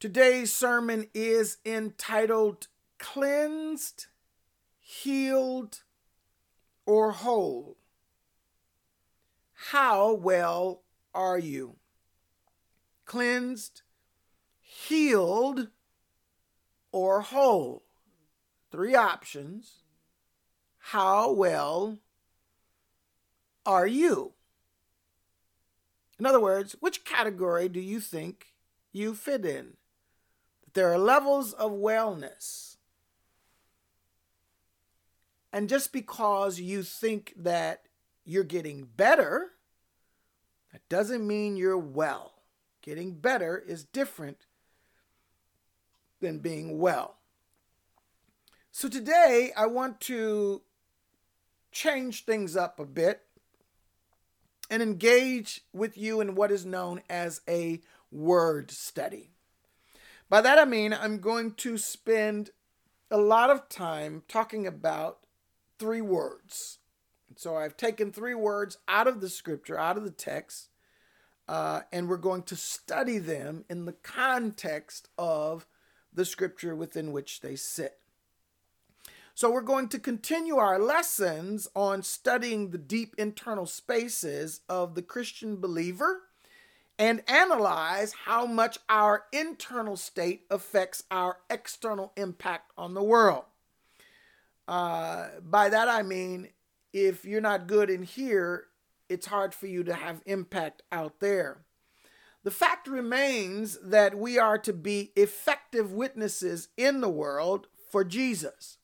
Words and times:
Today's 0.00 0.52
sermon 0.52 1.08
is 1.12 1.58
entitled 1.66 2.68
Cleansed, 3.00 4.06
Healed, 4.78 5.82
or 6.86 7.10
Whole. 7.10 7.76
How 9.54 10.12
well 10.12 10.82
are 11.12 11.38
you? 11.38 11.78
Cleansed, 13.06 13.82
healed, 14.60 15.66
or 16.92 17.22
whole? 17.22 17.82
Three 18.70 18.94
options. 18.94 19.82
How 20.78 21.32
well 21.32 21.98
are 23.66 23.88
you? 23.88 24.34
In 26.20 26.26
other 26.26 26.38
words, 26.38 26.76
which 26.78 27.04
category 27.04 27.68
do 27.68 27.80
you 27.80 27.98
think 27.98 28.54
you 28.92 29.16
fit 29.16 29.44
in? 29.44 29.77
There 30.74 30.92
are 30.92 30.98
levels 30.98 31.52
of 31.52 31.72
wellness. 31.72 32.76
And 35.52 35.68
just 35.68 35.92
because 35.92 36.60
you 36.60 36.82
think 36.82 37.32
that 37.36 37.82
you're 38.24 38.44
getting 38.44 38.84
better, 38.96 39.52
that 40.72 40.86
doesn't 40.88 41.26
mean 41.26 41.56
you're 41.56 41.78
well. 41.78 42.34
Getting 42.82 43.12
better 43.12 43.58
is 43.58 43.84
different 43.84 44.46
than 46.20 46.38
being 46.38 46.78
well. 46.78 47.16
So 48.70 48.88
today 48.88 49.52
I 49.56 49.66
want 49.66 50.00
to 50.02 50.62
change 51.72 52.24
things 52.24 52.56
up 52.56 52.78
a 52.78 52.84
bit 52.84 53.22
and 54.70 54.82
engage 54.82 55.62
with 55.72 55.96
you 55.96 56.20
in 56.20 56.34
what 56.34 56.50
is 56.50 56.66
known 56.66 57.00
as 57.08 57.40
a 57.48 57.80
word 58.10 58.70
study. 58.70 59.30
By 60.28 60.40
that 60.42 60.58
I 60.58 60.64
mean 60.64 60.92
I'm 60.92 61.18
going 61.18 61.52
to 61.54 61.78
spend 61.78 62.50
a 63.10 63.18
lot 63.18 63.50
of 63.50 63.68
time 63.68 64.22
talking 64.28 64.66
about 64.66 65.20
three 65.78 66.00
words. 66.00 66.78
So 67.36 67.56
I've 67.56 67.76
taken 67.76 68.12
three 68.12 68.34
words 68.34 68.78
out 68.88 69.06
of 69.06 69.20
the 69.20 69.28
scripture, 69.28 69.78
out 69.78 69.96
of 69.96 70.04
the 70.04 70.10
text, 70.10 70.70
uh, 71.46 71.82
and 71.92 72.08
we're 72.08 72.16
going 72.16 72.42
to 72.44 72.56
study 72.56 73.18
them 73.18 73.64
in 73.70 73.86
the 73.86 73.92
context 73.92 75.08
of 75.16 75.66
the 76.12 76.24
scripture 76.24 76.74
within 76.74 77.12
which 77.12 77.40
they 77.40 77.56
sit. 77.56 77.98
So, 79.34 79.52
we're 79.52 79.60
going 79.60 79.88
to 79.90 80.00
continue 80.00 80.56
our 80.56 80.80
lessons 80.80 81.68
on 81.76 82.02
studying 82.02 82.70
the 82.70 82.78
deep 82.78 83.14
internal 83.18 83.66
spaces 83.66 84.62
of 84.68 84.96
the 84.96 85.02
Christian 85.02 85.60
believer 85.60 86.22
and 86.98 87.22
analyze 87.28 88.12
how 88.24 88.44
much 88.44 88.78
our 88.88 89.24
internal 89.32 89.96
state 89.96 90.42
affects 90.50 91.04
our 91.10 91.38
external 91.48 92.12
impact 92.16 92.72
on 92.76 92.94
the 92.94 93.02
world. 93.02 93.44
Uh, 94.66 95.28
by 95.40 95.68
that 95.68 95.88
I 95.88 96.02
mean, 96.02 96.48
if 96.92 97.24
you're 97.24 97.40
not 97.40 97.68
good 97.68 97.88
in 97.88 98.02
here, 98.02 98.64
it's 99.08 99.26
hard 99.26 99.54
for 99.54 99.66
you 99.66 99.84
to 99.84 99.94
have 99.94 100.22
impact 100.26 100.82
out 100.90 101.20
there. 101.20 101.64
The 102.44 102.50
fact 102.50 102.86
remains 102.86 103.78
that 103.82 104.16
we 104.16 104.38
are 104.38 104.58
to 104.58 104.72
be 104.72 105.12
effective 105.16 105.92
witnesses 105.92 106.68
in 106.76 107.00
the 107.00 107.08
world 107.08 107.66
for 107.90 108.04
Jesus. 108.04 108.78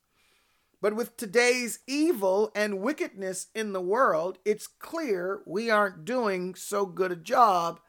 But 0.81 0.95
with 0.95 1.17
today's 1.17 1.79
evil 1.87 2.53
and 2.55 2.81
wickedness 2.81 3.47
in 3.55 3.73
the 3.73 3.81
world, 3.81 4.39
it's 4.45 4.67
clear 4.67 5.43
we 5.47 5.71
aren't 5.71 6.05
doing 6.05 6.55
so 6.55 6.85
good 6.85 7.11
a 7.11 7.17
job 7.17 7.81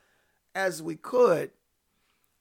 as 0.56 0.81
we 0.81 0.95
could. 0.95 1.52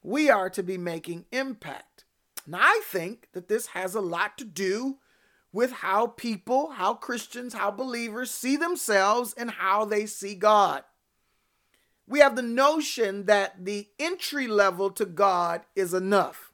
We 0.01 0.29
are 0.29 0.49
to 0.51 0.63
be 0.63 0.77
making 0.77 1.25
impact. 1.31 2.05
And 2.45 2.55
I 2.57 2.81
think 2.85 3.27
that 3.33 3.49
this 3.49 3.67
has 3.67 3.93
a 3.93 4.01
lot 4.01 4.37
to 4.37 4.45
do 4.45 4.97
with 5.51 5.71
how 5.71 6.07
people, 6.07 6.71
how 6.71 6.93
Christians, 6.93 7.53
how 7.53 7.71
believers 7.71 8.31
see 8.31 8.55
themselves 8.55 9.33
and 9.37 9.51
how 9.51 9.85
they 9.85 10.05
see 10.05 10.35
God. 10.35 10.83
We 12.07 12.19
have 12.19 12.35
the 12.35 12.41
notion 12.41 13.25
that 13.25 13.65
the 13.65 13.87
entry 13.97 14.47
level 14.47 14.91
to 14.91 15.05
God 15.05 15.61
is 15.75 15.93
enough. 15.93 16.51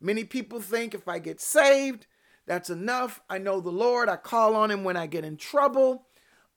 Many 0.00 0.24
people 0.24 0.60
think 0.60 0.94
if 0.94 1.06
I 1.06 1.18
get 1.18 1.40
saved, 1.40 2.06
that's 2.46 2.70
enough. 2.70 3.20
I 3.28 3.38
know 3.38 3.60
the 3.60 3.70
Lord. 3.70 4.08
I 4.08 4.16
call 4.16 4.56
on 4.56 4.70
Him 4.70 4.82
when 4.82 4.96
I 4.96 5.06
get 5.06 5.24
in 5.24 5.36
trouble. 5.36 6.06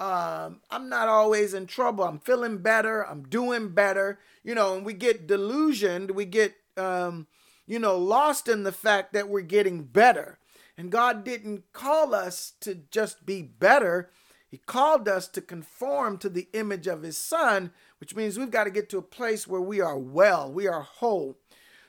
Um, 0.04 0.60
I'm 0.70 0.90
not 0.90 1.08
always 1.08 1.54
in 1.54 1.66
trouble. 1.66 2.04
I'm 2.04 2.20
feeling 2.20 2.58
better. 2.58 3.08
I'm 3.08 3.24
doing 3.24 3.70
better. 3.70 4.20
You 4.44 4.54
know, 4.54 4.76
and 4.76 4.86
we 4.86 4.92
get 4.92 5.28
delusioned. 5.28 6.12
We 6.12 6.26
get, 6.26 6.56
um, 6.76 7.28
you 7.66 7.80
know, 7.80 7.98
lost 7.98 8.50
in 8.50 8.64
the 8.64 8.74
fact 8.74 9.14
that 9.14 9.30
we're 9.30 9.42
getting 9.42 9.84
better. 9.84 10.40
And 10.78 10.92
God 10.92 11.24
didn't 11.24 11.72
call 11.72 12.14
us 12.14 12.52
to 12.60 12.76
just 12.92 13.26
be 13.26 13.42
better. 13.44 14.12
He 14.52 14.58
called 14.58 15.08
us 15.08 15.30
to 15.30 15.42
conform 15.42 16.18
to 16.18 16.28
the 16.28 16.50
image 16.52 16.86
of 16.86 17.04
His 17.04 17.18
Son, 17.18 17.72
which 18.02 18.14
means 18.14 18.38
we've 18.38 18.52
got 18.52 18.66
to 18.66 18.72
get 18.72 18.90
to 18.90 18.98
a 18.98 19.04
place 19.04 19.48
where 19.48 19.62
we 19.62 19.80
are 19.80 19.98
well, 19.98 20.52
we 20.52 20.68
are 20.68 20.82
whole. 20.82 21.38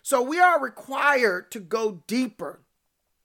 So 0.03 0.23
we 0.23 0.39
are 0.39 0.63
required 0.63 1.51
to 1.51 1.59
go 1.59 2.05
deeper. 2.07 2.61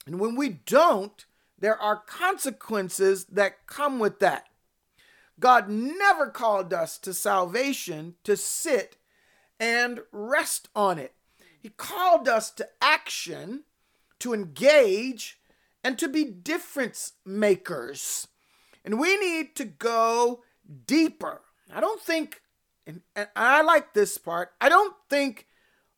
And 0.07 0.19
when 0.19 0.35
we 0.35 0.49
don't, 0.49 1.23
there 1.59 1.79
are 1.79 1.97
consequences 1.97 3.25
that 3.25 3.67
come 3.67 3.99
with 3.99 4.19
that. 4.19 4.48
God 5.39 5.69
never 5.69 6.27
called 6.27 6.73
us 6.73 6.97
to 6.99 7.13
salvation 7.13 8.15
to 8.23 8.35
sit 8.35 8.97
and 9.59 10.01
rest 10.11 10.69
on 10.75 10.99
it. 10.99 11.13
He 11.59 11.69
called 11.69 12.27
us 12.27 12.51
to 12.51 12.67
action, 12.81 13.63
to 14.19 14.33
engage, 14.33 15.39
and 15.83 15.97
to 15.99 16.07
be 16.07 16.25
difference 16.25 17.13
makers. 17.25 18.27
And 18.83 18.99
we 18.99 19.17
need 19.17 19.55
to 19.57 19.65
go 19.65 20.43
deeper. 20.85 21.41
I 21.73 21.81
don't 21.81 22.01
think, 22.01 22.41
and, 22.87 23.01
and 23.15 23.27
I 23.35 23.61
like 23.61 23.93
this 23.93 24.17
part, 24.17 24.51
I 24.59 24.69
don't 24.69 24.95
think 25.09 25.47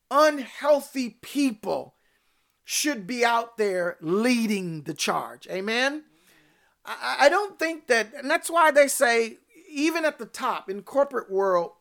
unhealthy 0.10 1.18
people 1.22 1.96
should 2.64 3.08
be 3.08 3.24
out 3.24 3.58
there 3.58 3.98
leading 4.02 4.84
the 4.84 4.94
charge. 4.94 5.48
Amen? 5.50 6.04
I, 6.86 7.18
I 7.22 7.30
don't 7.30 7.60
think 7.60 7.88
that, 7.88 8.14
and 8.14 8.30
that's 8.30 8.50
why 8.50 8.72
they 8.72 8.88
say, 8.88 9.38
even 9.70 10.06
at 10.06 10.20
the 10.20 10.26
top 10.26 10.70
in 10.70 10.82
corporate 10.82 11.32
world, 11.32 11.72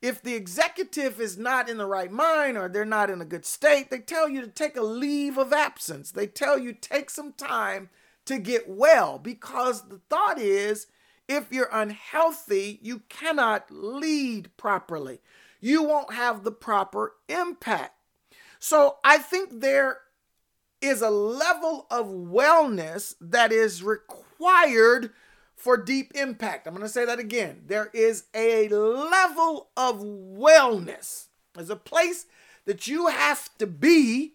if 0.00 0.22
the 0.22 0.34
executive 0.34 1.20
is 1.20 1.36
not 1.36 1.68
in 1.68 1.76
the 1.76 1.86
right 1.86 2.10
mind 2.10 2.56
or 2.56 2.68
they're 2.68 2.84
not 2.84 3.10
in 3.10 3.20
a 3.20 3.26
good 3.26 3.44
state, 3.44 3.90
they 3.90 3.98
tell 3.98 4.28
you 4.28 4.40
to 4.40 4.46
take 4.46 4.76
a 4.76 4.82
leave 4.82 5.36
of 5.36 5.52
absence. 5.52 6.12
They 6.12 6.26
tell 6.26 6.58
you 6.58 6.72
take 6.72 7.10
some 7.10 7.32
time 7.32 7.90
to 8.24 8.38
get 8.38 8.68
well 8.68 9.18
because 9.18 9.88
the 9.88 10.00
thought 10.08 10.38
is 10.38 10.86
if 11.26 11.52
you're 11.52 11.70
unhealthy, 11.72 12.78
you 12.80 13.02
cannot 13.08 13.66
lead 13.70 14.56
properly. 14.56 15.20
You 15.60 15.82
won't 15.82 16.14
have 16.14 16.44
the 16.44 16.52
proper 16.52 17.14
impact. 17.28 17.94
So 18.60 18.98
I 19.04 19.18
think 19.18 19.60
there 19.60 19.98
is 20.80 21.02
a 21.02 21.10
level 21.10 21.86
of 21.90 22.06
wellness 22.06 23.14
that 23.20 23.52
is 23.52 23.82
required 23.82 24.27
for 25.54 25.76
deep 25.76 26.12
impact. 26.14 26.66
I'm 26.66 26.74
going 26.74 26.86
to 26.86 26.92
say 26.92 27.04
that 27.04 27.18
again. 27.18 27.62
There 27.66 27.90
is 27.92 28.24
a 28.34 28.68
level 28.68 29.68
of 29.76 30.00
wellness. 30.00 31.26
There's 31.54 31.70
a 31.70 31.76
place 31.76 32.26
that 32.64 32.86
you 32.86 33.08
have 33.08 33.50
to 33.58 33.66
be 33.66 34.34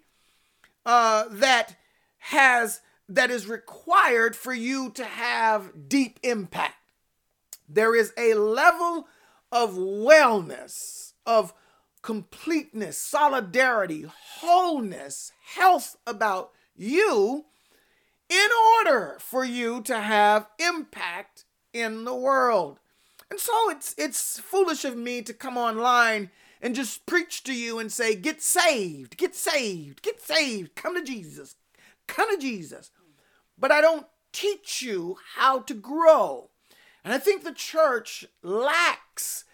uh, 0.86 1.26
that 1.30 1.76
has 2.18 2.82
that 3.10 3.30
is 3.30 3.48
required 3.48 4.36
for 4.36 4.54
you 4.54 4.90
to 4.92 5.04
have 5.04 5.88
deep 5.88 6.20
impact. 6.24 6.76
There 7.68 7.96
is 7.96 8.14
a 8.18 8.34
level 8.34 9.08
of 9.52 9.74
wellness, 9.74 11.14
of 11.26 11.54
completeness, 12.02 12.98
solidarity, 12.98 14.06
wholeness, 14.08 15.32
health 15.56 15.98
about 16.08 16.52
you 16.76 17.46
in 18.34 18.50
order 18.80 19.18
for 19.20 19.46
you 19.46 19.82
to 19.82 20.00
have 20.00 20.48
impact 20.60 21.46
in 21.72 22.04
the 22.04 22.16
world. 22.16 22.80
And 23.30 23.40
so 23.40 23.70
it's 23.70 23.94
it's 23.98 24.40
foolish 24.40 24.86
of 24.86 24.98
me 24.98 25.22
to 25.22 25.34
come 25.34 25.58
online 25.58 26.32
and 26.62 26.76
just 26.76 27.06
preach 27.06 27.44
to 27.44 27.54
you 27.54 27.78
and 27.78 27.92
say 27.92 28.16
get 28.16 28.42
saved, 28.42 29.18
get 29.18 29.36
saved, 29.36 30.02
get 30.02 30.20
saved, 30.22 30.76
come 30.76 30.96
to 30.96 31.04
Jesus. 31.04 31.56
Come 32.08 32.30
to 32.34 32.42
Jesus. 32.42 32.92
But 33.58 33.72
I 33.72 33.82
don't 33.82 34.08
teach 34.32 34.82
you 34.82 35.18
how 35.36 35.60
to 35.60 35.74
grow. 35.74 36.50
And 37.04 37.14
I 37.14 37.18
think 37.18 37.44
the 37.44 37.54
church 37.54 38.26
lacks 38.42 39.46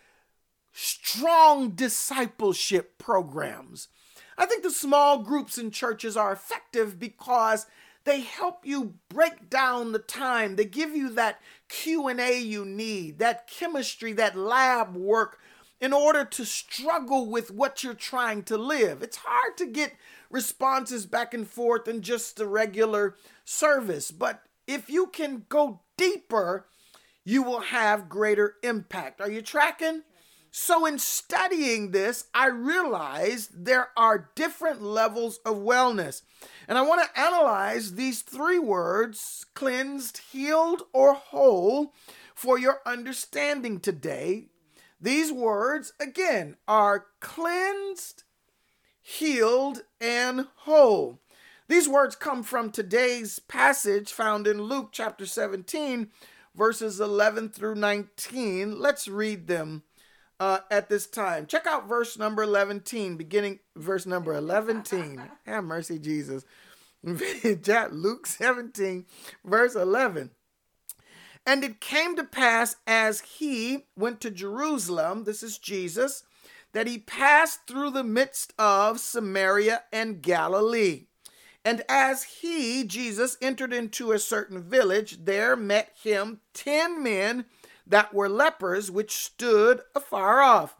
strong 0.71 1.71
discipleship 1.71 2.97
programs. 2.97 3.89
I 4.37 4.45
think 4.45 4.63
the 4.63 4.71
small 4.71 5.19
groups 5.19 5.57
in 5.57 5.71
churches 5.71 6.15
are 6.15 6.31
effective 6.31 6.97
because 6.97 7.65
they 8.09 8.21
help 8.21 8.65
you 8.65 8.95
break 9.07 9.51
down 9.51 9.91
the 9.91 9.99
time. 9.99 10.55
They 10.55 10.65
give 10.65 10.95
you 10.95 11.09
that 11.11 11.39
Q&A 11.67 12.39
you 12.39 12.65
need, 12.65 13.19
that 13.19 13.47
chemistry, 13.47 14.13
that 14.13 14.35
lab 14.35 14.95
work 14.95 15.37
in 15.79 15.93
order 15.93 16.25
to 16.25 16.43
struggle 16.43 17.29
with 17.29 17.51
what 17.51 17.83
you're 17.83 17.93
trying 17.93 18.41
to 18.43 18.57
live. 18.57 19.03
It's 19.03 19.19
hard 19.23 19.57
to 19.57 19.67
get 19.67 19.93
responses 20.31 21.05
back 21.05 21.35
and 21.35 21.47
forth 21.47 21.87
in 21.87 22.01
just 22.01 22.37
the 22.37 22.47
regular 22.47 23.15
service, 23.45 24.09
but 24.09 24.41
if 24.65 24.89
you 24.89 25.05
can 25.05 25.45
go 25.47 25.81
deeper, 25.95 26.65
you 27.23 27.43
will 27.43 27.61
have 27.61 28.09
greater 28.09 28.55
impact. 28.63 29.21
Are 29.21 29.29
you 29.29 29.43
tracking? 29.43 30.01
So, 30.51 30.85
in 30.85 30.97
studying 30.97 31.91
this, 31.91 32.25
I 32.33 32.47
realized 32.47 33.65
there 33.65 33.89
are 33.95 34.31
different 34.33 34.81
levels 34.81 35.39
of 35.45 35.57
wellness. 35.57 36.23
And 36.67 36.77
I 36.77 36.81
want 36.81 37.03
to 37.03 37.19
analyze 37.19 37.93
these 37.93 38.23
three 38.23 38.57
words 38.57 39.45
cleansed, 39.53 40.21
healed, 40.31 40.83
or 40.91 41.13
whole 41.13 41.93
for 42.33 42.57
your 42.57 42.79
understanding 42.85 43.79
today. 43.79 44.47
These 44.99 45.31
words, 45.31 45.93
again, 45.99 46.57
are 46.67 47.05
cleansed, 47.19 48.23
healed, 48.99 49.83
and 50.01 50.47
whole. 50.57 51.19
These 51.67 51.87
words 51.87 52.15
come 52.15 52.41
from 52.41 52.71
today's 52.71 53.37
passage 53.37 54.11
found 54.11 54.47
in 54.47 54.63
Luke 54.63 54.89
chapter 54.91 55.27
17, 55.27 56.09
verses 56.55 56.99
11 56.99 57.49
through 57.49 57.75
19. 57.75 58.79
Let's 58.79 59.07
read 59.07 59.45
them 59.45 59.83
uh, 60.39 60.59
at 60.71 60.89
this 60.89 61.07
time. 61.07 61.45
Check 61.45 61.67
out 61.67 61.87
verse 61.87 62.17
number 62.17 62.43
11, 62.43 62.83
beginning 63.17 63.59
verse 63.75 64.05
number 64.05 64.33
11. 64.33 64.83
Have 65.45 65.63
mercy, 65.63 65.99
Jesus. 65.99 66.45
Luke 67.03 68.27
17, 68.27 69.05
verse 69.43 69.75
11. 69.75 70.31
And 71.45 71.63
it 71.63 71.81
came 71.81 72.15
to 72.15 72.23
pass 72.23 72.75
as 72.85 73.21
he 73.21 73.85
went 73.95 74.21
to 74.21 74.29
Jerusalem, 74.29 75.23
this 75.23 75.41
is 75.41 75.57
Jesus, 75.57 76.23
that 76.73 76.87
he 76.87 76.99
passed 76.99 77.65
through 77.65 77.91
the 77.91 78.03
midst 78.03 78.53
of 78.59 78.99
Samaria 78.99 79.83
and 79.91 80.21
Galilee. 80.21 81.05
And 81.65 81.83
as 81.89 82.23
he, 82.23 82.83
Jesus, 82.83 83.37
entered 83.41 83.73
into 83.73 84.11
a 84.11 84.19
certain 84.19 84.61
village, 84.61 85.25
there 85.25 85.55
met 85.55 85.91
him 86.01 86.41
ten 86.53 87.01
men 87.01 87.45
that 87.89 88.13
were 88.13 88.29
lepers, 88.29 88.89
which 88.89 89.15
stood 89.15 89.81
afar 89.95 90.41
off. 90.41 90.75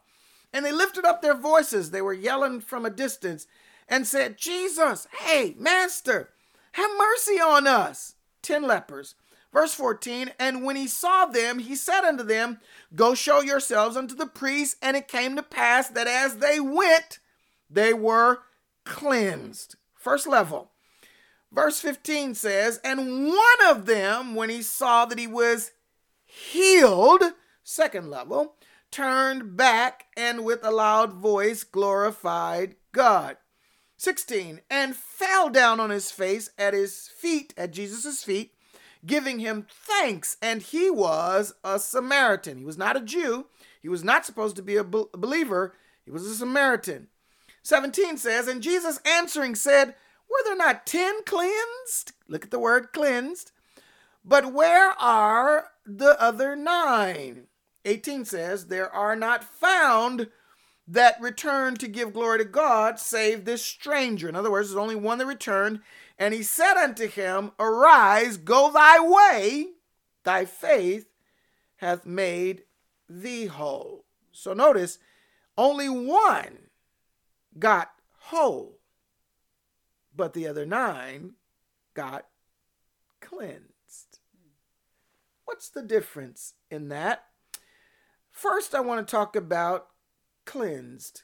And 0.52 0.64
they 0.64 0.72
lifted 0.72 1.04
up 1.04 1.22
their 1.22 1.36
voices, 1.36 1.90
they 1.90 2.02
were 2.02 2.12
yelling 2.12 2.60
from 2.60 2.84
a 2.84 2.90
distance, 2.90 3.46
and 3.88 4.06
said, 4.06 4.38
Jesus, 4.38 5.06
hey, 5.20 5.54
Master, 5.58 6.30
have 6.72 6.90
mercy 6.98 7.40
on 7.40 7.66
us. 7.66 8.14
Ten 8.42 8.62
lepers. 8.62 9.14
Verse 9.52 9.74
14, 9.74 10.30
and 10.38 10.64
when 10.64 10.76
he 10.76 10.86
saw 10.86 11.26
them, 11.26 11.58
he 11.58 11.74
said 11.74 12.04
unto 12.04 12.22
them, 12.22 12.60
Go 12.94 13.14
show 13.14 13.40
yourselves 13.40 13.96
unto 13.96 14.14
the 14.14 14.26
priests. 14.26 14.76
And 14.80 14.96
it 14.96 15.08
came 15.08 15.34
to 15.34 15.42
pass 15.42 15.88
that 15.88 16.06
as 16.06 16.36
they 16.36 16.60
went, 16.60 17.18
they 17.68 17.92
were 17.92 18.42
cleansed. 18.84 19.74
First 19.94 20.28
level. 20.28 20.70
Verse 21.52 21.80
15 21.80 22.36
says, 22.36 22.78
And 22.84 23.26
one 23.26 23.66
of 23.68 23.86
them, 23.86 24.36
when 24.36 24.50
he 24.50 24.62
saw 24.62 25.04
that 25.06 25.18
he 25.18 25.26
was 25.26 25.72
healed, 26.30 27.22
second 27.62 28.08
level, 28.10 28.54
turned 28.90 29.56
back 29.56 30.06
and 30.16 30.44
with 30.44 30.64
a 30.64 30.70
loud 30.70 31.12
voice 31.12 31.64
glorified 31.64 32.76
God. 32.92 33.36
16, 33.96 34.62
and 34.70 34.96
fell 34.96 35.50
down 35.50 35.78
on 35.78 35.90
his 35.90 36.10
face 36.10 36.48
at 36.56 36.72
his 36.72 37.08
feet, 37.08 37.52
at 37.56 37.70
Jesus' 37.70 38.24
feet, 38.24 38.54
giving 39.04 39.40
him 39.40 39.66
thanks. 39.70 40.38
And 40.40 40.62
he 40.62 40.88
was 40.88 41.52
a 41.62 41.78
Samaritan. 41.78 42.58
He 42.58 42.64
was 42.64 42.78
not 42.78 42.96
a 42.96 43.00
Jew. 43.00 43.46
He 43.80 43.90
was 43.90 44.02
not 44.02 44.24
supposed 44.24 44.56
to 44.56 44.62
be 44.62 44.76
a 44.76 44.84
believer. 44.84 45.74
He 46.04 46.10
was 46.10 46.24
a 46.26 46.34
Samaritan. 46.34 47.08
17 47.62 48.16
says, 48.16 48.48
And 48.48 48.62
Jesus 48.62 49.00
answering 49.04 49.54
said, 49.54 49.94
Were 50.30 50.44
there 50.44 50.56
not 50.56 50.86
ten 50.86 51.22
cleansed? 51.24 52.12
Look 52.26 52.44
at 52.44 52.50
the 52.50 52.58
word 52.58 52.92
cleansed. 52.92 53.52
But 54.24 54.52
where 54.52 54.92
are 54.98 55.68
the 55.98 56.20
other 56.20 56.56
nine? 56.56 57.46
18 57.84 58.24
says, 58.24 58.66
There 58.66 58.90
are 58.90 59.16
not 59.16 59.44
found 59.44 60.28
that 60.86 61.20
returned 61.20 61.78
to 61.80 61.88
give 61.88 62.12
glory 62.12 62.38
to 62.38 62.44
God, 62.44 62.98
save 62.98 63.44
this 63.44 63.64
stranger. 63.64 64.28
In 64.28 64.34
other 64.34 64.50
words, 64.50 64.68
there's 64.68 64.76
only 64.76 64.96
one 64.96 65.18
that 65.18 65.26
returned. 65.26 65.80
And 66.18 66.34
he 66.34 66.42
said 66.42 66.74
unto 66.74 67.08
him, 67.08 67.52
Arise, 67.58 68.36
go 68.36 68.72
thy 68.72 68.98
way, 69.00 69.68
thy 70.24 70.44
faith 70.44 71.06
hath 71.76 72.04
made 72.04 72.64
thee 73.08 73.46
whole. 73.46 74.04
So 74.32 74.52
notice, 74.52 74.98
only 75.56 75.88
one 75.88 76.58
got 77.58 77.92
whole, 78.18 78.78
but 80.14 80.34
the 80.34 80.46
other 80.46 80.66
nine 80.66 81.32
got 81.94 82.26
cleansed. 83.20 83.69
What's 85.50 85.68
the 85.68 85.82
difference 85.82 86.54
in 86.70 86.90
that? 86.90 87.24
First, 88.30 88.72
I 88.72 88.78
want 88.78 89.04
to 89.04 89.10
talk 89.10 89.34
about 89.34 89.88
cleansed. 90.46 91.22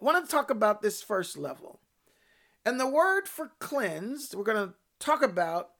I 0.00 0.04
want 0.04 0.24
to 0.24 0.30
talk 0.30 0.50
about 0.50 0.82
this 0.82 1.00
first 1.00 1.38
level. 1.38 1.78
And 2.66 2.80
the 2.80 2.88
word 2.88 3.28
for 3.28 3.52
cleansed, 3.60 4.34
we're 4.34 4.42
going 4.42 4.68
to 4.68 4.74
talk 4.98 5.22
about, 5.22 5.70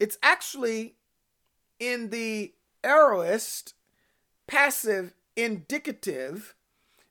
it's 0.00 0.18
actually 0.24 0.96
in 1.78 2.10
the 2.10 2.52
aorist 2.82 3.74
passive 4.48 5.14
indicative, 5.36 6.56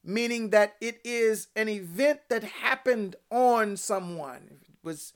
meaning 0.03 0.49
that 0.49 0.75
it 0.81 0.99
is 1.05 1.47
an 1.55 1.69
event 1.69 2.19
that 2.29 2.43
happened 2.43 3.15
on 3.31 3.77
someone. 3.77 4.57
It 4.63 4.83
was 4.83 5.13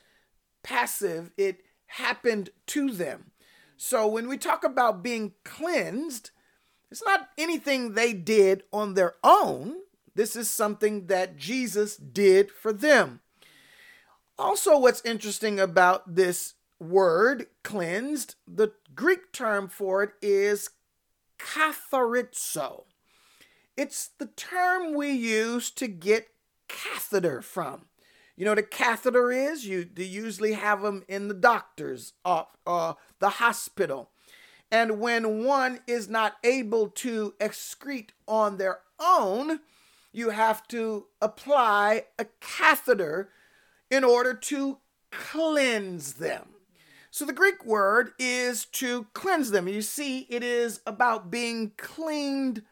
passive, 0.64 1.32
it 1.36 1.60
happened 1.88 2.52
to 2.68 2.90
them. 2.90 3.33
So 3.86 4.08
when 4.08 4.30
we 4.30 4.38
talk 4.38 4.64
about 4.64 5.04
being 5.04 5.34
cleansed, 5.44 6.32
it's 6.90 7.04
not 7.04 7.28
anything 7.38 7.92
they 7.92 8.14
did 8.14 8.64
on 8.72 8.94
their 8.94 9.16
own. 9.26 9.76
This 10.16 10.38
is 10.38 10.50
something 10.50 11.08
that 11.08 11.36
Jesus 11.36 11.98
did 11.98 12.50
for 12.50 12.72
them. 12.72 13.20
Also, 14.40 14.80
what's 14.80 15.04
interesting 15.04 15.60
about 15.60 16.16
this 16.16 16.54
word, 16.80 17.48
cleansed, 17.62 18.36
the 18.48 18.72
Greek 18.96 19.34
term 19.34 19.68
for 19.68 20.02
it 20.02 20.12
is 20.22 20.70
katharizo. 21.38 22.86
It's 23.76 24.12
the 24.18 24.28
term 24.28 24.94
we 24.94 25.12
use 25.12 25.70
to 25.72 25.90
get 25.90 26.30
catheter 26.70 27.42
from. 27.42 27.88
You 28.36 28.46
know 28.46 28.52
what 28.52 28.60
a 28.60 28.64
catheter 28.64 29.32
is? 29.32 29.66
You 29.66 29.86
they 29.86 30.04
usually 30.04 30.54
have 30.54 30.82
them 30.82 31.04
in 31.08 31.28
the 31.28 31.34
doctor's 31.34 32.14
uh, 32.26 32.44
uh, 32.66 32.94
the 33.20 33.30
hospital. 33.30 34.10
And 34.72 35.00
when 35.00 35.44
one 35.44 35.82
is 35.86 36.10
not 36.10 36.38
able 36.44 36.88
to 36.88 37.36
excrete 37.40 38.10
on 38.28 38.58
their 38.58 38.80
own, 39.00 39.60
you 40.12 40.32
have 40.32 40.68
to 40.70 41.06
apply 41.22 42.06
a 42.18 42.26
catheter 42.42 43.30
in 43.92 44.04
order 44.04 44.34
to 44.34 44.80
cleanse 45.12 46.14
them. 46.14 46.48
So 47.12 47.26
the 47.26 47.34
Greek 47.34 47.64
word 47.64 48.14
is 48.18 48.66
to 48.66 49.06
cleanse 49.14 49.52
them. 49.52 49.68
You 49.68 49.84
see, 49.84 50.22
it 50.30 50.44
is 50.44 50.82
about 50.88 51.30
being 51.30 51.74
cleaned 51.78 52.64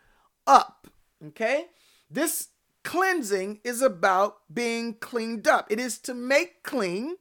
up. 0.47 0.87
Okay? 1.23 1.67
This 2.09 2.47
cleansing 2.83 3.59
is 3.63 3.81
about 3.81 4.37
being 4.53 4.95
cleaned 4.95 5.47
up. 5.47 5.71
It 5.71 5.79
is 5.79 5.97
to 5.99 6.13
make 6.13 6.63
clean, 6.63 7.17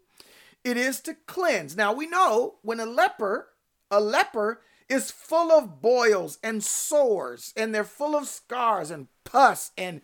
it 0.65 0.77
is 0.77 1.01
to 1.03 1.17
cleanse. 1.27 1.77
Now 1.77 1.93
we 1.93 2.07
know 2.07 2.57
when 2.63 2.81
a 2.81 2.87
leper, 2.87 3.49
a 3.91 4.01
leper 4.01 4.61
is 4.89 5.11
full 5.11 5.53
of 5.53 5.81
boils 5.81 6.39
and 6.43 6.63
sores, 6.63 7.53
and 7.57 7.75
they're 7.75 7.85
full 7.85 8.17
of 8.17 8.27
scars 8.27 8.91
and 8.91 9.07
pus, 9.25 9.71
and 9.79 10.01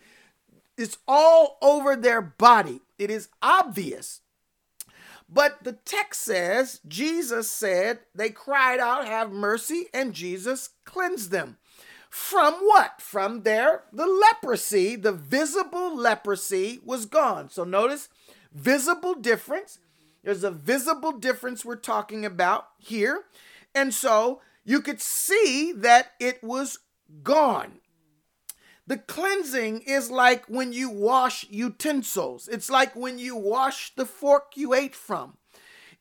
it's 0.77 0.97
all 1.07 1.57
over 1.61 1.95
their 1.95 2.21
body. 2.21 2.81
It 2.97 3.11
is 3.11 3.29
obvious. 3.41 4.21
But 5.29 5.63
the 5.63 5.73
text 5.73 6.21
says, 6.21 6.79
Jesus 6.87 7.51
said, 7.51 7.99
they 8.15 8.29
cried 8.29 8.79
out, 8.79 9.05
Have 9.05 9.31
mercy, 9.31 9.87
and 9.93 10.13
Jesus 10.13 10.69
cleansed 10.85 11.31
them. 11.31 11.57
From 12.09 12.53
what? 12.55 13.01
From 13.01 13.43
their, 13.43 13.83
the 13.91 14.07
leprosy, 14.07 14.95
the 14.95 15.11
visible 15.11 15.95
leprosy 15.95 16.79
was 16.83 17.05
gone. 17.05 17.49
So 17.49 17.63
notice, 17.63 18.09
visible 18.53 19.13
difference. 19.13 19.79
There's 20.23 20.43
a 20.43 20.51
visible 20.51 21.13
difference 21.13 21.63
we're 21.63 21.75
talking 21.75 22.25
about 22.25 22.67
here. 22.79 23.23
And 23.73 23.93
so 23.93 24.41
you 24.65 24.81
could 24.81 25.01
see 25.01 25.71
that 25.73 26.11
it 26.19 26.43
was 26.43 26.79
gone. 27.23 27.79
The 28.87 28.97
cleansing 28.97 29.81
is 29.81 30.09
like 30.09 30.45
when 30.47 30.71
you 30.71 30.89
wash 30.89 31.45
utensils. 31.49 32.47
It's 32.47 32.69
like 32.69 32.95
when 32.95 33.19
you 33.19 33.35
wash 33.35 33.93
the 33.95 34.05
fork 34.05 34.53
you 34.55 34.73
ate 34.73 34.95
from. 34.95 35.37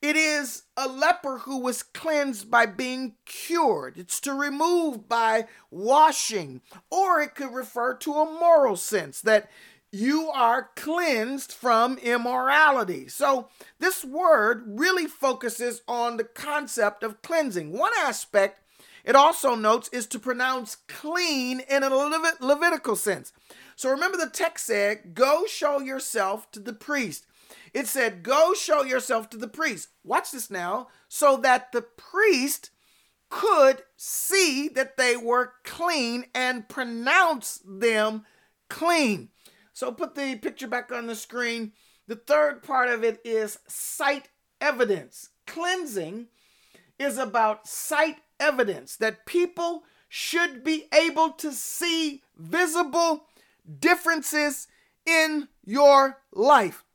It 0.02 0.14
is 0.16 0.64
a 0.76 0.88
leper 0.88 1.38
who 1.38 1.58
was 1.58 1.82
cleansed 1.82 2.50
by 2.50 2.66
being 2.66 3.14
cured. 3.24 3.96
It's 3.96 4.20
to 4.20 4.34
remove 4.34 5.08
by 5.08 5.46
washing. 5.70 6.60
Or 6.90 7.20
it 7.20 7.34
could 7.34 7.52
refer 7.52 7.94
to 7.94 8.12
a 8.12 8.38
moral 8.38 8.76
sense 8.76 9.20
that 9.22 9.50
you 9.90 10.30
are 10.30 10.70
cleansed 10.76 11.52
from 11.52 11.96
immorality. 11.98 13.08
So, 13.08 13.48
this 13.78 14.04
word 14.04 14.64
really 14.66 15.06
focuses 15.06 15.82
on 15.88 16.16
the 16.18 16.24
concept 16.24 17.02
of 17.02 17.22
cleansing. 17.22 17.72
One 17.72 17.92
aspect 17.98 18.60
it 19.04 19.14
also 19.14 19.54
notes 19.54 19.88
is 19.92 20.06
to 20.08 20.18
pronounce 20.18 20.78
clean 20.88 21.60
in 21.60 21.84
a 21.84 21.90
Levit- 21.90 22.40
Levitical 22.40 22.96
sense. 22.96 23.32
So, 23.76 23.88
remember 23.88 24.18
the 24.18 24.28
text 24.28 24.66
said, 24.66 25.14
Go 25.14 25.46
show 25.46 25.80
yourself 25.80 26.50
to 26.50 26.60
the 26.60 26.72
priest. 26.72 27.26
It 27.72 27.86
said, 27.86 28.22
Go 28.22 28.54
show 28.54 28.82
yourself 28.82 29.30
to 29.30 29.36
the 29.36 29.48
priest. 29.48 29.88
Watch 30.04 30.30
this 30.30 30.50
now, 30.50 30.88
so 31.08 31.36
that 31.38 31.72
the 31.72 31.82
priest 31.82 32.70
could 33.28 33.82
see 33.96 34.68
that 34.68 34.96
they 34.96 35.16
were 35.16 35.54
clean 35.64 36.26
and 36.34 36.68
pronounce 36.68 37.60
them 37.66 38.24
clean. 38.68 39.30
So 39.72 39.92
put 39.92 40.14
the 40.14 40.36
picture 40.36 40.68
back 40.68 40.90
on 40.92 41.06
the 41.06 41.14
screen. 41.14 41.72
The 42.06 42.16
third 42.16 42.62
part 42.62 42.88
of 42.88 43.02
it 43.04 43.20
is 43.24 43.58
sight 43.66 44.28
evidence. 44.60 45.30
Cleansing 45.46 46.28
is 46.98 47.18
about 47.18 47.66
sight 47.66 48.16
evidence 48.40 48.96
that 48.96 49.26
people 49.26 49.84
should 50.08 50.62
be 50.62 50.86
able 50.94 51.30
to 51.30 51.52
see 51.52 52.22
visible 52.36 53.26
differences 53.80 54.68
in 55.04 55.48
your 55.64 56.22
life. 56.32 56.85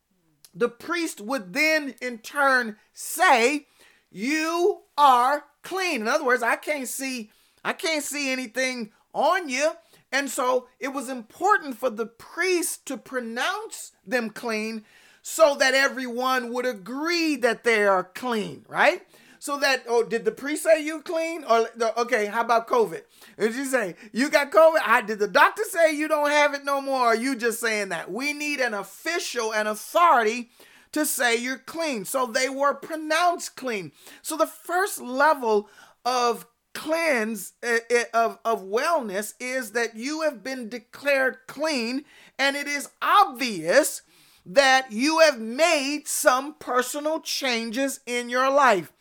The 0.54 0.70
priest 0.70 1.22
would 1.22 1.54
then, 1.54 1.96
in 2.02 2.20
turn, 2.20 2.78
say, 2.94 3.68
You 4.12 4.82
are 4.98 5.46
clean. 5.64 6.02
In 6.02 6.08
other 6.08 6.26
words, 6.26 6.44
I 6.44 6.56
can't 6.56 6.88
see, 6.88 7.32
I 7.64 7.74
can't 7.74 8.04
see 8.04 8.32
anything 8.32 8.92
on 9.14 9.50
you. 9.50 9.72
And 10.12 10.30
so 10.30 10.68
it 10.80 10.90
was 10.90 11.10
important 11.10 11.78
for 11.78 11.90
the 11.90 12.06
priest 12.06 12.86
to 12.88 12.98
pronounce 12.98 13.94
them 14.06 14.30
clean 14.30 14.84
so 15.22 15.56
that 15.56 15.74
everyone 15.74 16.52
would 16.52 16.66
agree 16.66 17.36
that 17.38 17.64
they 17.64 17.86
are 17.86 18.04
clean, 18.04 18.66
right? 18.68 19.04
So 19.42 19.58
that, 19.58 19.86
oh, 19.88 20.04
did 20.04 20.24
the 20.24 20.32
priest 20.32 20.62
say 20.62 20.86
you 20.86 21.02
clean? 21.02 21.44
Or, 21.46 21.68
okay, 21.98 22.28
how 22.28 22.42
about 22.42 22.68
COVID? 22.68 23.02
Did 23.40 23.56
you 23.56 23.66
say 23.66 23.96
you 24.14 24.30
got 24.30 24.52
COVID? 24.52 24.82
I, 24.86 25.02
did 25.02 25.18
the 25.18 25.28
doctor 25.28 25.64
say 25.68 25.96
you 25.96 26.08
don't 26.08 26.30
have 26.30 26.54
it 26.54 26.64
no 26.64 26.80
more? 26.80 27.00
Or 27.00 27.08
are 27.08 27.16
you 27.16 27.36
just 27.36 27.60
saying 27.60 27.90
that? 27.90 28.12
We 28.12 28.34
need 28.34 28.60
an 28.60 28.76
official, 28.76 29.52
an 29.52 29.66
authority 29.66 30.52
to 30.92 31.08
say 31.08 31.38
you're 31.38 31.58
clean. 31.58 32.06
So 32.06 32.28
they 32.28 32.50
were 32.50 32.76
pronounced 32.76 33.56
clean. 33.56 33.94
So 34.22 34.38
the 34.38 34.46
first 34.46 35.02
level 35.02 35.68
of 36.06 36.46
cleanse 36.76 37.54
uh, 37.64 37.80
of, 38.14 38.38
of 38.46 38.62
wellness 38.62 39.34
is 39.40 39.72
that 39.72 39.96
you 39.96 40.22
have 40.22 40.44
been 40.44 40.70
declared 40.70 41.40
clean 41.48 42.06
and 42.38 42.56
it 42.56 42.68
is 42.68 42.90
obvious 43.02 44.04
that 44.46 44.92
you 44.92 45.20
have 45.20 45.40
made 45.40 46.08
some 46.08 46.56
personal 46.60 47.20
changes 47.22 48.02
in 48.06 48.30
your 48.30 48.52
life. 48.52 48.92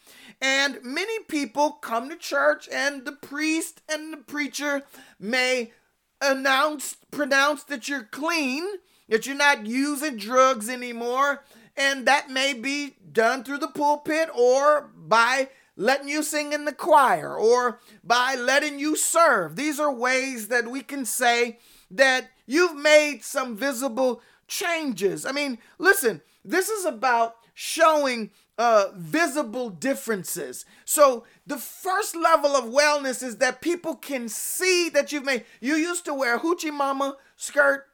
And 0.40 0.78
many 0.82 1.22
people 1.24 1.72
come 1.72 2.08
to 2.08 2.16
church 2.16 2.68
and 2.72 3.04
the 3.04 3.12
priest 3.12 3.82
and 3.88 4.12
the 4.12 4.18
preacher 4.18 4.82
may 5.18 5.72
announce 6.20 6.96
pronounce 7.10 7.64
that 7.64 7.88
you're 7.88 8.04
clean, 8.04 8.64
that 9.08 9.26
you're 9.26 9.36
not 9.36 9.66
using 9.66 10.16
drugs 10.16 10.68
anymore, 10.68 11.44
and 11.76 12.06
that 12.06 12.30
may 12.30 12.54
be 12.54 12.96
done 13.12 13.44
through 13.44 13.58
the 13.58 13.68
pulpit 13.68 14.28
or 14.34 14.90
by 14.96 15.48
letting 15.76 16.08
you 16.08 16.22
sing 16.22 16.52
in 16.52 16.64
the 16.64 16.72
choir 16.72 17.34
or 17.34 17.80
by 18.04 18.34
letting 18.34 18.78
you 18.78 18.96
serve. 18.96 19.56
These 19.56 19.80
are 19.80 19.92
ways 19.92 20.48
that 20.48 20.70
we 20.70 20.82
can 20.82 21.04
say 21.04 21.58
that 21.90 22.30
you've 22.46 22.76
made 22.76 23.24
some 23.24 23.56
visible 23.56 24.22
changes. 24.46 25.24
I 25.24 25.32
mean, 25.32 25.58
listen, 25.78 26.20
this 26.44 26.68
is 26.68 26.84
about 26.84 27.36
showing 27.54 28.30
uh, 28.60 28.88
visible 28.94 29.70
differences. 29.70 30.66
So 30.84 31.24
the 31.46 31.56
first 31.56 32.14
level 32.14 32.50
of 32.50 32.64
wellness 32.64 33.22
is 33.22 33.38
that 33.38 33.62
people 33.62 33.94
can 33.94 34.28
see 34.28 34.90
that 34.90 35.12
you've 35.12 35.24
made. 35.24 35.46
You 35.62 35.76
used 35.76 36.04
to 36.04 36.12
wear 36.12 36.38
hoochie 36.38 36.70
mama 36.70 37.16
skirt 37.36 37.86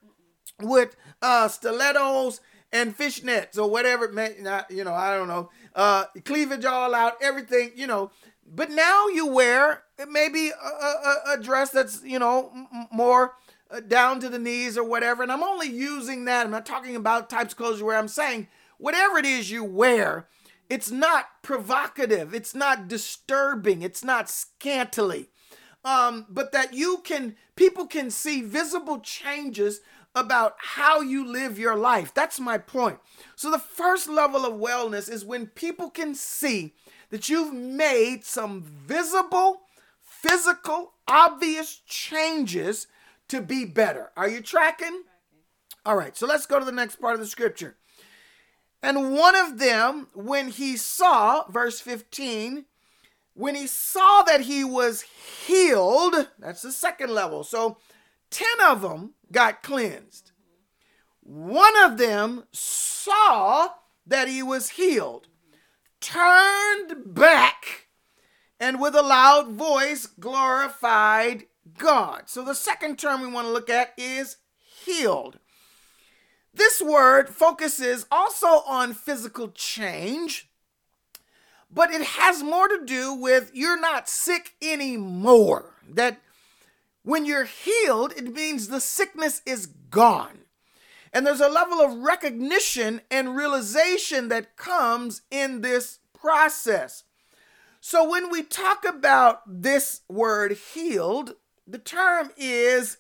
with 0.61 0.97
uh, 1.23 1.47
stilettos 1.47 2.41
and 2.73 2.99
fishnets 2.99 3.57
or 3.57 3.71
whatever. 3.71 4.11
Not, 4.11 4.69
you 4.69 4.83
know, 4.83 4.93
I 4.93 5.17
don't 5.17 5.29
know 5.29 5.51
uh, 5.77 6.07
cleavage 6.25 6.65
all 6.65 6.97
out, 6.97 7.13
everything, 7.23 7.71
you 7.77 7.87
know. 7.87 8.11
But 8.45 8.71
now 8.71 9.07
you 9.07 9.29
wear 9.29 9.85
maybe 10.09 10.51
a, 10.51 10.87
a, 11.11 11.23
a 11.35 11.43
dress 11.43 11.71
that's, 11.71 12.03
you 12.03 12.19
know, 12.19 12.51
m- 12.53 12.89
more 12.91 13.35
uh, 13.71 13.81
down 13.81 14.19
to 14.21 14.29
the 14.29 14.39
knees 14.41 14.77
or 14.77 14.85
whatever. 14.85 15.23
And 15.23 15.31
I'm 15.31 15.45
only 15.45 15.69
using 15.69 16.25
that. 16.25 16.47
I'm 16.47 16.51
not 16.51 16.67
talking 16.67 16.97
about 16.97 17.31
types 17.31 17.53
of 17.53 17.59
clothes 17.59 17.83
wear. 17.83 17.97
I'm 17.97 18.09
saying 18.09 18.49
whatever 18.79 19.19
it 19.19 19.25
is 19.25 19.49
you 19.51 19.63
wear, 19.63 20.27
it's 20.69 20.91
not 20.91 21.27
provocative, 21.43 22.35
it's 22.35 22.55
not 22.55 22.89
disturbing, 22.89 23.83
it's 23.83 24.05
not 24.05 24.29
scantily. 24.29 25.29
Um, 25.85 26.27
but 26.29 26.51
that 26.53 26.75
you 26.75 26.99
can, 27.05 27.37
people 27.55 27.87
can 27.87 28.11
see 28.11 28.43
visible 28.43 28.99
changes 28.99 29.81
about 30.17 30.57
how 30.59 31.01
you 31.01 31.25
live 31.25 31.59
your 31.59 31.77
life. 31.77 32.13
That's 32.13 32.41
my 32.41 32.59
point. 32.59 32.99
So, 33.37 33.51
the 33.51 33.59
first 33.59 34.09
level 34.09 34.45
of 34.45 34.55
wellness 34.55 35.11
is 35.11 35.25
when 35.25 35.47
people 35.47 35.91
can 35.91 36.15
see 36.15 36.75
that 37.11 37.29
you've 37.29 37.53
made 37.53 38.25
some 38.25 38.63
visible, 38.63 39.61
physical, 40.03 40.95
obvious 41.07 41.83
changes 41.87 42.89
to 43.29 43.41
be 43.41 43.65
better. 43.65 44.11
Are 44.17 44.29
you 44.29 44.41
tracking? 44.41 45.03
All 45.85 45.97
right, 45.97 46.17
so 46.17 46.27
let's 46.27 46.47
go 46.47 46.59
to 46.59 46.65
the 46.65 46.73
next 46.73 46.97
part 46.97 47.15
of 47.15 47.21
the 47.21 47.27
scripture. 47.27 47.77
And 48.83 49.15
one 49.15 49.35
of 49.35 49.59
them, 49.59 50.09
when 50.15 50.49
he 50.49 50.77
saw, 50.77 51.49
verse 51.51 51.81
15, 51.81 52.67
when 53.35 53.55
he 53.55 53.67
saw 53.67 54.23
that 54.23 54.43
he 54.43 54.65
was 54.65 55.03
healed, 55.47 56.29
that's 56.39 56.63
the 56.63 56.73
second 56.73 57.11
level. 57.11 57.45
So 57.45 57.79
10 58.31 58.47
of 58.67 58.83
them 58.83 59.15
got 59.33 59.63
cleansed. 59.63 60.33
One 61.21 61.77
of 61.83 61.99
them 61.99 62.45
saw 62.53 63.69
that 64.07 64.29
he 64.29 64.43
was 64.43 64.71
healed, 64.71 65.29
turned 66.01 67.15
back, 67.15 67.89
and 68.61 68.81
with 68.81 68.95
a 68.95 69.03
loud 69.03 69.49
voice 69.49 70.07
glorified 70.07 71.47
God. 71.77 72.25
So 72.27 72.45
the 72.45 72.55
second 72.55 72.99
term 72.99 73.21
we 73.21 73.27
want 73.27 73.49
to 73.49 73.53
look 73.53 73.69
at 73.69 73.93
is 73.99 74.37
healed. 74.85 75.39
This 76.57 76.81
word 76.81 77.29
focuses 77.29 78.07
also 78.11 78.47
on 78.47 78.95
physical 78.95 79.49
change, 79.49 80.49
but 81.71 81.91
it 81.91 82.01
has 82.01 82.43
more 82.43 82.67
to 82.67 82.83
do 82.83 83.13
with 83.13 83.51
you're 83.53 83.79
not 83.79 84.09
sick 84.09 84.55
anymore. 84.63 85.75
That 85.87 86.19
when 87.03 87.27
you're 87.27 87.45
healed, 87.45 88.15
it 88.17 88.33
means 88.33 88.69
the 88.69 88.81
sickness 88.81 89.43
is 89.45 89.67
gone. 89.67 90.47
And 91.13 91.27
there's 91.27 91.43
a 91.43 91.49
level 91.51 91.83
of 91.83 91.99
recognition 91.99 93.03
and 93.11 93.37
realization 93.37 94.29
that 94.29 94.57
comes 94.57 95.23
in 95.31 95.61
this 95.61 95.99
process. 96.19 97.05
So 97.83 98.09
when 98.09 98.31
we 98.31 98.43
talk 98.43 98.87
about 98.87 99.43
this 99.47 100.01
word 100.09 100.53
healed, 100.73 101.35
the 101.67 101.79
term 101.79 102.31
is 102.39 102.97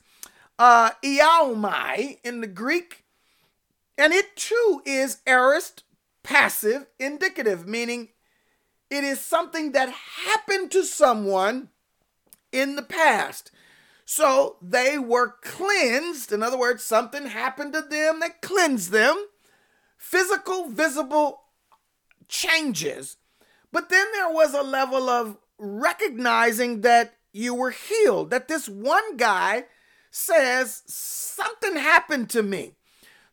uh, 0.59 0.91
iaomai 1.03 2.19
in 2.23 2.43
the 2.43 2.47
Greek, 2.47 3.06
and 3.99 4.13
it 4.13 4.37
too 4.37 4.83
is 4.85 5.19
aorist 5.27 5.85
passive 6.23 6.87
indicative, 6.99 7.67
meaning 7.67 8.09
it 8.91 9.05
is 9.05 9.21
something 9.21 9.73
that 9.73 9.91
happened 10.25 10.71
to 10.73 10.85
someone 10.85 11.69
in 12.53 12.77
the 12.77 12.83
past. 12.83 13.51
So 14.05 14.57
they 14.63 14.99
were 14.99 15.35
cleansed. 15.43 16.33
In 16.33 16.43
other 16.43 16.59
words, 16.59 16.85
something 16.85 17.27
happened 17.27 17.73
to 17.73 17.83
them 17.83 18.21
that 18.21 18.41
cleansed 18.41 18.93
them. 18.93 19.17
Physical, 19.97 20.69
visible 20.69 21.43
changes. 22.29 23.17
But 23.73 23.89
then 23.89 24.07
there 24.13 24.31
was 24.31 24.55
a 24.55 24.63
level 24.63 25.11
of 25.11 25.39
recognizing 25.59 26.83
that 26.83 27.15
you 27.33 27.55
were 27.55 27.73
healed, 27.73 28.31
that 28.31 28.49
this 28.49 28.69
one 28.69 29.17
guy 29.17 29.65
says, 30.11 30.83
Something 30.87 31.77
happened 31.77 32.31
to 32.31 32.43
me. 32.43 32.76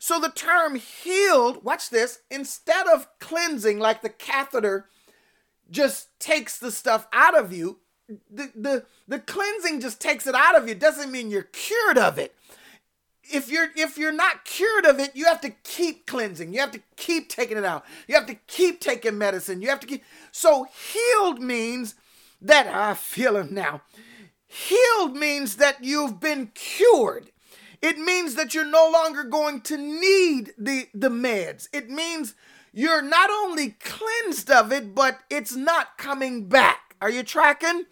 So 0.04 0.20
the 0.20 0.28
term 0.28 0.76
healed, 0.76 1.64
watch 1.64 1.90
this, 1.90 2.20
instead 2.30 2.88
of 2.88 3.08
cleansing 3.20 3.80
like 3.80 4.02
the 4.02 4.10
catheter 4.10 4.90
just 5.72 6.10
takes 6.20 6.60
the 6.60 6.72
stuff 6.72 7.08
out 7.14 7.40
of 7.40 7.54
you, 7.54 7.80
the, 8.30 8.52
the, 8.54 8.86
the 9.08 9.20
cleansing 9.20 9.80
just 9.80 10.02
takes 10.02 10.28
it 10.28 10.36
out 10.36 10.58
of 10.58 10.68
you. 10.68 10.76
Doesn't 10.76 11.10
mean 11.10 11.32
you're 11.32 11.44
cured 11.44 11.98
of 11.98 12.20
it. 12.20 12.36
if 13.32 13.50
you're 13.50 13.70
if 13.76 13.98
you're 13.98 14.12
not 14.12 14.46
cured 14.46 14.86
of 14.86 15.00
it, 15.00 15.16
you 15.16 15.26
have 15.26 15.42
to 15.42 15.52
keep 15.64 16.06
cleansing. 16.06 16.54
You 16.54 16.60
have 16.60 16.72
to 16.72 16.82
keep 16.98 17.30
taking 17.30 17.58
it 17.58 17.64
out. 17.66 17.86
You 18.08 18.16
have 18.16 18.26
to 18.28 18.36
keep 18.48 18.82
taking 18.82 19.18
medicine. 19.18 19.62
You 19.62 19.70
have 19.70 19.80
to 19.80 19.88
keep 19.88 20.04
so 20.32 20.68
healed 20.92 21.42
means 21.42 21.96
that 22.42 22.68
I 22.68 22.94
feel 22.94 23.38
him 23.38 23.54
now. 23.54 23.82
Healed 24.46 25.16
means 25.16 25.56
that 25.56 25.84
you've 25.84 26.20
been 26.20 26.52
cured. 26.54 27.32
It 27.84 28.00
means 28.00 28.36
that 28.36 28.54
you're 28.54 28.64
no 28.64 28.90
longer 28.90 29.26
going 29.26 29.60
to 29.62 29.76
need 29.76 30.54
the, 30.58 30.88
the 30.94 31.10
meds. 31.10 31.68
It 31.74 31.90
means 31.90 32.34
you're 32.72 33.02
not 33.02 33.30
only 33.30 33.76
cleansed 33.82 34.50
of 34.50 34.72
it, 34.72 34.96
but 34.96 35.20
it's 35.30 35.54
not 35.54 35.98
coming 35.98 36.48
back. 36.48 36.96
Are 37.02 37.10
you 37.10 37.24
tracking? 37.24 37.84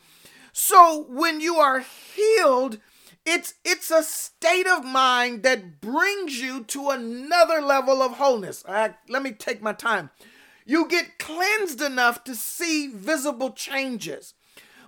So 0.53 1.05
when 1.09 1.41
you 1.41 1.57
are 1.57 1.83
healed, 2.15 2.79
it's 3.25 3.55
it's 3.65 3.91
a 3.91 4.01
state 4.01 4.65
of 4.65 4.85
mind 4.85 5.43
that 5.43 5.81
brings 5.81 6.39
you 6.39 6.63
to 6.63 6.89
another 6.89 7.61
level 7.61 8.01
of 8.01 8.13
wholeness. 8.13 8.63
Right, 8.65 8.95
let 9.09 9.21
me 9.21 9.33
take 9.33 9.61
my 9.61 9.73
time. 9.73 10.09
You 10.65 10.87
get 10.87 11.19
cleansed 11.19 11.81
enough 11.81 12.23
to 12.23 12.33
see 12.33 12.87
visible 12.87 13.51
changes. 13.51 14.35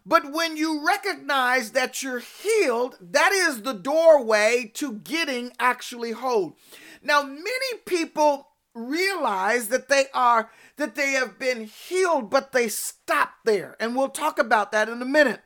But 0.06 0.32
when 0.32 0.58
you 0.58 0.86
recognize 0.86 1.72
that 1.72 2.04
you're 2.04 2.20
healed, 2.20 2.98
that 3.00 3.32
is 3.32 3.62
the 3.62 3.74
doorway 3.74 4.72
to 4.76 4.94
getting 4.94 5.54
actually 5.60 6.12
whole. 6.12 6.58
Now, 7.02 7.24
many 7.24 7.78
people 7.86 8.50
realize 8.76 9.68
that 9.70 9.88
they 9.88 10.06
are 10.14 10.50
that 10.78 10.96
they 10.96 11.12
have 11.12 11.38
been 11.38 11.66
healed, 11.66 12.30
but 12.30 12.52
they 12.52 12.68
stop 12.68 13.36
there. 13.46 13.76
And 13.80 13.96
we'll 13.96 14.10
talk 14.10 14.40
about 14.40 14.72
that 14.72 14.90
in 14.90 15.02
a 15.02 15.06
minute. 15.06 15.42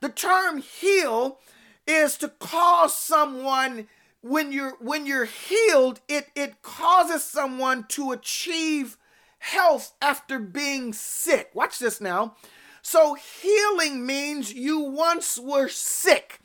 The 0.00 0.10
term 0.10 0.58
heal 0.58 1.38
is 1.86 2.16
to 2.18 2.28
cause 2.28 2.94
someone 2.94 3.88
when 4.20 4.52
you're 4.52 4.76
when 4.80 5.06
you're 5.06 5.24
healed, 5.24 6.00
it 6.08 6.28
it 6.34 6.62
causes 6.62 7.24
someone 7.24 7.86
to 7.88 8.12
achieve 8.12 8.96
health 9.38 9.94
after 10.02 10.38
being 10.38 10.92
sick. 10.92 11.50
Watch 11.54 11.78
this 11.78 12.00
now. 12.00 12.36
So 12.88 13.16
healing 13.16 14.06
means 14.06 14.54
you 14.54 14.80
once 14.80 15.38
were 15.38 15.68
sick. 15.68 16.40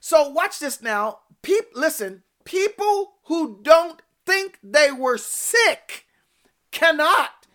So 0.00 0.26
watch 0.30 0.58
this 0.58 0.80
now. 0.80 1.18
Peep, 1.42 1.64
listen, 1.74 2.22
people 2.44 3.16
who 3.24 3.58
don't 3.60 4.00
think 4.24 4.58
they 4.62 4.90
were 4.90 5.18
sick 5.18 6.06
cannot 6.70 7.46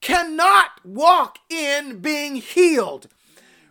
cannot 0.00 0.84
walk 0.84 1.40
in 1.50 1.98
being 1.98 2.36
healed. 2.36 3.08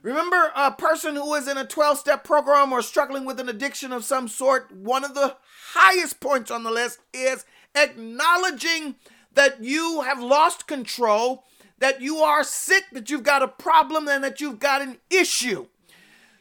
Remember 0.01 0.51
a 0.57 0.73
person 0.73 1.15
who 1.15 1.33
is 1.35 1.47
in 1.47 1.57
a 1.57 1.65
12 1.65 1.99
step 1.99 2.25
program 2.25 2.73
or 2.73 2.81
struggling 2.81 3.23
with 3.23 3.39
an 3.39 3.47
addiction 3.47 3.93
of 3.93 4.03
some 4.03 4.27
sort, 4.27 4.73
one 4.73 5.05
of 5.05 5.15
the 5.15 5.37
highest 5.71 6.19
points 6.19 6.51
on 6.51 6.63
the 6.63 6.71
list 6.71 6.99
is 7.13 7.45
acknowledging 7.75 8.95
that 9.35 9.63
you 9.63 10.01
have 10.01 10.21
lost 10.21 10.67
control 10.67 11.45
that 11.83 11.99
you 11.99 12.19
are 12.19 12.45
sick, 12.45 12.85
that 12.93 13.09
you've 13.09 13.23
got 13.23 13.43
a 13.43 13.47
problem, 13.49 14.07
and 14.07 14.23
that 14.23 14.39
you've 14.39 14.57
got 14.57 14.81
an 14.81 14.99
issue. 15.09 15.65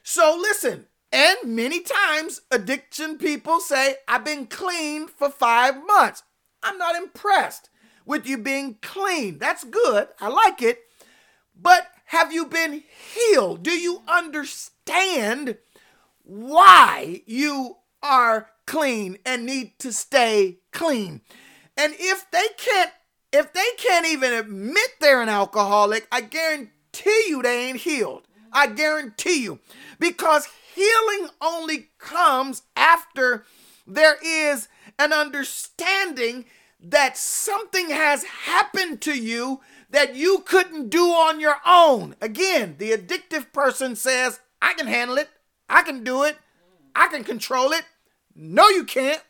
So 0.04 0.38
listen, 0.40 0.86
and 1.10 1.36
many 1.44 1.80
times 1.80 2.42
addiction 2.52 3.18
people 3.18 3.58
say, 3.58 3.96
I've 4.06 4.24
been 4.24 4.46
clean 4.46 5.08
for 5.08 5.28
five 5.28 5.84
months. 5.84 6.22
I'm 6.62 6.78
not 6.78 6.94
impressed 6.94 7.70
with 8.06 8.24
you 8.24 8.38
being 8.38 8.76
clean. 8.82 9.38
That's 9.38 9.64
good. 9.64 10.06
I 10.20 10.28
like 10.28 10.62
it. 10.62 10.78
But 11.60 11.88
have 12.04 12.32
you 12.32 12.46
been 12.46 12.84
healed? 13.12 13.64
Do 13.64 13.72
you 13.72 14.02
understand 14.06 15.58
why 16.22 17.22
you 17.26 17.78
are 18.00 18.50
clean 18.68 19.18
and 19.26 19.44
need 19.44 19.76
to 19.80 19.92
stay 19.92 20.58
clean? 20.70 21.20
And 21.76 21.94
if 21.98 22.30
they 22.30 22.46
can't 22.56 22.92
if 23.32 23.52
they 23.52 23.68
can't 23.78 24.06
even 24.06 24.32
admit 24.32 24.90
they're 25.00 25.22
an 25.22 25.28
alcoholic, 25.28 26.06
I 26.12 26.20
guarantee 26.20 27.24
you 27.28 27.42
they 27.42 27.68
ain't 27.68 27.80
healed. 27.80 28.26
I 28.52 28.66
guarantee 28.66 29.42
you. 29.42 29.60
Because 29.98 30.48
healing 30.74 31.30
only 31.40 31.88
comes 31.98 32.62
after 32.76 33.44
there 33.86 34.16
is 34.24 34.68
an 34.98 35.12
understanding 35.12 36.44
that 36.80 37.16
something 37.16 37.90
has 37.90 38.24
happened 38.24 39.00
to 39.02 39.14
you 39.18 39.60
that 39.90 40.14
you 40.14 40.42
couldn't 40.44 40.88
do 40.88 41.04
on 41.04 41.40
your 41.40 41.56
own. 41.66 42.16
Again, 42.20 42.76
the 42.78 42.92
addictive 42.92 43.52
person 43.52 43.94
says, 43.94 44.40
I 44.60 44.74
can 44.74 44.86
handle 44.86 45.18
it, 45.18 45.28
I 45.68 45.82
can 45.82 46.02
do 46.02 46.24
it, 46.24 46.36
I 46.94 47.08
can 47.08 47.24
control 47.24 47.72
it. 47.72 47.84
No, 48.34 48.68
you 48.68 48.84
can't 48.84 49.22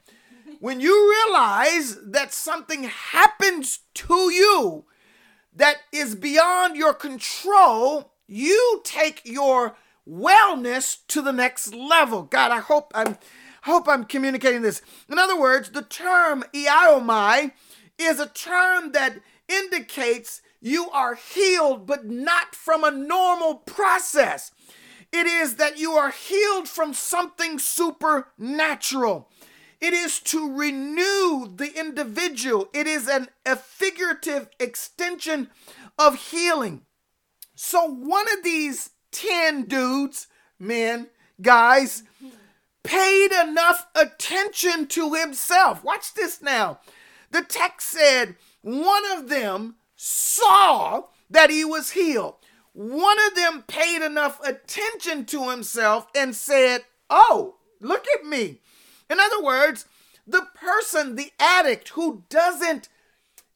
when 0.63 0.79
you 0.79 1.13
realize 1.27 1.99
that 2.05 2.33
something 2.33 2.85
happens 2.85 3.81
to 3.95 4.33
you 4.33 4.85
that 5.53 5.79
is 5.91 6.15
beyond 6.15 6.77
your 6.77 6.95
control, 6.95 8.13
you 8.29 8.81
take 8.85 9.23
your 9.25 9.75
wellness 10.09 10.99
to 11.09 11.21
the 11.21 11.33
next 11.33 11.75
level. 11.75 12.23
God, 12.23 12.53
I 12.53 12.61
hope 12.61 12.93
I'm 12.95 13.19
hope 13.65 13.89
I'm 13.89 14.05
communicating 14.05 14.63
this. 14.63 14.83
In 15.09 15.19
other 15.19 15.37
words, 15.37 15.71
the 15.71 15.83
term 15.83 16.45
iaomai 16.55 17.51
is 17.99 18.21
a 18.21 18.29
term 18.29 18.93
that 18.93 19.19
indicates 19.49 20.43
you 20.61 20.89
are 20.91 21.17
healed, 21.17 21.89
but 21.89 22.05
not 22.07 22.55
from 22.55 22.85
a 22.85 22.93
normal 22.93 23.57
process. 23.57 24.53
It 25.11 25.27
is 25.27 25.57
that 25.57 25.77
you 25.77 25.95
are 25.95 26.13
healed 26.13 26.69
from 26.69 26.95
something 26.95 27.59
supernatural. 27.59 29.29
It 29.83 29.95
is 29.95 30.21
to 30.21 30.57
renew 30.57 31.57
the 31.57 31.73
individual. 31.77 32.69
It 32.73 32.87
is 32.87 33.09
an, 33.09 33.29
a 33.45 33.57
figurative 33.57 34.49
extension 34.61 35.51
of 35.99 36.31
healing. 36.31 36.83
So, 37.57 37.87
one 37.87 38.27
of 38.33 38.45
these 38.45 38.91
10 39.11 39.65
dudes, 39.65 40.29
men, 40.57 41.09
guys, 41.41 42.05
paid 42.85 43.33
enough 43.33 43.89
attention 43.97 44.87
to 44.87 45.15
himself. 45.15 45.83
Watch 45.83 46.15
this 46.15 46.41
now. 46.41 46.79
The 47.33 47.43
text 47.43 47.89
said 47.89 48.37
one 48.61 49.03
of 49.11 49.29
them 49.29 49.75
saw 49.97 51.07
that 51.29 51.51
he 51.51 51.65
was 51.65 51.91
healed. 51.91 52.37
One 52.73 53.19
of 53.27 53.35
them 53.35 53.65
paid 53.67 54.01
enough 54.01 54.41
attention 54.47 55.25
to 55.27 55.51
himself 55.51 56.07
and 56.15 56.37
said, 56.37 56.85
Oh, 57.11 57.57
look 57.81 58.07
at 58.17 58.25
me. 58.25 58.61
In 59.13 59.21
other 59.21 59.43
words, 59.43 59.85
the 60.27 60.47
person, 60.55 61.17
the 61.17 61.33
addict 61.39 61.91
who 61.91 62.25
doesn't 62.31 62.89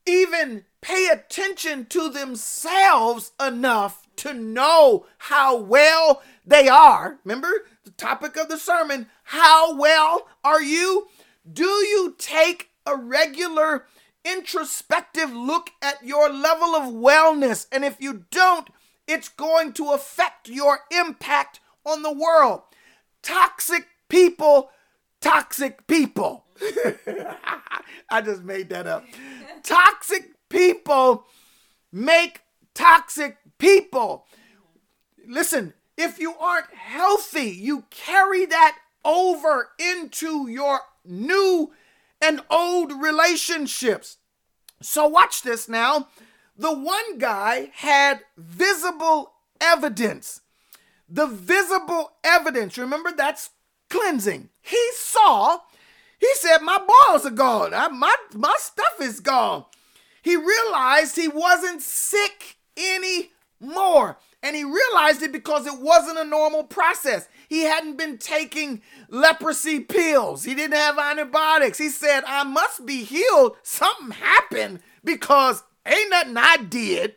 even 0.06 0.66
pay 0.82 1.08
attention 1.08 1.86
to 1.86 2.10
themselves 2.10 3.32
enough 3.40 4.06
to 4.16 4.34
know 4.34 5.06
how 5.16 5.56
well 5.56 6.22
they 6.44 6.68
are. 6.68 7.20
Remember 7.24 7.48
the 7.84 7.90
topic 7.92 8.36
of 8.36 8.50
the 8.50 8.58
sermon 8.58 9.06
how 9.24 9.74
well 9.74 10.28
are 10.44 10.60
you? 10.60 11.08
Do 11.50 11.64
you 11.64 12.14
take 12.18 12.68
a 12.84 12.94
regular 12.94 13.86
introspective 14.26 15.32
look 15.32 15.70
at 15.80 16.04
your 16.04 16.28
level 16.28 16.76
of 16.76 16.92
wellness? 16.92 17.66
And 17.72 17.82
if 17.82 17.96
you 17.98 18.26
don't, 18.30 18.68
it's 19.08 19.30
going 19.30 19.72
to 19.74 19.92
affect 19.92 20.50
your 20.50 20.80
impact 20.90 21.60
on 21.86 22.02
the 22.02 22.12
world. 22.12 22.60
Toxic 23.22 23.86
people 24.10 24.70
toxic 25.26 25.86
people. 25.86 26.44
I 28.10 28.20
just 28.22 28.42
made 28.44 28.68
that 28.70 28.86
up. 28.86 29.04
toxic 29.62 30.30
people 30.48 31.24
make 31.92 32.42
toxic 32.74 33.38
people. 33.58 34.26
Listen, 35.26 35.74
if 35.96 36.18
you 36.18 36.34
aren't 36.38 36.72
healthy, 36.72 37.50
you 37.50 37.84
carry 37.90 38.46
that 38.46 38.78
over 39.04 39.70
into 39.78 40.48
your 40.48 40.80
new 41.04 41.72
and 42.20 42.40
old 42.50 42.92
relationships. 42.92 44.18
So, 44.82 45.08
watch 45.08 45.42
this 45.42 45.68
now. 45.68 46.08
The 46.56 46.72
one 46.72 47.18
guy 47.18 47.70
had 47.74 48.20
visible 48.36 49.32
evidence. 49.60 50.42
The 51.08 51.26
visible 51.26 52.12
evidence, 52.24 52.76
remember 52.76 53.12
that's 53.12 53.50
cleansing. 53.88 54.50
He 54.62 54.90
saw, 54.94 55.58
he 56.18 56.28
said, 56.34 56.58
My 56.58 56.78
balls 56.78 57.26
are 57.26 57.30
gone. 57.30 57.74
I, 57.74 57.88
my, 57.88 58.14
my 58.34 58.54
stuff 58.58 59.00
is 59.00 59.20
gone. 59.20 59.64
He 60.22 60.36
realized 60.36 61.16
he 61.16 61.28
wasn't 61.28 61.82
sick 61.82 62.56
anymore. 62.76 64.18
And 64.42 64.54
he 64.54 64.64
realized 64.64 65.22
it 65.22 65.32
because 65.32 65.66
it 65.66 65.78
wasn't 65.78 66.18
a 66.18 66.24
normal 66.24 66.64
process. 66.64 67.28
He 67.48 67.62
hadn't 67.62 67.96
been 67.96 68.18
taking 68.18 68.82
leprosy 69.08 69.80
pills. 69.80 70.44
He 70.44 70.54
didn't 70.54 70.76
have 70.76 70.98
antibiotics. 70.98 71.78
He 71.78 71.88
said, 71.88 72.22
I 72.26 72.44
must 72.44 72.86
be 72.86 73.02
healed. 73.04 73.56
Something 73.62 74.12
happened 74.12 74.80
because 75.04 75.62
ain't 75.86 76.10
nothing 76.10 76.36
I 76.36 76.58
did 76.58 77.16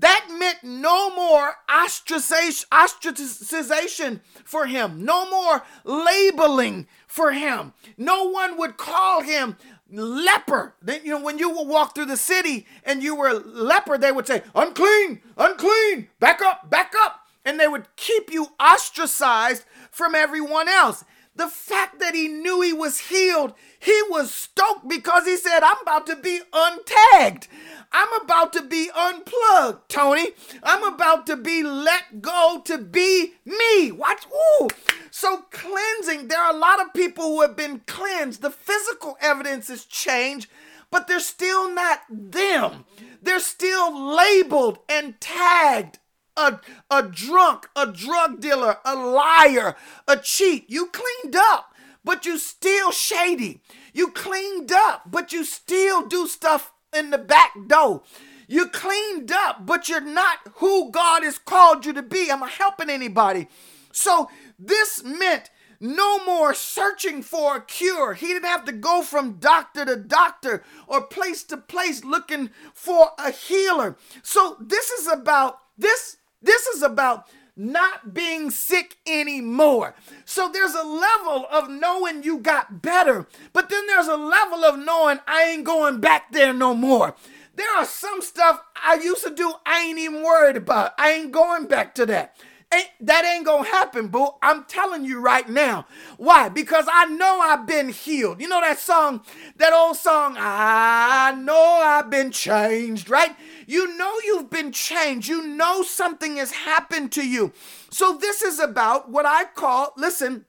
That 0.00 0.28
meant 0.38 0.62
no 0.62 1.14
more 1.14 1.54
ostracization 1.68 4.20
for 4.44 4.66
him, 4.66 5.04
no 5.04 5.28
more 5.28 5.64
labeling 5.84 6.86
for 7.08 7.32
him. 7.32 7.72
No 7.96 8.28
one 8.28 8.56
would 8.58 8.76
call 8.76 9.22
him 9.22 9.56
leper. 9.90 10.76
Then, 10.80 11.00
you 11.04 11.10
know, 11.10 11.20
when 11.20 11.38
you 11.38 11.50
would 11.50 11.66
walk 11.66 11.94
through 11.94 12.06
the 12.06 12.16
city 12.16 12.66
and 12.84 13.02
you 13.02 13.16
were 13.16 13.28
a 13.28 13.34
leper, 13.34 13.98
they 13.98 14.12
would 14.12 14.28
say, 14.28 14.42
unclean, 14.54 15.20
unclean, 15.36 16.08
back 16.20 16.40
up, 16.42 16.70
back 16.70 16.94
up. 17.02 17.26
And 17.44 17.58
they 17.58 17.66
would 17.66 17.88
keep 17.96 18.32
you 18.32 18.48
ostracized 18.60 19.64
from 19.90 20.14
everyone 20.14 20.68
else. 20.68 21.02
The 21.38 21.46
fact 21.46 22.00
that 22.00 22.16
he 22.16 22.26
knew 22.26 22.62
he 22.62 22.72
was 22.72 22.98
healed, 22.98 23.54
he 23.78 24.02
was 24.10 24.34
stoked 24.34 24.88
because 24.88 25.24
he 25.24 25.36
said, 25.36 25.60
I'm 25.62 25.80
about 25.82 26.04
to 26.08 26.16
be 26.16 26.40
untagged. 26.52 27.46
I'm 27.92 28.12
about 28.20 28.52
to 28.54 28.62
be 28.62 28.90
unplugged, 28.92 29.88
Tony. 29.88 30.30
I'm 30.64 30.82
about 30.82 31.26
to 31.26 31.36
be 31.36 31.62
let 31.62 32.20
go 32.20 32.60
to 32.64 32.78
be 32.78 33.34
me. 33.44 33.92
Watch. 33.92 34.26
Ooh. 34.26 34.68
So 35.12 35.44
cleansing, 35.52 36.26
there 36.26 36.40
are 36.40 36.52
a 36.52 36.58
lot 36.58 36.80
of 36.80 36.92
people 36.92 37.26
who 37.26 37.42
have 37.42 37.54
been 37.54 37.82
cleansed. 37.86 38.42
The 38.42 38.50
physical 38.50 39.16
evidence 39.20 39.68
has 39.68 39.84
changed, 39.84 40.50
but 40.90 41.06
they're 41.06 41.20
still 41.20 41.72
not 41.72 42.00
them. 42.10 42.84
They're 43.22 43.38
still 43.38 44.16
labeled 44.16 44.80
and 44.88 45.20
tagged 45.20 46.00
a, 46.38 46.60
a 46.90 47.02
drunk, 47.02 47.68
a 47.76 47.86
drug 47.86 48.40
dealer, 48.40 48.78
a 48.84 48.94
liar, 48.94 49.76
a 50.06 50.16
cheat. 50.16 50.70
You 50.70 50.86
cleaned 50.86 51.36
up, 51.36 51.74
but 52.04 52.24
you 52.24 52.38
still 52.38 52.92
shady. 52.92 53.60
You 53.92 54.10
cleaned 54.12 54.72
up, 54.72 55.10
but 55.10 55.32
you 55.32 55.44
still 55.44 56.06
do 56.06 56.26
stuff 56.26 56.72
in 56.96 57.10
the 57.10 57.18
back 57.18 57.52
door. 57.66 58.02
You 58.46 58.68
cleaned 58.68 59.30
up, 59.30 59.66
but 59.66 59.88
you're 59.88 60.00
not 60.00 60.38
who 60.54 60.90
God 60.90 61.22
has 61.22 61.38
called 61.38 61.84
you 61.84 61.92
to 61.92 62.02
be. 62.02 62.30
Am 62.30 62.42
I 62.42 62.48
helping 62.48 62.88
anybody? 62.88 63.48
So 63.92 64.30
this 64.58 65.02
meant 65.04 65.50
no 65.80 66.24
more 66.24 66.54
searching 66.54 67.22
for 67.22 67.56
a 67.56 67.60
cure. 67.64 68.14
He 68.14 68.28
didn't 68.28 68.48
have 68.48 68.64
to 68.64 68.72
go 68.72 69.02
from 69.02 69.34
doctor 69.34 69.84
to 69.84 69.96
doctor 69.96 70.64
or 70.86 71.02
place 71.02 71.44
to 71.44 71.56
place 71.56 72.04
looking 72.04 72.50
for 72.72 73.10
a 73.18 73.30
healer. 73.30 73.96
So 74.22 74.56
this 74.60 74.90
is 74.90 75.06
about 75.08 75.58
this 75.76 76.17
this 76.42 76.66
is 76.66 76.82
about 76.82 77.28
not 77.56 78.14
being 78.14 78.50
sick 78.50 78.96
anymore. 79.06 79.94
So 80.24 80.48
there's 80.48 80.74
a 80.74 80.84
level 80.84 81.46
of 81.50 81.68
knowing 81.68 82.22
you 82.22 82.38
got 82.38 82.80
better, 82.80 83.26
but 83.52 83.68
then 83.68 83.86
there's 83.88 84.06
a 84.06 84.16
level 84.16 84.64
of 84.64 84.78
knowing 84.78 85.18
I 85.26 85.44
ain't 85.44 85.64
going 85.64 86.00
back 86.00 86.32
there 86.32 86.52
no 86.52 86.74
more. 86.74 87.16
There 87.56 87.76
are 87.76 87.84
some 87.84 88.22
stuff 88.22 88.62
I 88.76 89.00
used 89.02 89.24
to 89.24 89.34
do 89.34 89.52
I 89.66 89.80
ain't 89.80 89.98
even 89.98 90.22
worried 90.22 90.56
about. 90.56 90.92
I 90.96 91.10
ain't 91.10 91.32
going 91.32 91.66
back 91.66 91.96
to 91.96 92.06
that. 92.06 92.36
Ain't, 92.72 92.88
that 93.00 93.24
ain't 93.24 93.46
gonna 93.46 93.66
happen, 93.66 94.08
boo. 94.08 94.28
I'm 94.42 94.64
telling 94.64 95.04
you 95.04 95.20
right 95.20 95.48
now. 95.48 95.86
Why? 96.18 96.50
Because 96.50 96.86
I 96.92 97.06
know 97.06 97.40
I've 97.40 97.66
been 97.66 97.88
healed. 97.88 98.42
You 98.42 98.48
know 98.48 98.60
that 98.60 98.78
song, 98.78 99.22
that 99.56 99.72
old 99.72 99.96
song, 99.96 100.36
I 100.38 101.34
know 101.38 101.80
I've 101.82 102.10
been 102.10 102.30
changed, 102.30 103.08
right? 103.08 103.34
You 103.66 103.96
know 103.96 104.12
you've 104.22 104.50
been 104.50 104.72
changed. 104.72 105.28
You 105.28 105.46
know 105.46 105.82
something 105.82 106.36
has 106.36 106.52
happened 106.52 107.10
to 107.12 107.26
you. 107.26 107.52
So 107.90 108.18
this 108.20 108.42
is 108.42 108.60
about 108.60 109.10
what 109.10 109.24
I 109.24 109.44
call, 109.44 109.94
listen, 109.96 110.44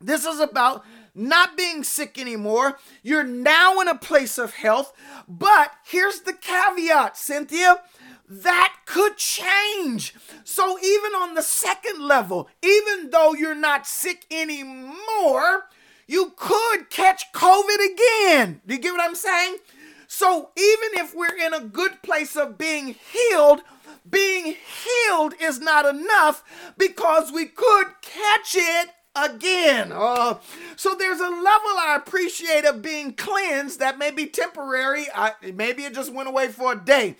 this 0.00 0.26
is 0.26 0.40
about 0.40 0.84
not 1.14 1.56
being 1.56 1.82
sick 1.82 2.18
anymore. 2.18 2.78
You're 3.02 3.24
now 3.24 3.80
in 3.80 3.88
a 3.88 3.96
place 3.96 4.36
of 4.36 4.52
health. 4.52 4.92
But 5.26 5.72
here's 5.86 6.20
the 6.20 6.34
caveat, 6.34 7.16
Cynthia 7.16 7.80
that 8.28 8.76
could 8.86 9.16
change. 9.16 10.14
So, 10.44 10.78
even 10.78 11.12
on 11.12 11.34
the 11.34 11.42
second 11.42 12.06
level, 12.06 12.48
even 12.62 13.10
though 13.10 13.34
you're 13.34 13.54
not 13.54 13.86
sick 13.86 14.24
anymore, 14.30 15.66
you 16.06 16.32
could 16.36 16.90
catch 16.90 17.32
COVID 17.32 17.92
again. 17.92 18.60
Do 18.66 18.74
you 18.74 18.80
get 18.80 18.92
what 18.92 19.00
I'm 19.00 19.14
saying? 19.14 19.56
So, 20.06 20.50
even 20.56 20.98
if 21.04 21.14
we're 21.14 21.36
in 21.36 21.54
a 21.54 21.60
good 21.60 22.02
place 22.02 22.36
of 22.36 22.56
being 22.56 22.94
healed, 23.12 23.62
being 24.08 24.54
healed 24.54 25.34
is 25.40 25.60
not 25.60 25.86
enough 25.86 26.44
because 26.76 27.32
we 27.32 27.46
could 27.46 27.86
catch 28.02 28.54
it 28.54 28.90
again. 29.16 29.92
Uh, 29.92 30.38
so 30.76 30.94
there's 30.94 31.20
a 31.20 31.28
level 31.28 31.44
I 31.44 31.96
appreciate 31.96 32.64
of 32.64 32.82
being 32.82 33.14
cleansed 33.14 33.78
that 33.80 33.98
may 33.98 34.10
be 34.10 34.26
temporary. 34.26 35.06
I, 35.14 35.32
maybe 35.54 35.84
it 35.84 35.94
just 35.94 36.12
went 36.12 36.28
away 36.28 36.48
for 36.48 36.72
a 36.72 36.76
day. 36.76 37.16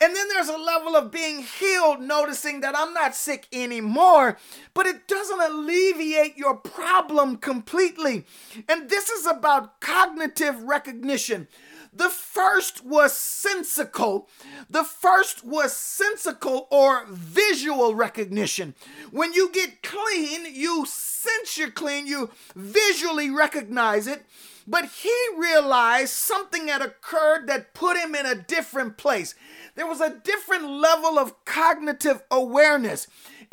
And 0.00 0.14
then 0.14 0.28
there's 0.28 0.48
a 0.48 0.56
level 0.56 0.96
of 0.96 1.10
being 1.10 1.42
healed, 1.42 2.00
noticing 2.00 2.60
that 2.60 2.76
I'm 2.76 2.92
not 2.94 3.14
sick 3.14 3.46
anymore, 3.52 4.38
but 4.74 4.86
it 4.86 5.06
doesn't 5.08 5.40
alleviate 5.40 6.36
your 6.36 6.56
problem 6.56 7.36
completely. 7.36 8.26
And 8.68 8.88
this 8.88 9.10
is 9.10 9.26
about 9.26 9.80
cognitive 9.80 10.62
recognition. 10.62 11.48
The 11.96 12.08
first 12.08 12.84
was 12.84 13.16
sensical. 13.16 14.28
The 14.68 14.82
first 14.82 15.44
was 15.44 15.76
sensical 15.76 16.66
or 16.70 17.04
visual 17.08 17.94
recognition. 17.94 18.74
When 19.12 19.32
you 19.32 19.50
get 19.52 19.82
clean, 19.82 20.52
you 20.52 20.86
sense 20.86 21.56
you're 21.56 21.70
clean, 21.70 22.08
you 22.08 22.30
visually 22.56 23.30
recognize 23.30 24.08
it. 24.08 24.24
But 24.66 24.86
he 24.86 25.14
realized 25.36 26.12
something 26.14 26.68
had 26.68 26.80
occurred 26.80 27.46
that 27.48 27.74
put 27.74 27.96
him 27.96 28.14
in 28.14 28.24
a 28.24 28.34
different 28.34 28.96
place. 28.96 29.34
There 29.74 29.86
was 29.86 30.00
a 30.00 30.20
different 30.24 30.68
level 30.68 31.18
of 31.18 31.44
cognitive 31.44 32.22
awareness. 32.30 33.06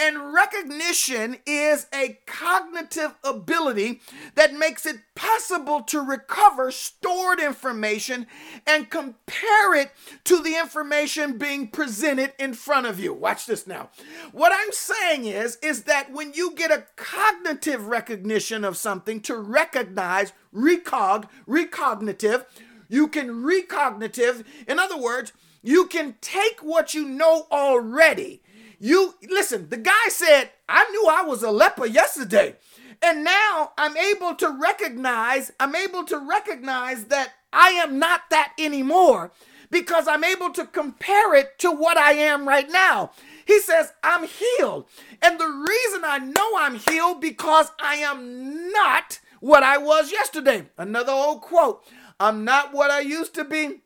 And 0.03 0.33
recognition 0.33 1.37
is 1.45 1.85
a 1.93 2.17
cognitive 2.25 3.13
ability 3.23 4.01
that 4.33 4.51
makes 4.51 4.87
it 4.87 4.95
possible 5.13 5.81
to 5.81 6.01
recover 6.01 6.71
stored 6.71 7.39
information 7.39 8.25
and 8.65 8.89
compare 8.89 9.75
it 9.75 9.91
to 10.23 10.41
the 10.41 10.57
information 10.57 11.37
being 11.37 11.67
presented 11.67 12.33
in 12.39 12.55
front 12.55 12.87
of 12.87 12.99
you. 12.99 13.13
Watch 13.13 13.45
this 13.45 13.67
now. 13.67 13.89
What 14.31 14.51
I'm 14.55 14.71
saying 14.71 15.25
is 15.25 15.57
is 15.61 15.83
that 15.83 16.11
when 16.11 16.33
you 16.33 16.55
get 16.55 16.71
a 16.71 16.87
cognitive 16.95 17.85
recognition 17.85 18.65
of 18.65 18.77
something 18.77 19.21
to 19.21 19.35
recognize, 19.35 20.33
recog, 20.51 21.27
recognitive, 21.45 22.45
you 22.89 23.07
can 23.07 23.43
recognitive, 23.43 24.43
in 24.67 24.79
other 24.79 24.97
words, 24.97 25.31
you 25.61 25.85
can 25.85 26.15
take 26.21 26.61
what 26.61 26.95
you 26.95 27.07
know 27.07 27.45
already. 27.51 28.41
You 28.83 29.13
listen, 29.29 29.69
the 29.69 29.77
guy 29.77 30.09
said, 30.09 30.49
I 30.67 30.89
knew 30.89 31.07
I 31.07 31.21
was 31.21 31.43
a 31.43 31.51
leper 31.51 31.85
yesterday. 31.85 32.55
And 33.03 33.23
now 33.23 33.73
I'm 33.77 33.95
able 33.95 34.33
to 34.35 34.49
recognize, 34.49 35.51
I'm 35.59 35.75
able 35.75 36.03
to 36.05 36.17
recognize 36.17 37.05
that 37.05 37.31
I 37.53 37.69
am 37.69 37.99
not 37.99 38.21
that 38.31 38.53
anymore 38.57 39.31
because 39.69 40.07
I'm 40.07 40.23
able 40.23 40.49
to 40.53 40.65
compare 40.65 41.35
it 41.35 41.59
to 41.59 41.71
what 41.71 41.95
I 41.97 42.13
am 42.13 42.47
right 42.47 42.69
now. 42.71 43.11
He 43.45 43.59
says, 43.59 43.93
I'm 44.03 44.27
healed. 44.27 44.87
And 45.21 45.39
the 45.39 45.45
reason 45.45 46.01
I 46.03 46.17
know 46.17 46.57
I'm 46.57 46.75
healed 46.75 47.21
because 47.21 47.71
I 47.79 47.97
am 47.97 48.71
not 48.71 49.19
what 49.41 49.61
I 49.61 49.77
was 49.77 50.11
yesterday. 50.11 50.69
Another 50.75 51.13
old 51.13 51.41
quote 51.41 51.83
I'm 52.19 52.45
not 52.45 52.73
what 52.73 52.89
I 52.89 53.01
used 53.01 53.35
to 53.35 53.43
be. 53.43 53.81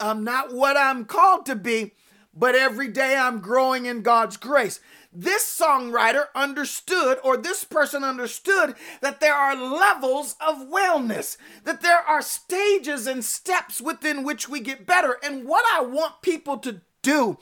I'm 0.00 0.24
not 0.24 0.52
what 0.52 0.78
I'm 0.78 1.04
called 1.04 1.46
to 1.46 1.56
be, 1.56 1.92
but 2.34 2.54
every 2.54 2.88
day 2.88 3.16
I'm 3.16 3.40
growing 3.40 3.86
in 3.86 4.02
God's 4.02 4.36
grace. 4.36 4.80
This 5.12 5.44
songwriter 5.44 6.26
understood, 6.34 7.18
or 7.22 7.36
this 7.36 7.62
person 7.62 8.02
understood, 8.02 8.74
that 9.00 9.20
there 9.20 9.34
are 9.34 9.54
levels 9.54 10.34
of 10.40 10.68
wellness, 10.68 11.36
that 11.62 11.82
there 11.82 12.00
are 12.00 12.20
stages 12.20 13.06
and 13.06 13.24
steps 13.24 13.80
within 13.80 14.24
which 14.24 14.48
we 14.48 14.58
get 14.58 14.86
better. 14.86 15.18
And 15.22 15.46
what 15.46 15.64
I 15.72 15.82
want 15.82 16.22
people 16.22 16.58
to 16.58 16.80
do 17.02 17.38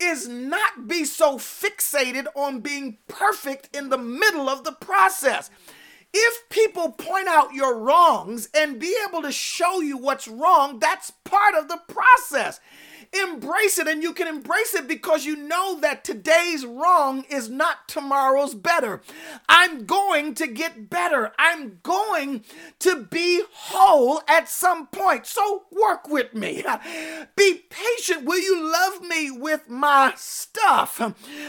is 0.00 0.26
not 0.26 0.88
be 0.88 1.04
so 1.04 1.36
fixated 1.36 2.26
on 2.34 2.60
being 2.60 2.96
perfect 3.06 3.76
in 3.76 3.90
the 3.90 3.98
middle 3.98 4.48
of 4.48 4.64
the 4.64 4.72
process. 4.72 5.50
If 6.12 6.48
people 6.48 6.92
point 6.92 7.28
out 7.28 7.52
your 7.52 7.78
wrongs 7.78 8.48
and 8.54 8.80
be 8.80 8.96
able 9.06 9.20
to 9.22 9.30
show 9.30 9.80
you 9.80 9.98
what's 9.98 10.26
wrong, 10.26 10.78
that's 10.78 11.12
part 11.24 11.54
of 11.54 11.68
the 11.68 11.80
process 11.86 12.60
embrace 13.12 13.78
it 13.78 13.88
and 13.88 14.02
you 14.02 14.12
can 14.12 14.28
embrace 14.28 14.74
it 14.74 14.86
because 14.86 15.24
you 15.24 15.36
know 15.36 15.80
that 15.80 16.04
today's 16.04 16.64
wrong 16.64 17.24
is 17.28 17.48
not 17.48 17.88
tomorrow's 17.88 18.54
better. 18.54 19.00
I'm 19.48 19.84
going 19.84 20.34
to 20.34 20.46
get 20.46 20.88
better. 20.88 21.32
I'm 21.38 21.80
going 21.82 22.44
to 22.80 23.02
be 23.04 23.42
whole 23.52 24.22
at 24.28 24.48
some 24.48 24.86
point. 24.86 25.26
So 25.26 25.64
work 25.70 26.08
with 26.08 26.34
me. 26.34 26.64
Be 27.36 27.62
patient. 27.70 28.24
Will 28.24 28.38
you 28.40 28.70
love 28.70 29.02
me 29.02 29.30
with 29.30 29.68
my 29.68 30.12
stuff? 30.16 31.00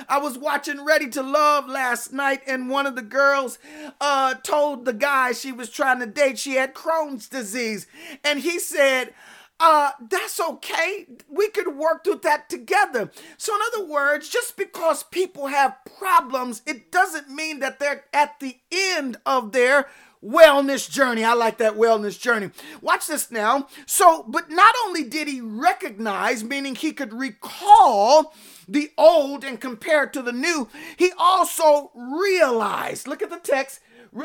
I 0.08 0.18
was 0.18 0.38
watching 0.38 0.84
Ready 0.84 1.10
to 1.10 1.22
Love 1.22 1.68
last 1.68 2.14
night 2.14 2.42
and 2.48 2.70
one 2.70 2.86
of 2.86 2.96
the 2.96 3.02
girls 3.02 3.60
uh, 4.00 4.36
told 4.36 4.86
the 4.86 4.94
guy 4.94 5.32
she 5.32 5.52
was 5.52 5.70
trying 5.70 6.00
to 6.00 6.06
date 6.06 6.40
she 6.40 6.56
had 6.56 6.74
Crohn's 6.74 7.28
disease 7.28 7.88
and 8.24 8.40
he 8.40 8.60
said, 8.60 9.14
uh, 9.64 9.92
that's 10.10 10.40
okay. 10.40 11.06
We 11.30 11.50
could 11.50 11.78
work 11.78 12.04
through 12.04 12.22
that 12.24 12.50
together. 12.50 13.12
So, 13.38 13.56
in 13.56 13.62
other 13.74 13.86
words, 13.86 14.28
just 14.28 14.58
because 14.58 15.04
people 15.04 15.48
have 15.48 15.78
problems, 16.00 16.64
it 16.66 16.92
doesn't 16.92 17.30
mean 17.30 17.60
that 17.60 17.80
they're 17.80 18.06
at 18.12 18.40
the 18.40 18.58
end 18.72 19.18
of 19.24 19.52
their 19.52 19.88
wellness 20.24 20.90
journey. 20.90 21.24
I 21.24 21.34
like 21.34 21.60
that 21.60 21.76
wellness 21.76 22.20
journey. 22.20 22.50
Watch 22.82 23.06
this 23.06 23.30
now. 23.30 23.68
So, 23.86 24.26
but 24.28 24.50
not 24.50 24.74
only 24.86 25.04
did 25.04 25.28
he 25.28 25.42
recognize, 25.42 26.44
meaning 26.44 26.74
he 26.74 26.92
could 26.92 27.14
recall 27.14 28.34
the 28.68 28.92
old 28.98 29.44
and 29.44 29.62
compare 29.62 30.06
it 30.06 30.14
to 30.14 30.24
the 30.24 30.32
new, 30.32 30.70
he 30.98 31.12
also 31.20 31.92
realized. 31.94 33.08
Look 33.08 33.22
at 33.22 33.30
the 33.30 33.38
text 33.38 33.80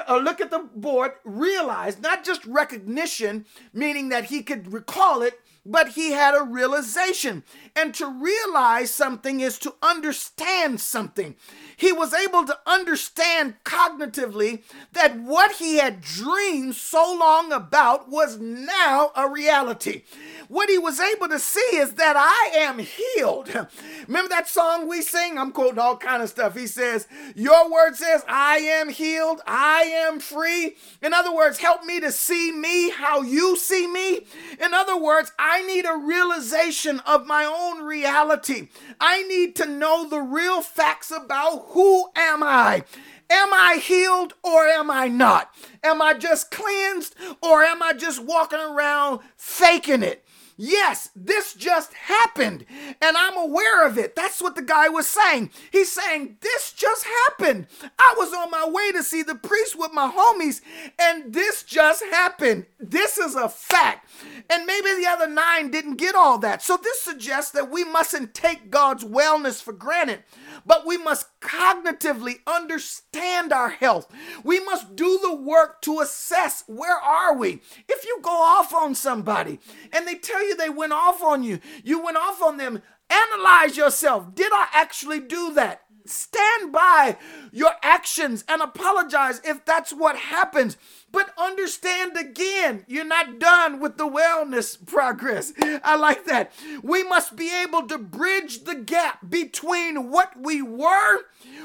uh, 0.09 0.17
look 0.17 0.41
at 0.41 0.51
the 0.51 0.69
board, 0.75 1.13
realize 1.25 2.01
not 2.01 2.25
just 2.25 2.45
recognition, 2.45 3.47
meaning 3.73 4.09
that 4.09 4.27
he 4.27 4.43
could 4.43 4.73
recall 4.73 5.23
it, 5.23 5.41
but 5.67 5.91
he 5.91 6.13
had 6.13 6.35
a 6.35 6.43
realization. 6.43 7.45
And 7.75 7.93
to 7.95 8.07
realize 8.07 8.91
something 8.91 9.41
is 9.41 9.59
to 9.59 9.75
understand 9.83 10.81
something. 10.81 11.37
He 11.77 11.93
was 11.93 12.15
able 12.15 12.47
to 12.47 12.59
understand 12.67 13.57
cognitively 13.65 14.63
that 14.93 15.19
what 15.19 15.57
he 15.57 15.77
had 15.77 16.01
dreamed 16.01 16.75
so 16.75 17.15
long 17.19 17.53
about 17.53 18.09
was 18.09 18.39
now 18.39 19.11
a 19.15 19.29
reality. 19.29 20.05
What 20.49 20.71
he 20.71 20.79
was 20.79 21.01
able 21.01 21.29
to 21.29 21.39
see 21.39 21.77
is 21.77 21.95
that 21.95 22.17
I 22.17 22.57
am 22.59 22.79
healed. 22.79 23.49
Remember 24.07 24.29
that 24.31 24.49
song 24.49 24.89
we 24.89 25.03
sing? 25.03 25.39
I'm 25.39 25.53
quoting 25.53 25.79
all 25.79 25.97
kind 25.99 26.23
of 26.23 26.31
stuff. 26.31 26.57
He 26.57 26.67
says, 26.67 27.07
"Your 27.35 27.71
word 27.71 27.97
says 27.97 28.25
I 28.27 28.59
am 28.59 28.89
healed, 28.89 29.41
I 29.47 29.83
am 29.83 30.21
free." 30.21 30.77
In 31.03 31.13
other 31.13 31.35
words, 31.35 31.59
help 31.59 31.85
me 31.85 32.01
to 32.01 32.11
see 32.13 32.53
me 32.53 32.91
how 32.91 33.23
you 33.23 33.57
see 33.57 33.87
me. 33.87 34.27
In 34.65 34.73
other 34.73 34.97
words, 34.97 35.33
I 35.39 35.56
need 35.63 35.85
a 35.85 35.97
realization 35.97 37.01
of 37.01 37.27
my 37.27 37.45
own 37.45 37.85
reality. 37.85 38.69
I 39.01 39.23
need 39.23 39.55
to 39.57 39.67
know 39.67 40.09
the 40.09 40.21
real 40.21 40.61
facts 40.63 41.11
about 41.11 41.67
who 41.69 42.09
am 42.17 42.43
I? 42.43 42.85
Am 43.29 43.53
I 43.53 43.81
healed 43.83 44.35
or 44.43 44.67
am 44.67 44.91
I 44.91 45.09
not? 45.09 45.55
Am 45.83 46.01
I 46.01 46.15
just 46.15 46.51
cleansed 46.51 47.15
or 47.43 47.63
am 47.63 47.83
I 47.83 47.93
just 47.93 48.23
walking 48.23 48.61
around 48.61 49.21
faking 49.37 50.03
it? 50.03 50.26
Yes, 50.57 51.11
this 51.15 51.53
just 51.53 51.93
happened 51.93 52.65
and 53.01 53.17
I'm 53.17 53.37
aware 53.37 53.87
of 53.87 53.99
it. 53.99 54.17
That's 54.17 54.41
what 54.41 54.57
the 54.57 54.63
guy 54.63 54.89
was 54.89 55.07
saying. 55.07 55.51
He's 55.71 55.93
saying, 55.93 56.39
This 56.41 56.73
just 56.73 57.05
happened. 57.05 57.67
I 57.99 58.15
was 58.17 58.33
on 58.33 58.51
my 58.51 58.67
way 58.69 58.93
to 58.93 59.03
see 59.03 59.23
the 59.23 59.35
priest 59.35 59.79
with 59.79 59.93
my 59.93 60.11
homies 60.11 60.63
and 60.99 61.33
this 61.33 61.63
just 61.63 62.03
happened. 62.05 62.67
This 62.81 63.19
is 63.19 63.35
a 63.35 63.49
fact. 63.49 64.09
And 64.49 64.65
maybe 64.65 64.95
the 64.95 65.07
other 65.09 65.29
nine 65.29 65.71
didn't 65.71 65.97
get 65.97 66.15
all 66.15 66.39
that. 66.39 66.63
So 66.63 66.77
this 66.77 67.01
suggests 67.01 67.51
that 67.53 67.71
we 67.71 67.85
mustn't 67.85 68.33
take 68.33 68.71
God's 68.71 69.05
wellness 69.05 69.63
for 69.63 69.73
granted 69.73 70.23
but 70.65 70.87
we 70.87 70.97
must 70.97 71.29
cognitively 71.41 72.41
understand 72.47 73.53
our 73.53 73.71
health. 73.71 74.11
We 74.45 74.61
must 74.61 74.97
do 74.97 75.19
the 75.23 75.35
work 75.35 75.83
to 75.83 76.01
assess 76.01 76.65
where 76.67 76.99
are 76.99 77.35
we. 77.37 77.61
If 77.89 78.05
you 78.05 78.19
go 78.23 78.31
off 78.31 78.73
on 78.73 78.95
somebody 78.95 79.59
and 79.93 80.07
they 80.07 80.15
tell 80.15 80.47
you 80.47 80.57
they 80.57 80.71
went 80.71 80.93
off 80.93 81.23
on 81.23 81.43
you, 81.43 81.61
you 81.85 82.03
went 82.03 82.17
off 82.17 82.43
on 82.43 82.57
them, 82.57 82.83
analyze 83.11 83.77
yourself. 83.77 84.35
Did 84.35 84.53
I 84.53 84.69
actually 84.73 85.21
do 85.21 85.53
that? 85.55 85.83
Stand 86.07 86.73
by 86.73 87.17
your 87.53 87.73
actions 87.83 88.45
and 88.49 88.63
apologize 88.63 89.41
if 89.45 89.65
that's 89.65 89.93
what 89.93 90.17
happens. 90.17 90.77
But 91.17 91.33
understand 91.39 92.15
again, 92.15 92.85
you're 92.87 93.03
not 93.03 93.39
done 93.39 93.81
with 93.81 93.97
the 93.97 94.07
wellness 94.07 94.77
progress. 94.85 95.55
I 95.83 95.97
like 95.97 96.27
that. 96.27 96.53
We 96.83 97.05
must 97.05 97.37
be 97.37 97.51
able 97.63 97.89
to 97.89 97.97
bridge 97.97 98.65
the 98.65 98.75
gap 98.75 99.31
between 99.31 100.11
what 100.11 100.39
we 100.39 100.61
were, 100.61 101.21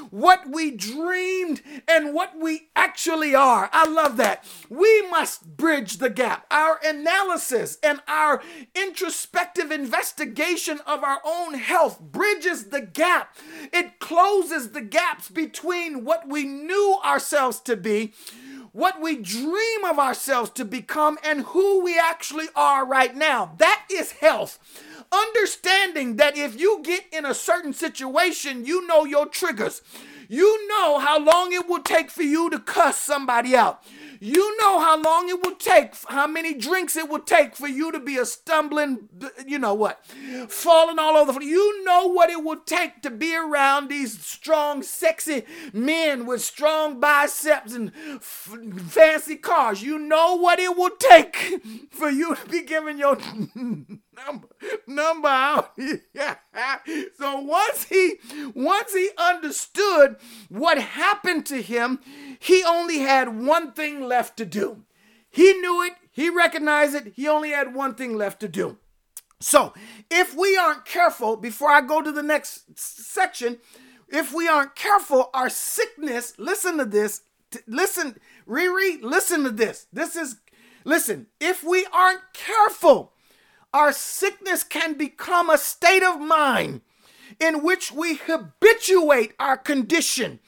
what 0.08 0.48
we 0.48 0.70
dreamed, 0.70 1.60
and 1.86 2.14
what 2.14 2.32
we 2.40 2.68
actually 2.74 3.34
are. 3.34 3.68
I 3.74 3.86
love 3.86 4.16
that. 4.16 4.42
We 4.70 5.02
must 5.10 5.58
bridge 5.58 5.98
the 5.98 6.08
gap. 6.08 6.46
Our 6.50 6.80
analysis 6.82 7.76
and 7.82 8.00
our 8.08 8.40
introspective 8.74 9.70
investigation 9.70 10.80
of 10.86 11.04
our 11.04 11.20
own 11.26 11.54
health 11.54 12.00
bridges 12.00 12.70
the 12.70 12.80
gap. 12.80 13.36
It 13.70 13.98
closes 14.00 14.70
the 14.70 14.80
gaps 14.80 15.28
between 15.28 16.06
what 16.06 16.26
we 16.26 16.44
knew 16.44 16.98
ourselves 17.04 17.60
to 17.60 17.76
be 17.76 18.14
what 18.72 19.00
we 19.00 19.16
dream 19.16 19.84
of 19.84 19.98
ourselves 19.98 20.50
to 20.50 20.64
become 20.64 21.18
and 21.22 21.42
who 21.42 21.84
we 21.84 21.98
actually 21.98 22.48
are 22.56 22.86
right 22.86 23.14
now. 23.14 23.54
That 23.58 23.84
is 23.90 24.12
health. 24.12 24.58
Understanding 25.12 26.16
that 26.16 26.36
if 26.36 26.58
you 26.58 26.80
get 26.82 27.04
in 27.12 27.26
a 27.26 27.34
certain 27.34 27.74
situation, 27.74 28.64
you 28.64 28.86
know 28.86 29.04
your 29.04 29.26
triggers. 29.26 29.82
You 30.28 30.66
know 30.68 30.98
how 30.98 31.18
long 31.18 31.52
it 31.52 31.68
will 31.68 31.82
take 31.82 32.10
for 32.10 32.22
you 32.22 32.48
to 32.48 32.58
cuss 32.58 32.98
somebody 32.98 33.54
out. 33.54 33.84
You 34.24 34.56
know 34.60 34.78
how 34.78 35.02
long 35.02 35.28
it 35.28 35.42
will 35.42 35.56
take, 35.56 35.94
how 36.06 36.28
many 36.28 36.54
drinks 36.54 36.94
it 36.94 37.08
will 37.08 37.18
take 37.18 37.56
for 37.56 37.66
you 37.66 37.90
to 37.90 37.98
be 37.98 38.18
a 38.18 38.24
stumbling, 38.24 39.08
you 39.48 39.58
know 39.58 39.74
what, 39.74 40.06
falling 40.46 41.00
all 41.00 41.16
over. 41.16 41.42
You 41.42 41.84
know 41.84 42.06
what 42.06 42.30
it 42.30 42.44
will 42.44 42.60
take 42.64 43.02
to 43.02 43.10
be 43.10 43.34
around 43.34 43.88
these 43.88 44.24
strong, 44.24 44.84
sexy 44.84 45.42
men 45.72 46.24
with 46.24 46.40
strong 46.40 47.00
biceps 47.00 47.74
and 47.74 47.90
f- 48.14 48.56
fancy 48.86 49.34
cars. 49.34 49.82
You 49.82 49.98
know 49.98 50.36
what 50.36 50.60
it 50.60 50.76
will 50.76 50.94
take 50.96 51.60
for 51.90 52.08
you 52.08 52.36
to 52.36 52.46
be 52.48 52.62
giving 52.62 52.98
your 52.98 53.18
number 54.14 54.48
number 54.86 55.28
out. 55.28 55.72
so 57.18 57.40
once 57.40 57.84
he 57.84 58.14
once 58.54 58.92
he 58.92 59.10
understood 59.18 60.16
what 60.48 60.78
happened 60.78 61.46
to 61.46 61.62
him, 61.62 62.00
he 62.38 62.62
only 62.64 62.98
had 62.98 63.40
one 63.40 63.72
thing 63.72 64.02
left 64.02 64.36
to 64.38 64.44
do. 64.44 64.84
He 65.30 65.54
knew 65.54 65.82
it, 65.82 65.94
he 66.10 66.28
recognized 66.28 66.94
it, 66.94 67.14
he 67.16 67.26
only 67.26 67.50
had 67.50 67.74
one 67.74 67.94
thing 67.94 68.16
left 68.16 68.40
to 68.40 68.48
do. 68.48 68.78
So, 69.40 69.72
if 70.08 70.36
we 70.36 70.56
aren't 70.56 70.84
careful, 70.84 71.36
before 71.36 71.70
I 71.70 71.80
go 71.80 72.00
to 72.00 72.12
the 72.12 72.22
next 72.22 72.78
section, 72.78 73.58
if 74.08 74.32
we 74.32 74.46
aren't 74.46 74.76
careful, 74.76 75.30
our 75.34 75.48
sickness, 75.48 76.34
listen 76.38 76.78
to 76.78 76.84
this, 76.84 77.22
t- 77.50 77.58
listen, 77.66 78.20
Riri, 78.46 79.02
listen 79.02 79.42
to 79.42 79.50
this. 79.50 79.88
This 79.92 80.14
is, 80.14 80.36
listen, 80.84 81.26
if 81.40 81.64
we 81.64 81.86
aren't 81.92 82.20
careful, 82.34 83.14
our 83.72 83.92
sickness 83.92 84.62
can 84.62 84.94
become 84.94 85.50
a 85.50 85.58
state 85.58 86.02
of 86.02 86.20
mind 86.20 86.82
in 87.40 87.62
which 87.62 87.90
we 87.92 88.16
habituate 88.16 89.32
our 89.38 89.56
condition 89.56 90.38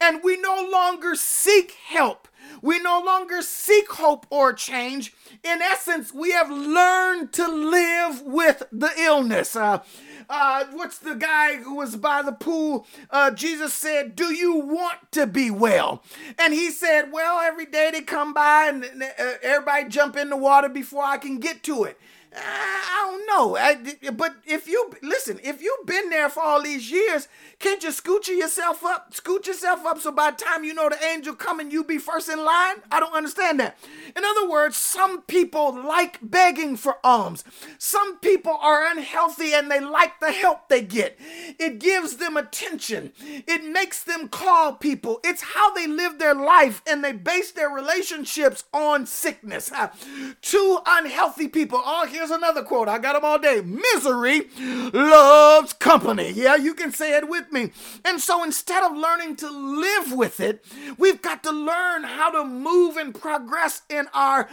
and 0.00 0.22
we 0.22 0.36
no 0.36 0.68
longer 0.70 1.14
seek 1.14 1.72
help. 1.86 2.28
We 2.60 2.80
no 2.80 3.00
longer 3.04 3.40
seek 3.42 3.90
hope 3.90 4.26
or 4.30 4.52
change. 4.52 5.14
In 5.42 5.62
essence, 5.62 6.12
we 6.12 6.32
have 6.32 6.50
learned 6.50 7.32
to 7.34 7.48
live 7.48 8.22
with 8.22 8.64
the 8.70 8.90
illness. 8.98 9.56
Uh, 9.56 9.80
uh, 10.28 10.64
what's 10.72 10.98
the 10.98 11.14
guy 11.14 11.56
who 11.56 11.76
was 11.76 11.96
by 11.96 12.22
the 12.22 12.32
pool? 12.32 12.86
Uh, 13.10 13.30
Jesus 13.30 13.74
said, 13.74 14.14
Do 14.14 14.32
you 14.32 14.54
want 14.56 14.98
to 15.12 15.26
be 15.26 15.50
well? 15.50 16.02
And 16.38 16.52
he 16.54 16.70
said, 16.70 17.10
Well, 17.12 17.40
every 17.40 17.66
day 17.66 17.90
they 17.92 18.02
come 18.02 18.32
by 18.32 18.68
and 18.68 18.84
uh, 18.84 19.34
everybody 19.42 19.88
jump 19.88 20.16
in 20.16 20.30
the 20.30 20.36
water 20.36 20.68
before 20.68 21.04
I 21.04 21.18
can 21.18 21.38
get 21.38 21.62
to 21.64 21.84
it. 21.84 21.98
I 22.34 23.08
don't 23.10 23.26
know. 23.26 23.56
I, 23.56 24.10
but 24.12 24.36
if 24.46 24.66
you 24.66 24.92
listen, 25.02 25.38
if 25.42 25.60
you've 25.60 25.86
been 25.86 26.08
there 26.08 26.28
for 26.28 26.42
all 26.42 26.62
these 26.62 26.90
years, 26.90 27.28
can't 27.58 27.82
you 27.82 27.90
scooch 27.90 28.28
yourself 28.28 28.84
up? 28.84 29.12
Scoot 29.12 29.46
yourself 29.46 29.84
up 29.84 30.00
so 30.00 30.10
by 30.10 30.30
the 30.30 30.38
time 30.38 30.64
you 30.64 30.72
know 30.72 30.88
the 30.88 31.04
angel 31.04 31.34
coming, 31.34 31.70
you 31.70 31.84
be 31.84 31.98
first 31.98 32.28
in 32.28 32.44
line? 32.44 32.76
I 32.90 33.00
don't 33.00 33.14
understand 33.14 33.60
that. 33.60 33.76
In 34.16 34.24
other 34.24 34.48
words, 34.48 34.76
some 34.76 35.22
people 35.22 35.74
like 35.74 36.18
begging 36.22 36.76
for 36.76 36.96
alms. 37.04 37.44
Some 37.78 38.18
people 38.18 38.56
are 38.60 38.90
unhealthy 38.90 39.52
and 39.52 39.70
they 39.70 39.80
like 39.80 40.18
the 40.20 40.32
help 40.32 40.68
they 40.68 40.82
get. 40.82 41.18
It 41.58 41.78
gives 41.80 42.16
them 42.16 42.36
attention. 42.36 43.12
It 43.20 43.64
makes 43.64 44.02
them 44.02 44.28
call 44.28 44.74
people. 44.74 45.20
It's 45.22 45.42
how 45.42 45.74
they 45.74 45.86
live 45.86 46.18
their 46.18 46.34
life 46.34 46.82
and 46.86 47.04
they 47.04 47.12
base 47.12 47.52
their 47.52 47.68
relationships 47.68 48.64
on 48.72 49.06
sickness. 49.06 49.70
Two 50.40 50.78
unhealthy 50.86 51.48
people 51.48 51.78
all 51.78 52.06
here 52.06 52.21
Here's 52.22 52.30
another 52.30 52.62
quote. 52.62 52.86
I 52.86 52.98
got 52.98 53.14
them 53.14 53.24
all 53.24 53.36
day. 53.36 53.62
Misery 53.62 54.42
loves 54.92 55.72
company. 55.72 56.30
Yeah, 56.30 56.54
you 56.54 56.72
can 56.72 56.92
say 56.92 57.16
it 57.16 57.28
with 57.28 57.50
me. 57.50 57.72
And 58.04 58.20
so 58.20 58.44
instead 58.44 58.84
of 58.84 58.96
learning 58.96 59.34
to 59.36 59.50
live 59.50 60.12
with 60.12 60.38
it, 60.38 60.64
we've 60.98 61.20
got 61.20 61.42
to 61.42 61.50
learn 61.50 62.04
how 62.04 62.30
to 62.30 62.44
move 62.44 62.96
and 62.96 63.12
progress 63.12 63.82
in 63.88 64.06
our 64.14 64.48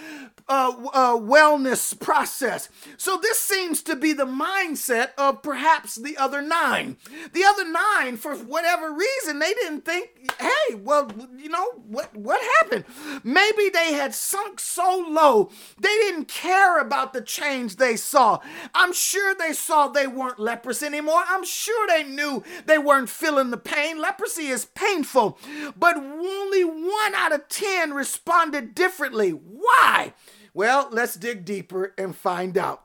uh, 0.50 0.74
uh, 0.94 1.16
wellness 1.16 1.98
process. 1.98 2.70
So 2.98 3.18
this 3.18 3.40
seems 3.40 3.84
to 3.84 3.96
be 3.96 4.14
the 4.14 4.26
mindset 4.26 5.10
of 5.18 5.44
perhaps 5.44 5.96
the 5.96 6.18
other 6.18 6.42
nine. 6.42 6.98
The 7.34 7.44
other 7.46 7.70
nine, 7.70 8.18
for 8.18 8.36
whatever 8.36 8.92
reason, 8.92 9.40
they 9.40 9.54
didn't 9.54 9.86
think, 9.86 10.10
hey, 10.40 10.76
well, 10.76 11.12
you 11.38 11.50
know, 11.50 11.70
what, 11.88 12.16
what 12.16 12.42
happened? 12.60 12.86
Maybe 13.24 13.70
they 13.70 13.94
had 13.94 14.16
sunk 14.16 14.60
so 14.60 15.06
low, 15.08 15.52
they 15.80 15.96
didn't 16.00 16.28
care 16.28 16.80
about 16.80 17.14
the 17.14 17.22
change 17.22 17.76
they 17.76 17.96
saw. 17.96 18.40
I'm 18.74 18.92
sure 18.92 19.36
they 19.36 19.54
saw 19.54 19.88
they 19.88 20.08
weren't 20.08 20.40
leprous 20.40 20.82
anymore. 20.82 21.24
I'm 21.28 21.46
sure 21.46 21.88
they 21.88 22.04
knew 22.04 22.44
they 22.66 22.80
weren't 22.80 23.10
feeling 23.10 23.52
the 23.52 23.58
pain. 23.58 24.02
Leprosy 24.02 24.48
is 24.48 24.66
painful, 24.66 25.38
but 25.78 25.96
only 25.96 26.64
one 26.64 27.14
out 27.16 27.34
of 27.34 27.48
10 27.50 27.94
responded 27.94 28.74
differently. 28.74 29.30
Why? 29.30 30.14
Well, 30.54 30.90
let's 30.92 31.16
dig 31.16 31.46
deeper 31.46 31.94
and 31.98 32.16
find 32.16 32.58
out. 32.58 32.84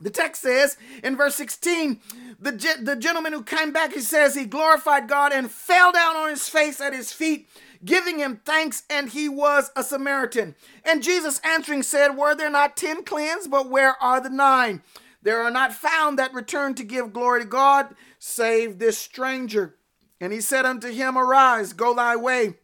The 0.00 0.10
text 0.10 0.42
says 0.42 0.76
in 1.02 1.16
verse 1.16 1.34
16, 1.34 2.00
the, 2.38 2.76
the 2.80 2.96
gentleman 2.96 3.32
who 3.32 3.42
came 3.42 3.72
back, 3.72 3.92
he 3.92 4.00
says 4.00 4.34
he 4.34 4.44
glorified 4.44 5.08
God 5.08 5.32
and 5.32 5.50
fell 5.50 5.90
down 5.90 6.16
on 6.16 6.30
his 6.30 6.48
face 6.48 6.80
at 6.80 6.92
his 6.92 7.12
feet, 7.12 7.48
giving 7.84 8.18
him 8.18 8.40
thanks, 8.44 8.84
and 8.88 9.08
he 9.08 9.28
was 9.28 9.72
a 9.74 9.82
Samaritan. 9.82 10.54
And 10.84 11.02
Jesus 11.02 11.40
answering 11.42 11.82
said, 11.82 12.16
Were 12.16 12.36
there 12.36 12.50
not 12.50 12.76
ten 12.76 13.02
cleansed, 13.02 13.50
but 13.50 13.68
where 13.68 14.00
are 14.00 14.20
the 14.20 14.30
nine? 14.30 14.82
There 15.20 15.42
are 15.42 15.50
not 15.50 15.72
found 15.72 16.16
that 16.18 16.32
return 16.32 16.74
to 16.76 16.84
give 16.84 17.12
glory 17.12 17.40
to 17.40 17.46
God, 17.46 17.94
save 18.20 18.78
this 18.78 18.98
stranger. 18.98 19.74
And 20.20 20.32
he 20.32 20.40
said 20.40 20.64
unto 20.64 20.92
him, 20.92 21.18
Arise, 21.18 21.72
go 21.72 21.92
thy 21.92 22.14
way, 22.14 22.54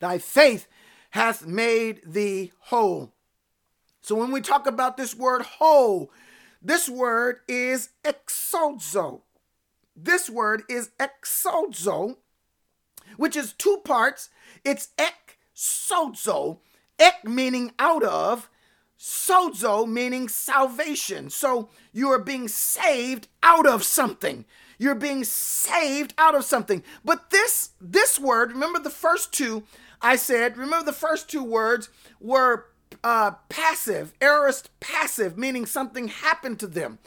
thy 0.00 0.18
faith 0.18 0.66
hath 1.10 1.46
made 1.46 2.00
thee 2.04 2.52
whole. 2.58 3.12
So 4.06 4.14
when 4.14 4.30
we 4.30 4.40
talk 4.40 4.68
about 4.68 4.96
this 4.96 5.16
word 5.16 5.42
whole, 5.42 6.12
this 6.62 6.88
word 6.88 7.40
is 7.48 7.88
exozo. 8.04 9.22
This 9.96 10.30
word 10.30 10.62
is 10.68 10.90
exozo, 11.00 12.18
which 13.16 13.34
is 13.34 13.52
two 13.52 13.80
parts. 13.84 14.28
It's 14.64 14.90
exozo, 14.96 16.58
ek 17.00 17.24
meaning 17.24 17.72
out 17.80 18.04
of, 18.04 18.48
sozo 18.96 19.88
meaning 19.88 20.28
salvation. 20.28 21.28
So 21.28 21.68
you 21.92 22.08
are 22.10 22.20
being 22.20 22.46
saved 22.46 23.26
out 23.42 23.66
of 23.66 23.82
something. 23.82 24.44
You're 24.78 24.94
being 24.94 25.24
saved 25.24 26.14
out 26.16 26.36
of 26.36 26.44
something. 26.44 26.84
But 27.04 27.30
this 27.30 27.70
this 27.80 28.20
word, 28.20 28.52
remember 28.52 28.78
the 28.78 28.88
first 28.88 29.32
two 29.32 29.64
I 30.00 30.14
said, 30.14 30.56
remember 30.56 30.86
the 30.86 30.92
first 30.92 31.28
two 31.28 31.42
words 31.42 31.88
were 32.20 32.66
uh, 33.04 33.32
passive, 33.48 34.12
aorist 34.20 34.70
passive, 34.80 35.36
meaning 35.36 35.66
something 35.66 36.08
happened 36.08 36.58
to 36.60 36.66
them. 36.66 36.98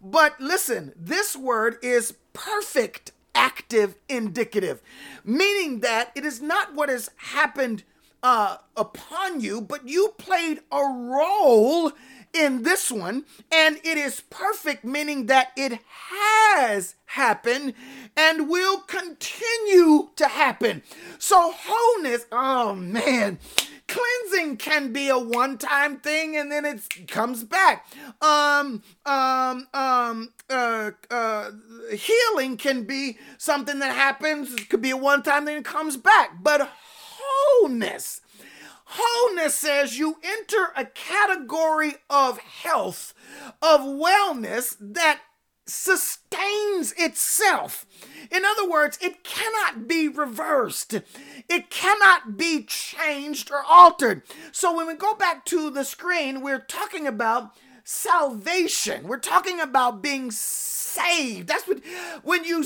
But 0.00 0.38
listen, 0.40 0.92
this 0.96 1.36
word 1.36 1.78
is 1.82 2.14
perfect 2.32 3.12
active 3.34 3.96
indicative, 4.08 4.82
meaning 5.24 5.80
that 5.80 6.12
it 6.14 6.24
is 6.24 6.40
not 6.40 6.74
what 6.74 6.88
has 6.88 7.10
happened 7.16 7.82
uh, 8.22 8.56
upon 8.76 9.40
you, 9.40 9.60
but 9.60 9.86
you 9.88 10.14
played 10.18 10.60
a 10.72 10.80
role 10.80 11.92
in 12.34 12.62
this 12.62 12.90
one, 12.90 13.24
and 13.50 13.76
it 13.84 13.96
is 13.96 14.20
perfect, 14.20 14.84
meaning 14.84 15.26
that 15.26 15.52
it 15.56 15.78
has 16.10 16.96
happened 17.06 17.74
and 18.16 18.48
will 18.48 18.80
continue 18.80 20.10
to 20.16 20.26
happen. 20.26 20.82
So, 21.18 21.52
wholeness, 21.56 22.26
oh 22.32 22.74
man, 22.74 23.38
cleansing 23.86 24.56
can 24.56 24.92
be 24.92 25.08
a 25.08 25.18
one-time 25.18 25.98
thing 25.98 26.36
and 26.36 26.50
then 26.50 26.64
it 26.64 27.06
comes 27.08 27.44
back. 27.44 27.86
Um, 28.20 28.82
um, 29.06 29.68
um, 29.72 30.32
uh, 30.50 30.90
uh, 31.10 31.50
healing 31.92 32.56
can 32.56 32.84
be 32.84 33.18
something 33.38 33.78
that 33.78 33.94
happens, 33.94 34.52
it 34.54 34.68
could 34.68 34.82
be 34.82 34.90
a 34.90 34.96
one-time 34.96 35.46
thing 35.46 35.56
and 35.56 35.64
comes 35.64 35.96
back. 35.96 36.42
But 36.42 36.68
wholeness, 37.16 38.20
Wholeness 38.96 39.56
says 39.56 39.98
you 39.98 40.18
enter 40.22 40.72
a 40.76 40.84
category 40.84 41.94
of 42.08 42.38
health, 42.38 43.12
of 43.60 43.80
wellness 43.80 44.76
that 44.80 45.20
sustains 45.66 46.92
itself. 46.96 47.86
In 48.30 48.44
other 48.44 48.68
words, 48.68 48.98
it 49.00 49.24
cannot 49.24 49.88
be 49.88 50.08
reversed. 50.08 51.00
It 51.48 51.70
cannot 51.70 52.36
be 52.36 52.64
changed 52.64 53.50
or 53.50 53.64
altered. 53.68 54.22
So 54.52 54.76
when 54.76 54.86
we 54.86 54.94
go 54.94 55.14
back 55.14 55.44
to 55.46 55.70
the 55.70 55.84
screen, 55.84 56.40
we're 56.40 56.60
talking 56.60 57.06
about 57.06 57.56
salvation. 57.82 59.08
We're 59.08 59.18
talking 59.18 59.60
about 59.60 60.02
being 60.02 60.30
saved. 60.30 61.48
That's 61.48 61.66
what 61.66 61.80
when 62.22 62.44
you 62.44 62.62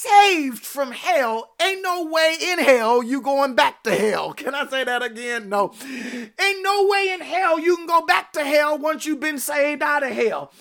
saved 0.00 0.64
from 0.64 0.92
hell, 0.92 1.50
ain't 1.60 1.82
no 1.82 2.06
way 2.06 2.36
in 2.40 2.58
hell 2.58 3.02
you 3.02 3.20
going 3.20 3.54
back 3.54 3.82
to 3.82 3.94
hell. 3.94 4.32
Can 4.40 4.54
I 4.54 4.66
say 4.66 4.84
that 4.84 5.02
again? 5.02 5.48
No. 5.48 5.72
Ain't 5.82 6.62
no 6.62 6.86
way 6.86 7.10
in 7.12 7.20
hell 7.20 7.58
you 7.58 7.76
can 7.76 7.86
go 7.86 8.04
back 8.06 8.32
to 8.32 8.44
hell 8.44 8.78
once 8.78 9.04
you've 9.04 9.20
been 9.20 9.38
saved 9.38 9.82
out 9.82 10.02
of 10.02 10.12
hell. 10.12 10.52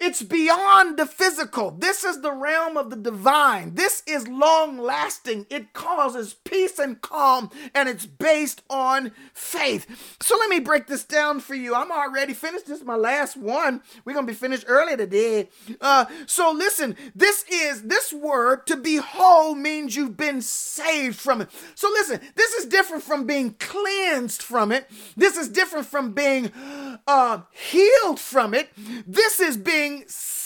It's 0.00 0.22
beyond 0.22 0.98
the 0.98 1.06
physical. 1.06 1.70
This 1.70 2.02
is 2.02 2.22
the 2.22 2.32
realm 2.32 2.76
of 2.76 2.90
the 2.90 2.96
divine. 2.96 3.74
This 3.74 4.02
is 4.06 4.26
long 4.26 4.78
lasting. 4.78 5.46
It 5.50 5.72
causes 5.72 6.34
peace 6.44 6.78
and 6.78 7.00
calm, 7.00 7.50
and 7.74 7.88
it's 7.88 8.06
based 8.06 8.62
on 8.68 9.12
faith. 9.32 10.16
So 10.20 10.36
let 10.36 10.50
me 10.50 10.60
break 10.60 10.86
this 10.86 11.04
down 11.04 11.40
for 11.40 11.54
you. 11.54 11.74
I'm 11.74 11.92
already 11.92 12.34
finished. 12.34 12.66
This 12.66 12.80
is 12.80 12.86
my 12.86 12.96
last 12.96 13.36
one. 13.36 13.82
We're 14.04 14.14
going 14.14 14.26
to 14.26 14.32
be 14.32 14.36
finished 14.36 14.64
early 14.66 14.96
today. 14.96 15.48
Uh, 15.80 16.06
so 16.26 16.50
listen, 16.50 16.96
this 17.14 17.44
is 17.50 17.82
this 17.82 18.12
word 18.12 18.66
to 18.66 18.76
be 18.76 18.87
whole 18.96 19.54
means 19.54 19.96
you've 19.96 20.16
been 20.16 20.40
saved 20.40 21.18
from 21.18 21.40
it. 21.40 21.48
So 21.74 21.88
listen, 21.90 22.20
this 22.34 22.52
is 22.54 22.66
different 22.66 23.02
from 23.02 23.26
being 23.26 23.54
cleansed 23.58 24.42
from 24.42 24.72
it. 24.72 24.90
This 25.16 25.36
is 25.36 25.48
different 25.48 25.86
from 25.86 26.12
being 26.12 26.50
uh, 27.06 27.40
healed 27.52 28.20
from 28.20 28.54
it. 28.54 28.70
This 29.06 29.40
is 29.40 29.56
being 29.56 30.04
saved 30.06 30.37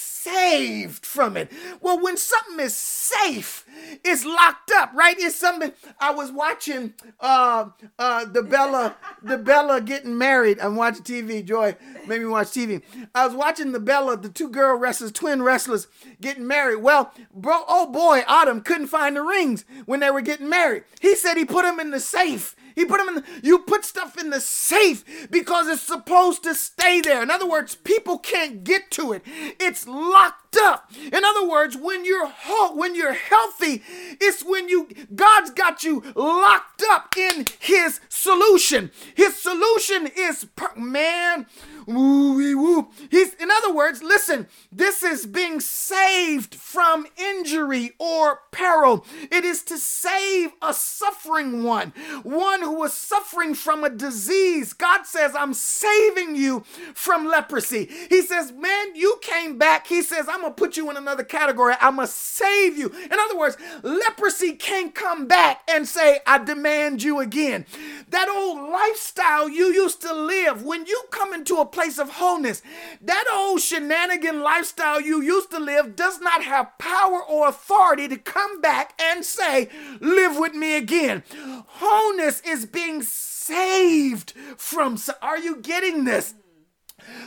from 0.90 1.36
it. 1.36 1.50
Well, 1.80 2.00
when 2.00 2.16
something 2.16 2.60
is 2.60 2.74
safe, 2.74 3.66
it's 4.04 4.24
locked 4.24 4.70
up, 4.70 4.92
right? 4.94 5.16
It's 5.18 5.36
something 5.36 5.72
I 5.98 6.12
was 6.12 6.30
watching 6.30 6.94
uh 7.20 7.70
uh 7.98 8.24
the 8.26 8.42
Bella 8.42 8.96
the 9.22 9.38
Bella 9.38 9.80
getting 9.80 10.16
married. 10.16 10.58
I'm 10.60 10.76
watching 10.76 11.02
TV, 11.02 11.44
Joy 11.44 11.76
made 12.06 12.20
me 12.20 12.26
watch 12.26 12.48
TV. 12.48 12.82
I 13.14 13.26
was 13.26 13.34
watching 13.34 13.72
the 13.72 13.80
Bella, 13.80 14.16
the 14.16 14.28
two 14.28 14.48
girl 14.48 14.76
wrestlers, 14.76 15.12
twin 15.12 15.42
wrestlers 15.42 15.86
getting 16.20 16.46
married. 16.46 16.82
Well, 16.82 17.12
bro, 17.34 17.64
oh 17.68 17.90
boy, 17.90 18.22
Artem 18.26 18.60
couldn't 18.62 18.88
find 18.88 19.16
the 19.16 19.22
rings 19.22 19.64
when 19.86 20.00
they 20.00 20.10
were 20.10 20.20
getting 20.20 20.48
married. 20.48 20.84
He 21.00 21.14
said 21.14 21.36
he 21.36 21.44
put 21.44 21.62
them 21.62 21.80
in 21.80 21.90
the 21.90 22.00
safe. 22.00 22.56
He 22.74 22.84
put 22.84 22.98
them 22.98 23.08
in 23.08 23.14
the, 23.16 23.24
you 23.42 23.60
put 23.60 23.84
stuff 23.84 24.18
in 24.18 24.30
the 24.30 24.40
safe 24.40 25.28
because 25.30 25.68
it's 25.68 25.82
supposed 25.82 26.42
to 26.44 26.54
stay 26.54 27.00
there. 27.00 27.22
In 27.22 27.30
other 27.30 27.48
words, 27.48 27.74
people 27.74 28.18
can't 28.18 28.64
get 28.64 28.90
to 28.92 29.12
it. 29.12 29.22
It's 29.60 29.86
locked 29.86 30.41
up. 30.56 30.90
In 31.12 31.24
other 31.24 31.48
words, 31.48 31.76
when 31.76 32.04
you're 32.04 32.26
whole, 32.26 32.76
when 32.76 32.94
you're 32.94 33.14
healthy, 33.14 33.82
it's 34.20 34.44
when 34.44 34.68
you 34.68 34.88
God's 35.14 35.50
got 35.50 35.84
you 35.84 36.02
locked 36.14 36.82
up 36.90 37.16
in 37.16 37.46
his 37.58 38.00
solution. 38.08 38.90
His 39.14 39.36
solution 39.36 40.08
is 40.16 40.46
per- 40.56 40.74
man, 40.76 41.46
woo 41.86 42.56
woo. 42.56 42.88
He's 43.10 43.34
in 43.34 43.50
other 43.50 43.72
words, 43.72 44.02
listen, 44.02 44.46
this 44.70 45.02
is 45.02 45.26
being 45.26 45.60
saved 45.60 46.54
from 46.54 47.06
injury 47.16 47.92
or 47.98 48.40
peril. 48.50 49.04
It 49.30 49.44
is 49.44 49.62
to 49.64 49.78
save 49.78 50.50
a 50.60 50.74
suffering 50.74 51.64
one, 51.64 51.92
one 52.22 52.62
who 52.62 52.74
was 52.78 52.92
suffering 52.92 53.54
from 53.54 53.84
a 53.84 53.90
disease. 53.90 54.72
God 54.72 55.06
says, 55.06 55.34
I'm 55.34 55.54
saving 55.54 56.36
you 56.36 56.60
from 56.94 57.26
leprosy. 57.26 57.88
He 58.08 58.22
says, 58.22 58.52
Man, 58.52 58.94
you 58.94 59.18
came 59.22 59.58
back. 59.58 59.86
He 59.86 60.02
says, 60.02 60.26
I'm 60.28 60.41
going 60.42 60.54
to 60.54 60.60
put 60.60 60.76
you 60.76 60.90
in 60.90 60.96
another 60.96 61.24
category. 61.24 61.74
I'm 61.80 61.96
going 61.96 62.06
to 62.06 62.12
save 62.12 62.76
you. 62.76 62.88
In 62.88 63.12
other 63.18 63.38
words, 63.38 63.56
leprosy 63.82 64.52
can't 64.52 64.94
come 64.94 65.26
back 65.26 65.62
and 65.68 65.88
say, 65.88 66.20
I 66.26 66.38
demand 66.38 67.02
you 67.02 67.20
again. 67.20 67.66
That 68.10 68.28
old 68.28 68.70
lifestyle 68.70 69.48
you 69.48 69.72
used 69.72 70.02
to 70.02 70.12
live, 70.12 70.62
when 70.62 70.86
you 70.86 71.02
come 71.10 71.32
into 71.32 71.56
a 71.56 71.66
place 71.66 71.98
of 71.98 72.10
wholeness, 72.10 72.62
that 73.00 73.24
old 73.32 73.60
shenanigan 73.60 74.40
lifestyle 74.42 75.00
you 75.00 75.22
used 75.22 75.50
to 75.50 75.58
live 75.58 75.96
does 75.96 76.20
not 76.20 76.44
have 76.44 76.78
power 76.78 77.22
or 77.22 77.48
authority 77.48 78.08
to 78.08 78.16
come 78.16 78.60
back 78.60 79.00
and 79.00 79.24
say, 79.24 79.68
Live 80.00 80.36
with 80.38 80.54
me 80.54 80.76
again. 80.76 81.22
Wholeness 81.66 82.40
is 82.44 82.66
being 82.66 83.02
saved 83.02 84.32
from. 84.56 84.98
Are 85.20 85.38
you 85.38 85.56
getting 85.56 86.04
this? 86.04 86.34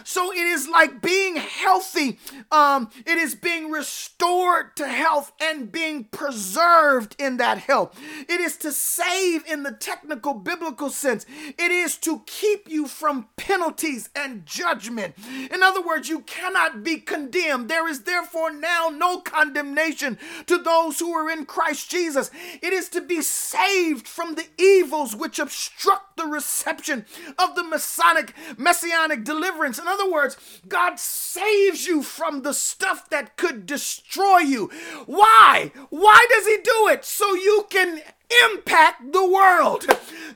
So 0.05 0.31
it 0.31 0.37
is 0.37 0.69
like 0.69 1.01
being 1.01 1.35
healthy. 1.35 2.19
Um, 2.51 2.89
it 3.05 3.17
is 3.17 3.33
being 3.33 3.71
restored 3.71 4.75
to 4.77 4.87
health 4.87 5.33
and 5.41 5.71
being 5.71 6.05
preserved 6.05 7.15
in 7.17 7.37
that 7.37 7.57
health. 7.57 7.99
It 8.29 8.39
is 8.39 8.55
to 8.57 8.71
save 8.71 9.45
in 9.47 9.63
the 9.63 9.71
technical 9.71 10.35
biblical 10.35 10.91
sense. 10.91 11.25
It 11.57 11.71
is 11.71 11.97
to 11.97 12.21
keep 12.27 12.69
you 12.69 12.87
from 12.87 13.27
penalties 13.35 14.09
and 14.15 14.45
judgment. 14.45 15.15
In 15.51 15.63
other 15.63 15.81
words, 15.81 16.07
you 16.07 16.19
cannot 16.21 16.83
be 16.83 16.97
condemned. 16.97 17.67
There 17.67 17.87
is 17.87 18.03
therefore 18.03 18.51
now 18.53 18.89
no 18.93 19.21
condemnation 19.21 20.19
to 20.45 20.59
those 20.59 20.99
who 20.99 21.11
are 21.13 21.31
in 21.31 21.45
Christ 21.45 21.89
Jesus. 21.89 22.29
It 22.61 22.73
is 22.73 22.89
to 22.89 23.01
be 23.01 23.21
saved 23.21 24.07
from 24.07 24.35
the 24.35 24.45
evils 24.59 25.15
which 25.15 25.39
obstruct 25.39 26.17
the 26.17 26.27
reception 26.27 27.05
of 27.39 27.55
the 27.55 27.63
Masonic 27.63 28.33
messianic 28.57 29.23
deliverance. 29.23 29.79
In 29.79 29.87
other 29.95 30.11
words, 30.11 30.37
God 30.67 30.99
saves 30.99 31.87
you 31.87 32.03
from 32.03 32.41
the 32.41 32.53
stuff 32.53 33.09
that 33.09 33.37
could 33.37 33.65
destroy 33.65 34.39
you. 34.39 34.69
Why? 35.05 35.71
Why 35.89 36.25
does 36.29 36.45
he 36.45 36.57
do 36.57 36.87
it? 36.89 37.05
So 37.05 37.33
you 37.33 37.65
can 37.69 38.01
impact 38.51 39.11
the 39.11 39.27
world. 39.27 39.85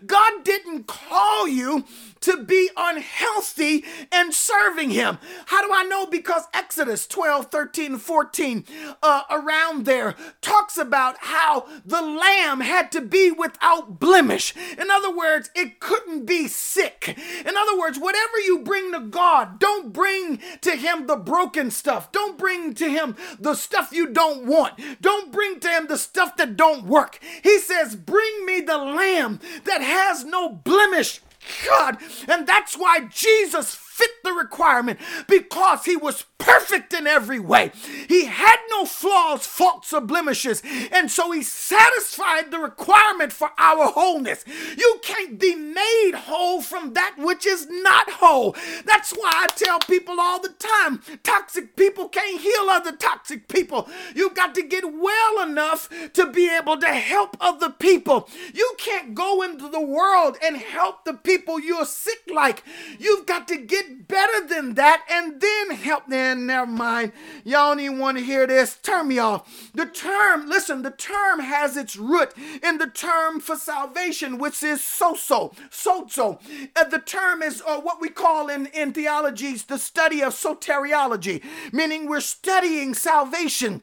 God 0.06 0.44
didn't 0.44 0.88
call 0.88 1.48
you 1.48 1.86
to 2.22 2.44
be 2.44 2.70
unhealthy 2.76 3.86
and 4.12 4.34
serving 4.34 4.90
him. 4.92 5.18
How 5.48 5.66
do 5.66 5.74
I 5.74 5.84
know? 5.84 6.06
Because 6.06 6.44
Exodus 6.54 7.08
12, 7.08 7.48
13, 7.48 7.98
14, 7.98 8.66
uh, 9.02 9.24
around 9.30 9.86
there 9.86 10.16
talks 10.42 10.78
about 10.78 11.18
how 11.20 11.68
the 11.86 12.02
lamb 12.02 12.62
had 12.62 12.92
to 12.92 13.02
be 13.02 13.32
without 13.32 14.00
blemish. 14.00 14.54
In 14.78 14.92
other 14.92 15.16
words, 15.16 15.50
it 15.56 15.80
couldn't 15.80 16.26
be 16.26 16.48
sick. 16.48 17.18
In 17.46 17.56
other 17.56 17.78
words, 17.78 17.98
whatever 17.98 18.40
you 18.40 18.60
bring 18.60 18.92
to 18.92 19.00
God, 19.00 19.60
don't 19.60 19.94
bring 19.94 20.40
to 20.62 20.72
him 20.72 21.08
the 21.08 21.16
broken 21.16 21.72
stuff. 21.72 22.12
Don't 22.12 22.38
bring 22.38 22.74
to 22.76 22.90
him 22.90 23.16
the 23.40 23.56
stuff 23.56 23.92
you 23.92 24.08
don't 24.08 24.46
want. 24.46 24.80
Don't 25.02 25.32
bring 25.32 25.60
to 25.62 25.70
him 25.70 25.88
the 25.88 25.98
stuff 25.98 26.36
that 26.38 26.58
don't 26.58 26.86
work. 26.86 27.20
He 27.44 27.60
says, 27.80 27.96
bring 27.96 28.46
me 28.46 28.62
the 28.62 28.78
lamb 28.78 29.40
that 29.66 29.82
has 29.82 30.26
no 30.26 30.50
blemish 30.50 31.22
God. 31.66 31.98
And 32.28 32.46
that's 32.48 32.78
why 32.78 33.08
Jesus 33.12 33.74
fit 34.00 34.24
the 34.24 34.32
requirement 34.32 35.00
because 35.28 35.84
he 35.84 35.97
was 35.97 36.26
perfect 36.38 36.93
in 36.93 37.06
every 37.06 37.39
way. 37.39 37.72
He 38.08 38.26
had 38.26 38.58
no 38.70 38.86
flaws, 38.86 39.45
faults, 39.45 39.91
or 39.91 40.00
blemishes. 40.02 40.64
And 40.91 41.12
so 41.12 41.32
he 41.32 41.43
satisfied 41.43 42.50
the 42.50 42.60
requirement 42.60 43.34
for 43.34 43.52
our 43.58 43.88
wholeness. 43.91 44.45
You 44.78 45.00
can't 45.04 45.38
be 45.38 45.54
made 45.56 46.14
whole 46.16 46.62
from 46.62 46.93
that 46.93 47.16
which 47.18 47.45
is 47.45 47.68
not 47.70 48.10
whole. 48.10 48.56
That's 48.86 49.12
why 49.12 49.32
I 49.34 49.47
tell 49.47 49.80
people 49.80 50.16
all 50.20 50.39
the 50.41 50.56
time 50.58 51.02
toxic 51.24 51.76
people 51.76 52.08
can't 52.08 52.39
heal 52.39 52.70
other 52.70 52.93
toxic 52.93 53.47
people. 53.47 53.89
You've 54.16 54.36
got 54.36 54.56
to 54.56 54.64
get 54.64 54.93
well 54.93 55.41
enough 55.47 55.89
to 56.14 56.32
be 56.32 56.50
able 56.50 56.78
to 56.78 56.88
help 56.88 57.36
other 57.41 57.70
people. 57.70 58.30
You 58.54 58.76
can't 58.78 59.14
go 59.14 59.41
into 59.41 59.68
the 59.68 59.82
world 59.82 60.38
and 60.43 60.58
help 60.58 61.04
the 61.04 61.14
people 61.14 61.60
you're 61.60 61.86
sick 61.86 62.20
like. 62.34 62.64
You've 62.97 63.26
got 63.26 63.47
to 63.50 63.58
get 63.58 63.89
better 64.08 64.46
than 64.48 64.76
that 64.76 65.04
and 65.10 65.40
then 65.42 65.72
help 65.72 66.08
them. 66.08 66.46
Never 66.46 66.70
mind. 66.70 67.12
Y'all 67.44 67.72
don't 67.72 67.80
even 67.80 68.00
want 68.00 68.18
to 68.18 68.24
hear 68.24 68.48
this. 68.48 68.78
Turn 68.78 69.08
me 69.08 69.20
off. 69.20 69.72
The 69.74 69.86
term, 69.86 70.50
listen, 70.50 70.82
the 70.82 70.92
term 70.92 71.40
has 71.40 71.78
its 71.78 71.96
root 71.96 72.34
in 72.64 72.78
the 72.78 72.88
term 72.88 73.40
for 73.40 73.56
salvation, 73.56 74.38
which 74.38 74.62
is 74.64 74.80
sozo, 74.80 75.56
sozo. 75.70 76.40
Uh, 76.76 76.84
the 76.86 77.00
term 77.00 77.42
is 77.42 77.62
uh, 77.66 77.80
what 77.80 78.02
we 78.02 78.10
call 78.10 78.50
in, 78.50 78.68
in 78.68 78.94
theologies 78.94 79.66
the 79.66 79.78
study 79.78 80.22
of 80.22 80.34
soteriology, 80.34 81.44
meaning 81.72 82.08
we're 82.08 82.20
studying 82.20 82.94
salvation. 82.94 83.82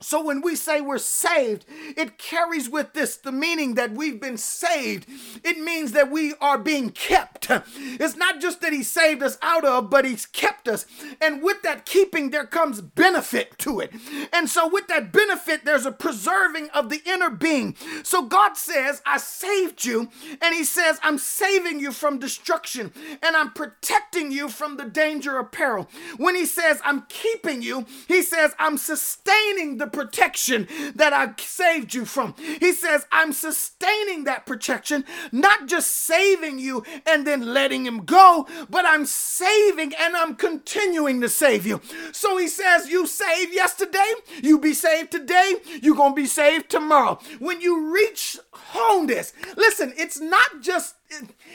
So 0.00 0.24
when 0.24 0.42
we 0.42 0.54
say 0.54 0.80
we're 0.80 0.98
saved, 0.98 1.64
it 1.96 2.18
carries 2.18 2.68
with 2.68 2.92
this 2.92 3.16
the 3.16 3.32
meaning 3.32 3.74
that 3.74 3.92
we've 3.92 4.20
been 4.20 4.36
saved. 4.36 5.06
It 5.44 5.58
means 5.58 5.92
that 5.92 6.10
we 6.10 6.34
are 6.40 6.58
being 6.58 6.90
kept. 6.90 7.48
It's 7.76 8.16
not 8.16 8.40
just 8.40 8.60
that 8.60 8.72
he 8.72 8.82
saved 8.82 9.22
us 9.22 9.38
out 9.42 9.64
of, 9.64 9.90
but 9.90 10.04
he's 10.04 10.24
kept 10.26 10.68
us. 10.68 10.86
And 11.20 11.42
with 11.42 11.62
that 11.62 11.84
keeping, 11.84 12.30
there 12.30 12.46
comes 12.46 12.80
benefit 12.80 13.58
to 13.58 13.80
it. 13.80 13.92
And 14.32 14.48
so 14.48 14.68
with 14.68 14.86
that 14.88 15.12
benefit, 15.12 15.64
there's 15.64 15.86
a 15.86 15.92
preserving 15.92 16.70
of 16.70 16.90
the 16.90 17.02
inner 17.04 17.30
being. 17.30 17.74
So 18.04 18.22
God 18.22 18.56
says, 18.56 19.02
I 19.04 19.18
saved 19.18 19.84
you. 19.84 20.10
And 20.40 20.54
he 20.54 20.62
says, 20.62 21.00
I'm 21.02 21.18
saving 21.18 21.80
you 21.80 21.90
from 21.90 22.18
destruction 22.18 22.92
and 23.22 23.36
I'm 23.36 23.50
protecting 23.50 24.30
you 24.30 24.48
from 24.48 24.76
the 24.76 24.84
danger 24.84 25.38
of 25.38 25.50
peril. 25.50 25.88
When 26.18 26.36
he 26.36 26.46
says, 26.46 26.80
I'm 26.84 27.06
keeping 27.08 27.62
you, 27.62 27.86
he 28.06 28.22
says, 28.22 28.54
I'm 28.58 28.76
sustaining 28.78 29.78
the 29.78 29.87
protection 29.88 30.68
that 30.94 31.12
I 31.12 31.34
saved 31.38 31.94
you 31.94 32.04
from. 32.04 32.34
He 32.60 32.72
says, 32.72 33.06
I'm 33.12 33.32
sustaining 33.32 34.24
that 34.24 34.46
protection, 34.46 35.04
not 35.32 35.66
just 35.66 35.90
saving 35.90 36.58
you 36.58 36.84
and 37.06 37.26
then 37.26 37.54
letting 37.54 37.86
him 37.86 38.04
go, 38.04 38.46
but 38.68 38.84
I'm 38.84 39.06
saving 39.06 39.94
and 39.98 40.16
I'm 40.16 40.34
continuing 40.36 41.20
to 41.20 41.28
save 41.28 41.66
you. 41.66 41.80
So 42.12 42.36
he 42.36 42.48
says, 42.48 42.88
You 42.88 43.06
saved 43.06 43.54
yesterday, 43.54 44.12
you 44.42 44.58
be 44.58 44.74
saved 44.74 45.10
today, 45.10 45.54
you're 45.82 45.96
going 45.96 46.12
to 46.12 46.22
be 46.22 46.26
saved 46.26 46.70
tomorrow. 46.70 47.18
When 47.38 47.60
you 47.60 47.92
reach 47.92 48.38
wholeness, 48.52 49.32
listen, 49.56 49.92
it's 49.96 50.20
not 50.20 50.60
just 50.60 50.94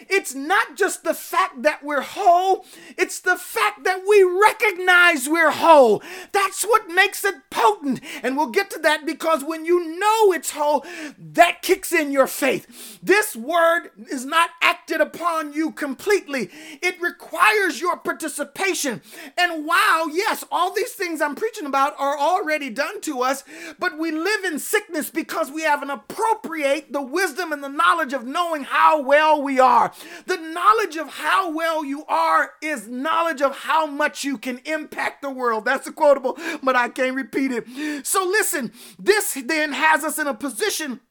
it's 0.10 0.34
not 0.34 0.76
just 0.76 1.04
the 1.04 1.14
fact 1.14 1.62
that 1.62 1.84
we're 1.84 2.02
whole, 2.02 2.66
it's 2.98 3.20
the 3.20 3.36
fact 3.36 3.84
that 3.84 4.02
we 4.08 4.24
recognize 4.24 5.30
we're 5.30 5.52
whole. 5.52 6.02
That's 6.32 6.64
what 6.64 6.90
makes 6.90 7.24
it 7.24 7.36
potent. 7.50 8.02
And 8.24 8.36
we'll 8.36 8.48
get 8.48 8.72
to 8.72 8.80
that 8.80 9.06
because 9.06 9.44
when 9.44 9.66
you 9.66 10.00
know 10.00 10.34
it's 10.34 10.52
whole, 10.52 10.86
that 11.20 11.62
kicks 11.62 11.92
in 11.92 12.12
your 12.12 12.28
faith. 12.28 13.00
This 13.04 13.36
word 13.36 13.92
is 14.10 14.26
not 14.26 14.52
acted 14.62 15.02
upon 15.02 15.54
you 15.54 15.72
completely, 15.72 16.50
it 16.82 17.00
requires 17.00 17.80
your 17.80 17.98
participation. 17.98 19.02
And 19.38 19.66
while, 19.66 20.10
yes, 20.10 20.44
all 20.52 20.74
these 20.74 20.94
things 20.94 21.22
I'm 21.22 21.36
preaching 21.36 21.68
about 21.68 21.94
are 22.00 22.18
already 22.18 22.70
done 22.70 23.02
to 23.02 23.22
us, 23.22 23.44
but 23.78 24.00
we 24.00 24.12
live 24.12 24.44
in 24.44 24.58
sickness 24.58 25.10
because 25.10 25.52
we 25.52 25.64
haven't 25.64 25.92
appropriate 25.92 26.92
the 26.92 27.02
wisdom 27.02 27.52
and 27.52 27.64
the 27.64 27.70
knowledge 27.70 28.14
of 28.14 28.26
knowing 28.26 28.64
how 28.64 29.02
well 29.02 29.43
we 29.44 29.60
are. 29.60 29.92
The 30.26 30.38
knowledge 30.38 30.96
of 30.96 31.10
how 31.10 31.52
well 31.52 31.86
you 31.86 32.06
are 32.06 32.52
is 32.62 32.88
knowledge 32.88 33.42
of 33.42 33.60
how 33.60 33.86
much 33.86 34.24
you 34.24 34.38
can 34.38 34.60
impact 34.66 35.22
the 35.22 35.30
world. 35.30 35.66
That's 35.66 35.88
a 35.88 35.92
quotable, 35.92 36.38
but 36.64 36.76
I 36.76 36.90
can't 36.90 37.16
repeat 37.16 37.52
it. 37.52 38.06
So 38.06 38.24
listen, 38.24 38.72
this 38.98 39.34
then 39.46 39.74
has 39.74 40.04
us 40.04 40.18
in 40.18 40.28
a 40.28 40.34
position 40.34 41.02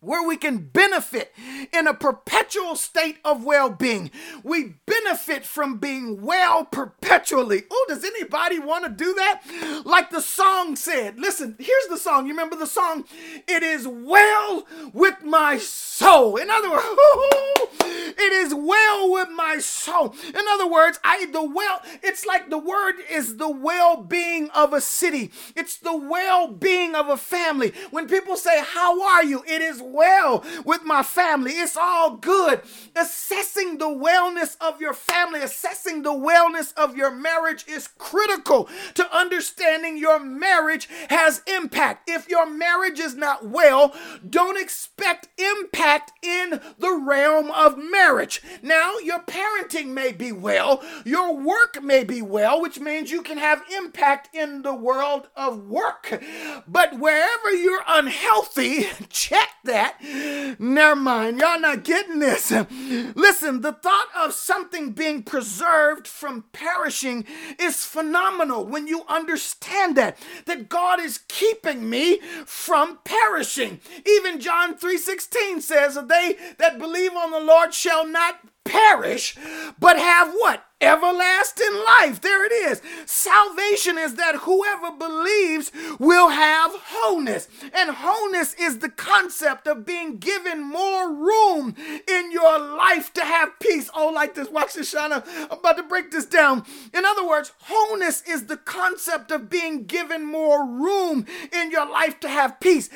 where 0.00 0.26
we 0.26 0.36
can 0.36 0.58
benefit 0.58 1.32
in 1.72 1.86
a 1.86 1.94
perpetual 1.94 2.74
state 2.74 3.18
of 3.24 3.44
well 3.44 3.70
being. 3.70 4.10
We 4.42 4.76
benefit 4.86 5.44
from 5.44 5.78
being 5.78 6.22
well 6.22 6.64
perpetually. 6.64 7.64
Oh, 7.70 7.86
does 7.88 8.04
anybody 8.04 8.58
want 8.58 8.84
to 8.84 8.90
do 8.90 9.14
that? 9.14 9.82
Like 9.84 10.10
the 10.10 10.22
song 10.22 10.76
said. 10.76 11.18
Listen, 11.18 11.56
here's 11.58 11.86
the 11.88 11.98
song. 11.98 12.26
You 12.26 12.32
remember 12.32 12.56
the 12.56 12.66
song? 12.66 13.04
It 13.46 13.62
is 13.62 13.86
well 13.86 14.66
with 14.92 15.22
my 15.22 15.58
soul. 15.58 16.36
In 16.36 16.48
other 16.48 16.70
words, 16.70 16.84
it 17.82 18.32
is 18.32 18.54
well 18.54 19.12
with 19.12 19.28
my 19.30 19.58
soul. 19.58 20.14
In 20.28 20.44
other 20.50 20.66
words, 20.66 20.98
I 21.04 21.26
the 21.26 21.44
well, 21.44 21.82
it's 22.02 22.24
like 22.24 22.48
the 22.50 22.58
word 22.58 22.94
is 23.10 23.36
the 23.36 23.50
well-being 23.50 24.50
of 24.50 24.72
a 24.72 24.80
city. 24.80 25.30
It's 25.54 25.76
the 25.76 25.96
well-being 25.96 26.94
of 26.94 27.08
a 27.08 27.16
family. 27.16 27.72
When 27.90 28.08
people 28.08 28.36
say, 28.36 28.62
"How 28.62 29.02
are 29.02 29.24
you?" 29.24 29.42
It 29.46 29.60
is 29.60 29.82
well 29.92 30.44
with 30.64 30.84
my 30.84 31.02
family. 31.02 31.52
It's 31.52 31.76
all 31.76 32.16
good. 32.16 32.62
Assessing 32.96 33.78
the 33.78 33.86
wellness 33.86 34.56
of 34.60 34.80
your 34.80 34.94
family, 34.94 35.40
assessing 35.40 36.02
the 36.02 36.10
wellness 36.10 36.72
of 36.76 36.96
your 36.96 37.10
marriage 37.10 37.64
is 37.68 37.88
critical 37.98 38.68
to 38.94 39.16
understanding 39.16 39.96
your 39.96 40.18
marriage 40.20 40.88
has 41.08 41.42
impact. 41.46 42.08
If 42.08 42.28
your 42.28 42.48
marriage 42.48 42.98
is 42.98 43.14
not 43.14 43.46
well, 43.46 43.94
don't 44.28 44.60
expect 44.60 45.28
impact 45.38 46.12
in 46.22 46.60
the 46.78 46.92
realm 46.92 47.50
of 47.50 47.78
marriage. 47.78 48.42
Now, 48.62 48.98
your 48.98 49.20
parenting 49.20 49.88
may 49.88 50.12
be 50.12 50.32
well, 50.32 50.82
your 51.04 51.36
work 51.36 51.82
may 51.82 52.04
be 52.04 52.22
well, 52.22 52.60
which 52.60 52.78
means 52.80 53.10
you 53.10 53.22
can 53.22 53.38
have 53.38 53.62
impact 53.76 54.34
in 54.34 54.62
the 54.62 54.74
world 54.74 55.28
of 55.36 55.66
work. 55.66 56.22
But 56.66 56.98
wherever 56.98 57.50
you're 57.52 57.84
unhealthy, 57.86 58.86
check 59.08 59.48
that 59.64 59.79
that. 59.80 60.58
Never 60.60 60.96
mind. 60.96 61.40
Y'all 61.40 61.60
not 61.60 61.84
getting 61.84 62.18
this. 62.18 62.50
Listen, 62.50 63.60
the 63.60 63.72
thought 63.72 64.08
of 64.16 64.32
something 64.32 64.92
being 64.92 65.22
preserved 65.22 66.06
from 66.06 66.44
perishing 66.52 67.24
is 67.58 67.84
phenomenal 67.84 68.64
when 68.64 68.86
you 68.86 69.04
understand 69.08 69.96
that. 69.96 70.18
That 70.46 70.68
God 70.68 71.00
is 71.00 71.20
keeping 71.28 71.88
me 71.88 72.20
from 72.44 72.98
perishing. 73.04 73.80
Even 74.06 74.40
John 74.40 74.76
3:16 74.76 75.62
says, 75.62 75.94
They 75.94 76.36
that 76.58 76.78
believe 76.78 77.12
on 77.12 77.30
the 77.30 77.40
Lord 77.40 77.72
shall 77.72 78.06
not 78.06 78.40
perish, 78.64 79.36
but 79.78 79.98
have 79.98 80.32
what? 80.32 80.64
Everlasting 80.82 81.74
life. 81.84 82.22
There 82.22 82.44
it 82.46 82.52
is. 82.52 82.80
Salvation 83.04 83.98
is 83.98 84.14
that 84.14 84.36
whoever 84.36 84.90
believes 84.90 85.70
will 85.98 86.30
have 86.30 86.70
wholeness. 86.74 87.48
And 87.74 87.90
wholeness 87.90 88.54
is 88.54 88.78
the 88.78 88.88
concept 88.88 89.66
of 89.66 89.84
being 89.84 90.16
given 90.16 90.62
more 90.62 91.12
room 91.12 91.74
in 92.08 92.32
your 92.32 92.58
life 92.58 93.12
to 93.14 93.24
have 93.24 93.58
peace. 93.60 93.90
Oh, 93.94 94.08
like 94.08 94.34
this. 94.34 94.48
Watch 94.48 94.72
this, 94.72 94.94
Shauna. 94.94 95.22
I'm 95.50 95.58
about 95.58 95.76
to 95.76 95.82
break 95.82 96.10
this 96.12 96.24
down. 96.24 96.64
In 96.94 97.04
other 97.04 97.28
words, 97.28 97.52
wholeness 97.64 98.22
is 98.26 98.46
the 98.46 98.56
concept 98.56 99.30
of 99.30 99.50
being 99.50 99.84
given 99.84 100.24
more 100.24 100.64
room 100.64 101.26
in 101.52 101.70
your 101.70 101.90
life 101.90 102.20
to 102.20 102.28
have 102.28 102.58
peace 102.58 102.88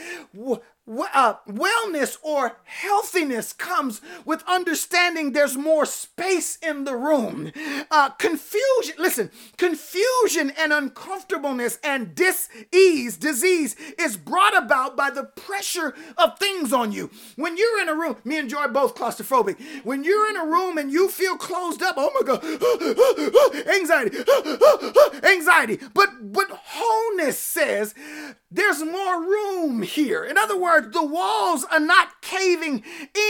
uh, 0.86 1.34
wellness 1.48 2.18
or 2.22 2.58
healthiness 2.64 3.52
comes 3.52 4.00
with 4.24 4.44
understanding 4.46 5.32
there's 5.32 5.56
more 5.56 5.86
space 5.86 6.56
in 6.56 6.84
the 6.84 6.96
room. 6.96 7.52
Uh, 7.90 8.10
confusion, 8.10 8.94
listen, 8.98 9.30
confusion 9.56 10.52
and 10.58 10.72
uncomfortableness 10.72 11.78
and 11.82 12.14
dis-ease, 12.14 13.16
disease 13.16 13.76
is 13.98 14.16
brought 14.16 14.56
about 14.56 14.96
by 14.96 15.10
the 15.10 15.24
pressure 15.24 15.94
of 16.18 16.38
things 16.38 16.72
on 16.72 16.92
you. 16.92 17.10
When 17.36 17.56
you're 17.56 17.80
in 17.80 17.88
a 17.88 17.94
room, 17.94 18.16
me 18.24 18.38
and 18.38 18.50
Joy 18.50 18.68
both 18.68 18.94
claustrophobic. 18.94 19.58
When 19.84 20.04
you're 20.04 20.28
in 20.28 20.36
a 20.36 20.44
room 20.44 20.76
and 20.76 20.92
you 20.92 21.08
feel 21.08 21.36
closed 21.36 21.82
up, 21.82 21.94
oh 21.96 22.10
my 22.14 22.26
God, 22.26 22.44
anxiety, 23.74 24.18
anxiety. 25.34 25.78
But 25.94 26.32
but 26.32 26.48
wholeness 26.50 27.38
says 27.38 27.94
there's 28.50 28.82
more 28.82 29.20
room 29.20 29.82
here. 29.82 30.24
In 30.24 30.38
other 30.38 30.58
words, 30.58 30.73
the 30.80 31.04
walls 31.04 31.64
are 31.70 31.80
not 31.80 32.20
caving 32.20 32.82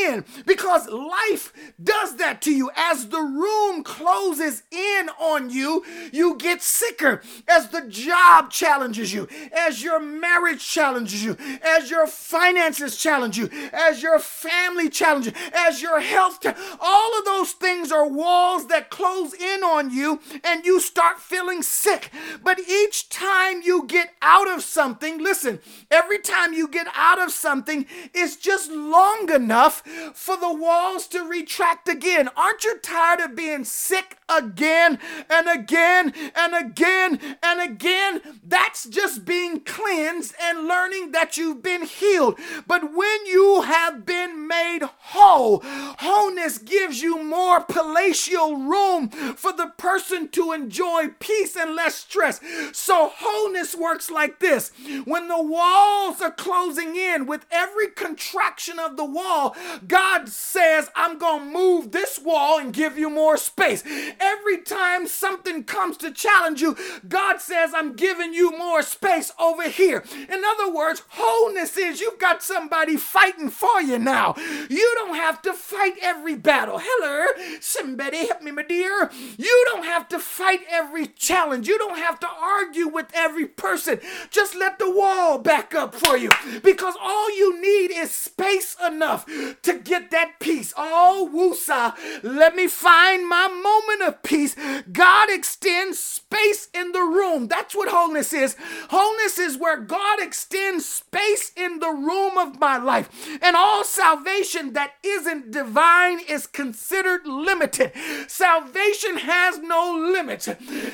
in 0.05 0.25
because 0.47 0.89
life 0.89 1.53
does 1.83 2.17
that 2.17 2.41
to 2.43 2.53
you. 2.53 2.71
As 2.77 3.09
the 3.09 3.21
room 3.21 3.83
closes 3.83 4.63
in 4.71 5.09
on 5.21 5.51
you, 5.51 5.85
you 6.13 6.37
get 6.37 6.63
sicker. 6.63 7.23
As 7.49 7.69
the 7.69 7.83
job 7.89 8.51
challenges 8.51 9.13
you, 9.13 9.29
as 9.53 9.83
your 9.83 10.01
marriage 10.01 10.67
challenges 10.67 11.25
you, 11.25 11.37
as 11.63 11.91
your 11.91 12.07
finances 12.07 12.97
challenge 12.97 13.39
you, 13.39 13.51
as 13.73 14.03
your 14.03 14.19
family 14.19 14.89
challenges 14.89 15.33
as 15.53 15.83
your 15.83 16.01
health, 16.01 16.45
all 16.81 17.19
of 17.19 17.25
those 17.25 17.53
things 17.53 17.93
are 17.93 18.09
walls 18.09 18.67
that 18.69 18.91
close 18.91 19.35
in 19.35 19.63
on 19.63 19.91
you 19.91 20.21
and 20.43 20.65
you 20.65 20.81
start 20.81 21.21
feeling 21.21 21.63
sick. 21.63 22.11
But 22.43 22.59
each 22.61 23.09
time 23.09 23.63
you 23.63 23.87
get 23.87 24.15
out 24.23 24.49
of 24.49 24.63
something, 24.63 25.23
listen, 25.23 25.61
every 25.91 26.19
time 26.19 26.53
you 26.53 26.69
get 26.69 26.87
out 26.95 27.21
of 27.21 27.31
something, 27.35 27.87
is 28.15 28.37
just 28.37 28.71
long 28.71 29.31
enough 29.33 29.83
for 30.15 30.37
the 30.37 30.53
walls 30.53 31.07
to 31.09 31.21
retract 31.21 31.89
again. 31.89 32.29
Aren't 32.37 32.65
you 32.65 32.79
tired 32.79 33.21
of 33.21 33.37
being 33.37 33.65
sick 33.65 34.19
again 34.29 34.99
and 35.29 35.49
again 35.49 36.13
and 36.35 36.55
again 36.55 37.19
and 37.43 37.61
again? 37.61 38.21
That's 38.43 38.87
just 38.89 39.25
being 39.25 39.61
cleansed 39.61 40.35
and 40.41 40.67
learning 40.67 41.13
that 41.13 41.37
you've 41.37 41.63
been 41.63 41.85
healed. 41.85 42.39
But 42.67 42.95
when 42.95 43.27
you 43.27 43.63
have 43.63 44.07
been 44.07 44.47
made 44.47 44.81
whole, 44.83 45.61
wholeness 45.65 46.59
gives 46.59 47.03
you 47.03 47.23
more 47.23 47.61
palatial 47.61 48.57
room 48.57 49.09
for 49.09 49.53
the 49.53 49.73
person 49.77 50.29
to 50.29 50.53
enjoy 50.53 51.09
peace 51.19 51.57
and 51.57 51.75
less 51.75 51.97
stress. 51.97 52.41
So 52.73 53.13
wholeness 53.15 53.75
works 53.75 54.11
like 54.11 54.41
this 54.41 54.73
when 55.05 55.29
the 55.29 55.43
walls 55.43 56.21
are 56.21 56.31
closing 56.31 56.97
in 56.97 57.24
with 57.27 57.47
every 57.51 57.89
contraction 57.89 58.79
of 58.79 58.97
the 58.97 59.05
wall, 59.05 59.57
God 59.87 60.29
says, 60.29 60.91
I'm 60.95 61.19
going 61.19 61.41
to 61.41 61.59
move 61.59 61.93
this 61.93 62.19
wall 62.19 62.59
and 62.59 62.73
give 62.73 62.99
you 62.99 63.11
more 63.11 63.37
space. 63.37 63.83
Every 64.21 64.59
time 64.59 65.07
something 65.07 65.65
comes 65.65 65.97
to 65.99 66.11
challenge 66.11 66.61
you, 66.61 66.77
God 67.09 67.41
says, 67.41 67.73
I'm 67.75 67.95
giving 67.95 68.35
you 68.35 68.57
more 68.57 68.83
space 68.83 69.33
over 69.39 69.69
here. 69.69 70.05
In 70.13 70.43
other 70.45 70.73
words, 70.73 71.03
wholeness 71.09 71.77
is 71.77 72.01
you've 72.01 72.19
got 72.19 72.43
somebody 72.43 72.97
fighting 72.97 73.51
for 73.51 73.81
you 73.81 73.99
now. 73.99 74.35
You 74.69 74.93
don't 74.97 75.17
have 75.17 75.43
to 75.43 75.53
fight 75.53 75.95
every 76.03 76.37
battle. 76.37 76.81
Hello, 76.83 77.59
somebody 77.61 78.27
help 78.27 78.43
me, 78.43 78.51
my 78.51 78.63
dear. 78.63 79.11
You 79.37 79.67
don't 79.71 79.85
have 79.85 80.09
to 80.09 80.19
fight 80.19 80.61
every 80.71 81.07
challenge. 81.07 81.69
You 81.69 81.79
don't 81.79 81.99
have 81.99 82.21
to 82.21 82.29
argue 82.29 82.89
with 82.89 83.07
every 83.15 83.47
person. 83.47 84.01
Just 84.31 84.55
let 84.55 84.79
the 84.79 84.91
wall 84.91 85.39
back 85.39 85.75
up 85.75 85.95
for 85.95 86.17
you 86.17 86.31
because 86.63 86.95
all 87.01 87.14
you 87.37 87.61
need 87.61 87.91
is 87.91 88.11
space 88.11 88.77
enough 88.85 89.27
to 89.63 89.79
get 89.79 90.11
that 90.11 90.41
peace. 90.41 90.73
Oh, 90.77 91.31
woosah, 91.33 91.95
let 92.23 92.55
me 92.55 92.69
find 92.69 93.29
my 93.29 93.49
moment 93.49 94.03
of 94.03 94.23
peace. 94.23 94.57
God 94.93 95.29
extends 95.31 95.99
space 95.99 96.69
in 96.75 96.93
the 96.93 97.01
room. 97.01 97.49
That's 97.49 97.75
what 97.75 97.89
wholeness 97.89 98.33
is. 98.33 98.57
Wholeness 98.91 99.39
is 99.39 99.57
where 99.59 99.79
God 99.79 100.21
extends 100.21 100.87
space 100.87 101.53
in 101.57 101.79
the 101.81 101.91
room 101.91 102.39
of 102.39 102.59
my 102.59 102.77
life. 102.77 103.09
And 103.43 103.57
all 103.57 103.85
salvation 103.85 104.73
that 104.75 104.95
isn't 105.03 105.51
divine 105.51 106.21
is 106.29 106.47
considered 106.47 107.27
limited. 107.27 107.93
Salvation 108.29 109.19
has 109.19 109.59
no 109.59 110.11
limits. 110.13 110.49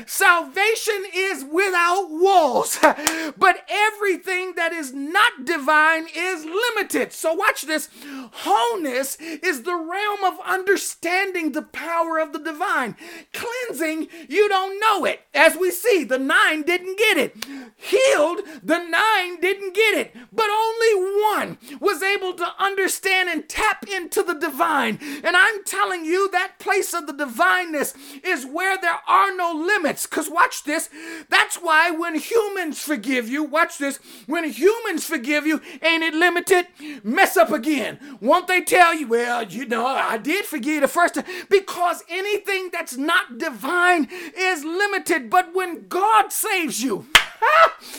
Salvation 0.06 1.04
is 1.14 1.44
without 1.44 2.08
walls. 2.10 2.78
But 3.36 3.64
everything 3.68 4.54
that 4.56 4.72
is 4.72 4.92
not 4.92 5.44
divine 5.44 6.06
is 6.16 6.44
limited. 6.44 7.12
So 7.12 7.32
watch 7.32 7.62
this. 7.62 7.88
Wholeness 8.32 9.16
is 9.20 9.62
the 9.62 9.74
realm 9.74 10.24
of 10.24 10.40
understanding 10.44 11.52
the 11.52 11.62
power 11.62 12.18
of 12.18 12.32
the 12.32 12.38
divine. 12.38 12.96
Cleansing, 13.32 14.08
you 14.28 14.48
don't 14.48 14.80
know 14.80 15.04
it. 15.04 15.20
As 15.34 15.56
we 15.56 15.70
see, 15.70 16.04
the 16.04 16.18
nine 16.18 16.62
didn't 16.62 16.98
get 16.98 17.18
it. 17.18 17.36
Healed, 17.76 18.40
the 18.62 18.78
nine 18.78 19.40
didn't 19.40 19.74
get 19.74 19.98
it. 19.98 20.16
But 20.32 20.50
only 20.50 21.20
one 21.22 21.58
was 21.80 22.02
able 22.02 22.34
to 22.34 22.46
understand 22.58 23.28
and 23.28 23.48
tap 23.48 23.86
into 23.88 24.22
the 24.22 24.34
divine. 24.34 24.98
And 25.24 25.36
I'm 25.36 25.64
telling 25.64 26.04
you, 26.04 26.30
that 26.30 26.58
place 26.58 26.92
of 26.94 27.06
the 27.06 27.12
divineness 27.12 27.94
is 28.24 28.46
where 28.46 28.78
there 28.78 29.00
are 29.06 29.34
no 29.34 29.52
limits. 29.52 30.06
Because 30.06 30.28
watch 30.30 30.64
this. 30.64 30.88
That's 31.28 31.56
why 31.56 31.90
when 31.90 32.16
humans 32.16 32.80
forgive 32.80 33.28
you, 33.28 33.44
watch 33.44 33.78
this, 33.78 33.98
when 34.26 34.44
humans 34.44 35.04
forgive 35.04 35.46
you, 35.46 35.60
ain't 35.82 35.99
it 36.02 36.14
limited? 36.14 36.66
Mess 37.02 37.36
up 37.36 37.50
again. 37.50 37.98
Won't 38.20 38.48
they 38.48 38.62
tell 38.62 38.94
you, 38.94 39.08
well, 39.08 39.42
you 39.44 39.66
know, 39.66 39.86
I 39.86 40.18
did 40.18 40.44
forgive 40.44 40.82
the 40.82 40.88
first 40.88 41.14
time? 41.14 41.24
Because 41.48 42.02
anything 42.08 42.70
that's 42.72 42.96
not 42.96 43.38
divine 43.38 44.08
is 44.36 44.64
limited. 44.64 45.30
But 45.30 45.54
when 45.54 45.88
God 45.88 46.32
saves 46.32 46.82
you, 46.82 47.06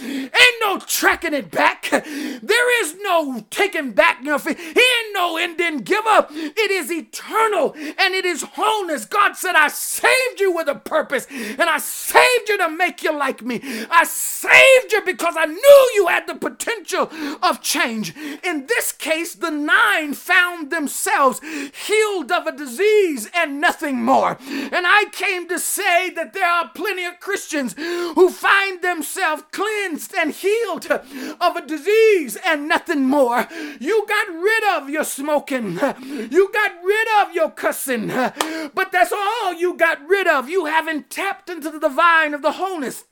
ain't 0.01 0.55
no 0.61 0.79
tracking 0.79 1.33
it 1.33 1.51
back. 1.51 1.89
There 1.91 2.83
is 2.83 2.95
no 3.01 3.45
taking 3.49 3.91
back 3.91 4.23
nothing. 4.23 4.55
He 4.55 4.63
ain't 4.69 5.13
no 5.13 5.37
ending 5.37 5.79
give 5.79 6.05
up. 6.05 6.29
It 6.31 6.71
is 6.71 6.91
eternal 6.91 7.73
and 7.73 8.13
it 8.13 8.25
is 8.25 8.43
wholeness. 8.43 9.05
God 9.05 9.35
said, 9.35 9.55
I 9.55 9.67
saved 9.67 10.39
you 10.39 10.51
with 10.53 10.67
a 10.67 10.75
purpose 10.75 11.27
and 11.29 11.61
I 11.63 11.77
saved 11.77 12.49
you 12.49 12.57
to 12.57 12.69
make 12.69 13.03
you 13.03 13.17
like 13.17 13.41
me. 13.41 13.61
I 13.89 14.03
saved 14.03 14.91
you 14.91 15.01
because 15.05 15.35
I 15.37 15.45
knew 15.45 15.91
you 15.95 16.07
had 16.07 16.27
the 16.27 16.35
potential 16.35 17.09
of 17.41 17.61
change. 17.61 18.15
In 18.43 18.67
this 18.67 18.91
case, 18.91 19.35
the 19.35 19.51
nine 19.51 20.13
found 20.13 20.71
themselves 20.71 21.41
healed 21.87 22.31
of 22.31 22.47
a 22.47 22.51
disease 22.55 23.29
and 23.35 23.61
nothing 23.61 24.03
more. 24.03 24.37
And 24.41 24.85
I 24.87 25.05
came 25.11 25.47
to 25.49 25.59
say 25.59 26.09
that 26.11 26.33
there 26.33 26.49
are 26.49 26.69
plenty 26.73 27.05
of 27.05 27.19
Christians 27.19 27.73
who 27.77 28.29
find 28.29 28.81
themselves 28.81 29.30
cleansed 29.51 30.13
and 30.15 30.31
healed 30.31 30.85
of 30.91 31.55
a 31.55 31.65
disease 31.65 32.37
and 32.45 32.67
nothing 32.67 33.03
more. 33.05 33.47
You 33.79 34.05
got 34.07 34.27
rid 34.29 34.63
of 34.75 34.89
your 34.89 35.03
smoking, 35.03 35.73
you 35.73 36.51
got 36.53 36.71
rid 36.83 37.07
of 37.21 37.33
your 37.33 37.51
cussing, 37.51 38.07
but 38.07 38.91
that's 38.91 39.11
all 39.11 39.53
you 39.53 39.75
got 39.75 40.05
rid 40.07 40.27
of. 40.27 40.49
You 40.49 40.65
haven't 40.65 41.09
tapped 41.09 41.49
into 41.49 41.69
the 41.69 41.79
divine 41.79 42.33
of 42.33 42.41
the 42.41 42.53
wholeness 42.53 43.05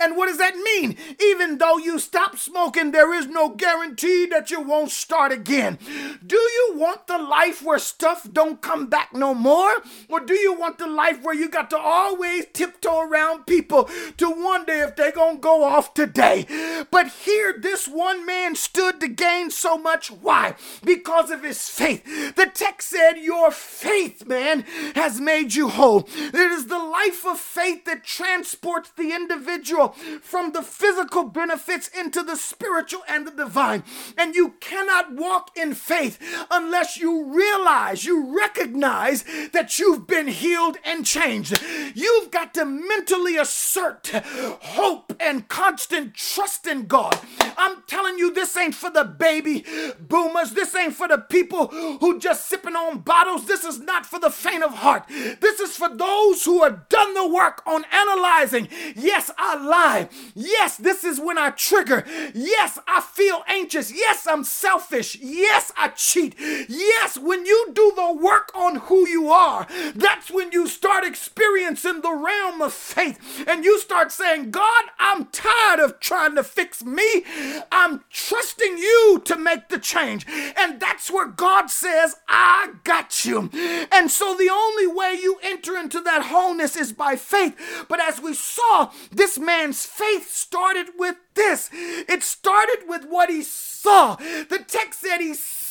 and 0.00 0.16
what 0.16 0.26
does 0.26 0.38
that 0.38 0.56
mean? 0.56 0.96
Even 1.20 1.58
though 1.58 1.78
you 1.78 1.98
stop 1.98 2.36
smoking, 2.36 2.92
there 2.92 3.12
is 3.14 3.26
no 3.26 3.48
guarantee 3.50 4.26
that 4.26 4.50
you 4.50 4.60
won't 4.60 4.90
start 4.90 5.32
again. 5.32 5.78
Do 6.24 6.36
you 6.36 6.72
want 6.74 7.06
the 7.06 7.18
life 7.18 7.62
where 7.62 7.78
stuff 7.78 8.28
don't 8.32 8.60
come 8.60 8.86
back 8.86 9.12
no 9.14 9.34
more? 9.34 9.72
Or 10.08 10.20
do 10.20 10.34
you 10.34 10.54
want 10.54 10.78
the 10.78 10.86
life 10.86 11.22
where 11.22 11.34
you 11.34 11.48
got 11.48 11.70
to 11.70 11.78
always 11.78 12.46
tiptoe 12.52 13.00
around 13.00 13.46
people 13.46 13.88
to 14.16 14.30
wonder 14.30 14.72
if 14.72 14.96
they're 14.96 15.12
going 15.12 15.36
to 15.36 15.40
go 15.40 15.64
off 15.64 15.94
today? 15.94 16.46
But 16.90 17.08
here, 17.08 17.54
this 17.58 17.88
one 17.88 18.26
man 18.26 18.54
stood 18.54 19.00
to 19.00 19.08
gain 19.08 19.50
so 19.50 19.76
much. 19.76 20.10
Why? 20.10 20.54
Because 20.84 21.30
of 21.30 21.42
his 21.42 21.68
faith. 21.68 22.04
The 22.36 22.50
text 22.52 22.88
said, 22.90 23.14
Your 23.14 23.50
faith, 23.50 24.26
man, 24.26 24.64
has 24.94 25.20
made 25.20 25.54
you 25.54 25.68
whole. 25.68 26.08
It 26.16 26.34
is 26.34 26.66
the 26.66 26.78
life 26.78 27.26
of 27.26 27.38
faith 27.38 27.84
that 27.84 28.04
transports 28.04 28.90
the 28.96 29.12
individual 29.12 29.63
individual 29.64 29.88
from 30.22 30.52
the 30.52 30.62
physical 30.62 31.24
benefits 31.24 31.88
into 31.88 32.22
the 32.22 32.36
spiritual 32.36 33.02
and 33.08 33.26
the 33.26 33.30
divine. 33.30 33.82
And 34.16 34.34
you 34.34 34.54
cannot 34.60 35.14
walk 35.14 35.50
in 35.56 35.74
faith 35.74 36.18
unless 36.50 36.98
you 36.98 37.24
realize, 37.34 38.04
you 38.04 38.36
recognize 38.36 39.24
that 39.52 39.78
you've 39.78 40.06
been 40.06 40.28
healed 40.28 40.76
and 40.84 41.04
changed. 41.06 41.62
You've 41.94 42.30
got 42.30 42.54
to 42.54 42.64
mentally 42.64 43.36
assert 43.36 44.08
hope 44.08 45.14
and 45.20 45.48
constant 45.48 46.14
trust 46.14 46.66
in 46.66 46.86
God. 46.86 47.18
I'm 47.56 47.82
telling 47.86 48.18
you, 48.18 48.32
this 48.32 48.56
ain't 48.56 48.74
for 48.74 48.90
the 48.90 49.04
baby 49.04 49.64
boomers. 50.00 50.52
This 50.52 50.74
ain't 50.74 50.94
for 50.94 51.08
the 51.08 51.18
people 51.18 51.68
who 51.68 52.18
just 52.18 52.48
sipping 52.48 52.76
on 52.76 53.00
bottles. 53.00 53.46
This 53.46 53.64
is 53.64 53.78
not 53.80 54.06
for 54.06 54.18
the 54.18 54.30
faint 54.30 54.62
of 54.62 54.74
heart. 54.74 55.04
This 55.08 55.60
is 55.60 55.76
for 55.76 55.88
those 55.88 56.44
who 56.44 56.62
have 56.62 56.88
done 56.88 57.14
the 57.14 57.28
work 57.28 57.62
on 57.66 57.84
analyzing. 57.92 58.68
Yes, 58.96 59.30
Lie. 59.52 60.08
Yes, 60.34 60.76
this 60.76 61.04
is 61.04 61.20
when 61.20 61.38
I 61.38 61.50
trigger. 61.50 62.04
Yes, 62.34 62.78
I 62.88 63.00
feel 63.00 63.42
anxious. 63.46 63.92
Yes, 63.94 64.26
I'm 64.26 64.44
selfish. 64.44 65.16
Yes, 65.20 65.72
I 65.76 65.88
cheat. 65.88 66.34
Yes, 66.38 67.18
when 67.18 67.44
you 67.46 67.70
do 67.72 67.92
the 67.94 68.12
work 68.12 68.50
on 68.54 68.76
who 68.76 69.06
you 69.06 69.28
are, 69.28 69.66
that's 69.94 70.30
when 70.30 70.52
you 70.52 70.66
start 70.66 71.04
experiencing 71.04 72.00
the 72.00 72.14
realm 72.14 72.62
of 72.62 72.72
faith 72.72 73.44
and 73.46 73.64
you 73.64 73.78
start 73.78 74.10
saying, 74.10 74.50
God, 74.50 74.84
I'm 74.98 75.26
tired 75.26 75.80
of 75.80 76.00
trying 76.00 76.34
to 76.36 76.42
fix 76.42 76.84
me. 76.84 77.24
I'm 77.70 78.04
trusting 78.10 78.78
you 78.78 79.22
to 79.24 79.36
make 79.36 79.68
the 79.68 79.78
change. 79.78 80.26
And 80.56 80.80
that's 80.80 81.10
where 81.10 81.26
God 81.26 81.70
says, 81.70 82.16
I 82.28 82.74
got 82.84 83.24
you. 83.24 83.50
And 83.92 84.10
so 84.10 84.34
the 84.34 84.50
only 84.50 84.86
way 84.86 85.18
you 85.20 85.38
enter 85.42 85.76
into 85.76 86.00
that 86.00 86.26
wholeness 86.26 86.76
is 86.76 86.92
by 86.92 87.16
faith. 87.16 87.86
But 87.88 88.00
as 88.00 88.20
we 88.20 88.34
saw, 88.34 88.90
this 89.10 89.33
man's 89.38 89.84
faith 89.84 90.30
started 90.30 90.88
with 90.98 91.16
this 91.34 91.70
it 91.72 92.22
started 92.22 92.84
with 92.86 93.04
what 93.08 93.30
he 93.30 93.42
saw. 93.42 94.16
The 94.16 94.64
text 94.66 95.00
said 95.00 95.18
he 95.18 95.34
saw 95.34 95.63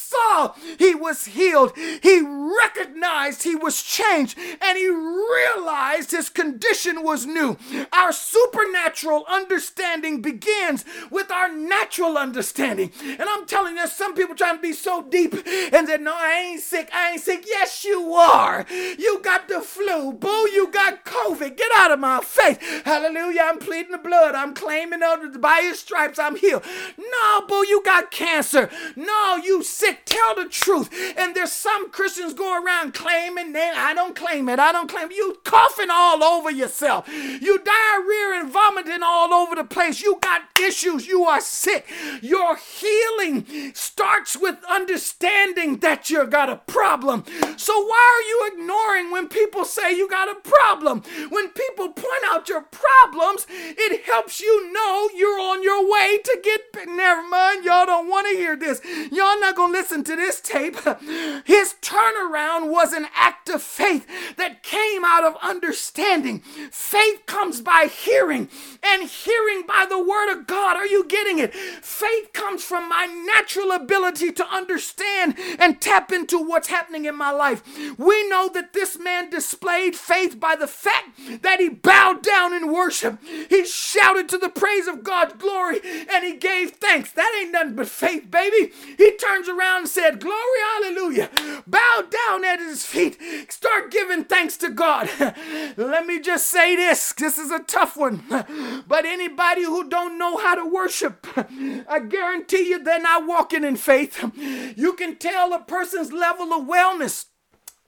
he 0.77 0.95
was 0.95 1.25
healed. 1.25 1.73
He 1.75 2.21
recognized 2.21 3.43
he 3.43 3.55
was 3.55 3.81
changed 3.81 4.37
and 4.61 4.77
he 4.77 4.87
realized 4.87 6.11
his 6.11 6.29
condition 6.29 7.03
was 7.03 7.25
new. 7.25 7.57
Our 7.91 8.11
supernatural 8.11 9.25
understanding 9.29 10.21
begins 10.21 10.85
with 11.09 11.31
our 11.31 11.51
natural 11.53 12.17
understanding. 12.17 12.91
And 13.01 13.23
I'm 13.23 13.45
telling 13.45 13.77
you, 13.77 13.87
some 13.87 14.13
people 14.13 14.35
trying 14.35 14.57
to 14.57 14.61
be 14.61 14.73
so 14.73 15.01
deep 15.01 15.33
and 15.33 15.87
say, 15.87 15.97
No, 15.97 16.13
I 16.15 16.49
ain't 16.51 16.61
sick. 16.61 16.89
I 16.93 17.11
ain't 17.11 17.21
sick. 17.21 17.45
Yes, 17.47 17.83
you 17.83 18.13
are. 18.13 18.65
You 18.69 19.21
got 19.21 19.47
the 19.47 19.61
flu. 19.61 20.13
Boo, 20.13 20.49
you 20.51 20.69
got 20.71 21.05
COVID. 21.05 21.57
Get 21.57 21.71
out 21.75 21.91
of 21.91 21.99
my 21.99 22.21
face. 22.21 22.57
Hallelujah. 22.85 23.41
I'm 23.43 23.59
pleading 23.59 23.91
the 23.91 23.97
blood. 23.97 24.35
I'm 24.35 24.53
claiming 24.53 25.01
by 25.39 25.61
his 25.61 25.79
stripes 25.79 26.19
I'm 26.19 26.35
healed. 26.35 26.63
No, 26.97 27.45
boo, 27.47 27.65
you 27.67 27.81
got 27.83 28.11
cancer. 28.11 28.69
No, 28.95 29.37
you 29.37 29.63
sick 29.63 30.02
tell 30.05 30.35
the 30.35 30.49
truth. 30.49 30.89
And 31.17 31.35
there's 31.35 31.51
some 31.51 31.89
Christians 31.91 32.33
go 32.33 32.63
around 32.63 32.93
claiming 32.93 33.53
that 33.53 33.75
I 33.75 33.93
don't 33.93 34.15
claim 34.15 34.49
it. 34.49 34.59
I 34.59 34.71
don't 34.71 34.89
claim 34.89 35.09
it. 35.11 35.15
You 35.15 35.37
coughing 35.43 35.89
all 35.91 36.23
over 36.23 36.51
yourself. 36.51 37.07
You 37.07 37.59
diarrhea 37.59 38.41
and 38.41 38.51
vomiting 38.51 39.03
all 39.03 39.33
over 39.33 39.55
the 39.55 39.63
place. 39.63 40.01
You 40.01 40.17
got 40.21 40.41
issues. 40.59 41.07
You 41.07 41.23
are 41.25 41.41
sick. 41.41 41.87
Your 42.21 42.57
healing 42.57 43.73
starts 43.73 44.37
with 44.37 44.57
understanding 44.69 45.79
that 45.79 46.09
you 46.09 46.25
got 46.27 46.49
a 46.49 46.57
problem. 46.57 47.23
So 47.57 47.73
why 47.73 48.17
are 48.17 48.27
you 48.27 48.51
ignoring 48.53 49.11
when 49.11 49.27
people 49.27 49.65
say 49.65 49.95
you 49.95 50.09
got 50.09 50.29
a 50.29 50.39
problem? 50.41 51.03
When 51.29 51.49
people 51.49 51.89
point 51.89 52.23
out 52.25 52.49
your 52.49 52.61
problems, 52.61 53.45
it 53.49 54.03
helps 54.05 54.41
you 54.41 54.71
know 54.71 55.09
you're 55.15 55.39
on 55.39 55.63
your 55.63 55.89
way 55.89 56.19
to 56.23 56.39
get. 56.43 56.87
Never 56.87 57.23
mind. 57.27 57.65
Y'all 57.65 57.85
don't 57.85 58.09
want 58.09 58.27
to 58.27 58.35
hear 58.35 58.55
this. 58.55 58.81
Y'all 59.11 59.39
not 59.39 59.55
gonna 59.55 59.73
listen 59.73 59.82
listen 59.83 60.01
to 60.01 60.15
this 60.15 60.39
tape, 60.39 60.77
his 61.45 61.75
turnaround 61.81 62.71
was 62.71 62.93
an 62.93 63.05
act 63.13 63.49
of 63.49 63.61
faith 63.61 64.07
that 64.37 64.63
came 64.63 65.03
out 65.03 65.25
of 65.25 65.35
understanding. 65.43 66.39
Faith 66.71 67.25
comes 67.25 67.59
by 67.59 67.89
hearing, 67.91 68.47
and 68.81 69.09
hearing 69.09 69.63
by 69.67 69.85
the 69.87 70.01
word 70.01 70.31
of 70.31 70.47
God. 70.47 70.77
Are 70.77 70.87
you 70.87 71.05
getting 71.05 71.37
it? 71.37 71.53
Faith 71.53 72.31
comes 72.31 72.63
from 72.63 72.87
my 72.87 73.05
natural 73.05 73.73
ability 73.73 74.31
to 74.31 74.47
understand 74.47 75.35
and 75.59 75.81
tap 75.81 76.13
into 76.13 76.37
what's 76.37 76.69
happening 76.69 77.03
in 77.03 77.15
my 77.15 77.31
life. 77.31 77.61
We 77.99 78.29
know 78.29 78.49
that 78.53 78.71
this 78.71 78.97
man 78.97 79.29
displayed 79.29 79.97
faith 79.97 80.39
by 80.39 80.55
the 80.55 80.67
fact 80.67 81.41
that 81.41 81.59
he 81.59 81.67
bowed 81.67 82.23
down 82.23 82.53
in 82.53 82.71
worship. 82.71 83.21
He 83.49 83.65
shouted 83.65 84.29
to 84.29 84.37
the 84.37 84.47
praise 84.49 84.87
of 84.87 85.03
God's 85.03 85.33
glory 85.33 85.81
and 85.83 86.23
he 86.23 86.37
gave 86.37 86.71
thanks. 86.71 87.11
That 87.11 87.37
ain't 87.41 87.51
nothing 87.51 87.75
but 87.75 87.89
faith, 87.89 88.31
baby. 88.31 88.71
He 88.97 89.17
turns 89.17 89.49
around 89.49 89.72
said, 89.85 90.19
Glory, 90.19 90.59
hallelujah. 90.73 91.29
Bow 91.67 92.03
down 92.09 92.45
at 92.45 92.59
his 92.59 92.85
feet. 92.85 93.17
Start 93.49 93.91
giving 93.91 94.23
thanks 94.23 94.57
to 94.57 94.69
God. 94.69 95.09
Let 95.77 96.05
me 96.05 96.19
just 96.19 96.47
say 96.47 96.75
this. 96.75 97.13
This 97.13 97.37
is 97.37 97.51
a 97.51 97.59
tough 97.59 97.97
one. 97.97 98.23
But 98.87 99.05
anybody 99.05 99.63
who 99.63 99.89
don't 99.89 100.17
know 100.17 100.37
how 100.37 100.55
to 100.55 100.65
worship, 100.65 101.25
I 101.35 101.99
guarantee 101.99 102.69
you 102.69 102.83
they're 102.83 103.01
not 103.01 103.25
walking 103.25 103.63
in 103.63 103.75
faith. 103.75 104.23
You 104.35 104.93
can 104.93 105.15
tell 105.15 105.53
a 105.53 105.59
person's 105.59 106.11
level 106.11 106.53
of 106.53 106.67
wellness 106.67 107.25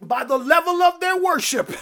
by 0.02 0.24
the 0.24 0.38
level 0.38 0.82
of 0.82 1.00
their 1.00 1.18
worship. 1.18 1.68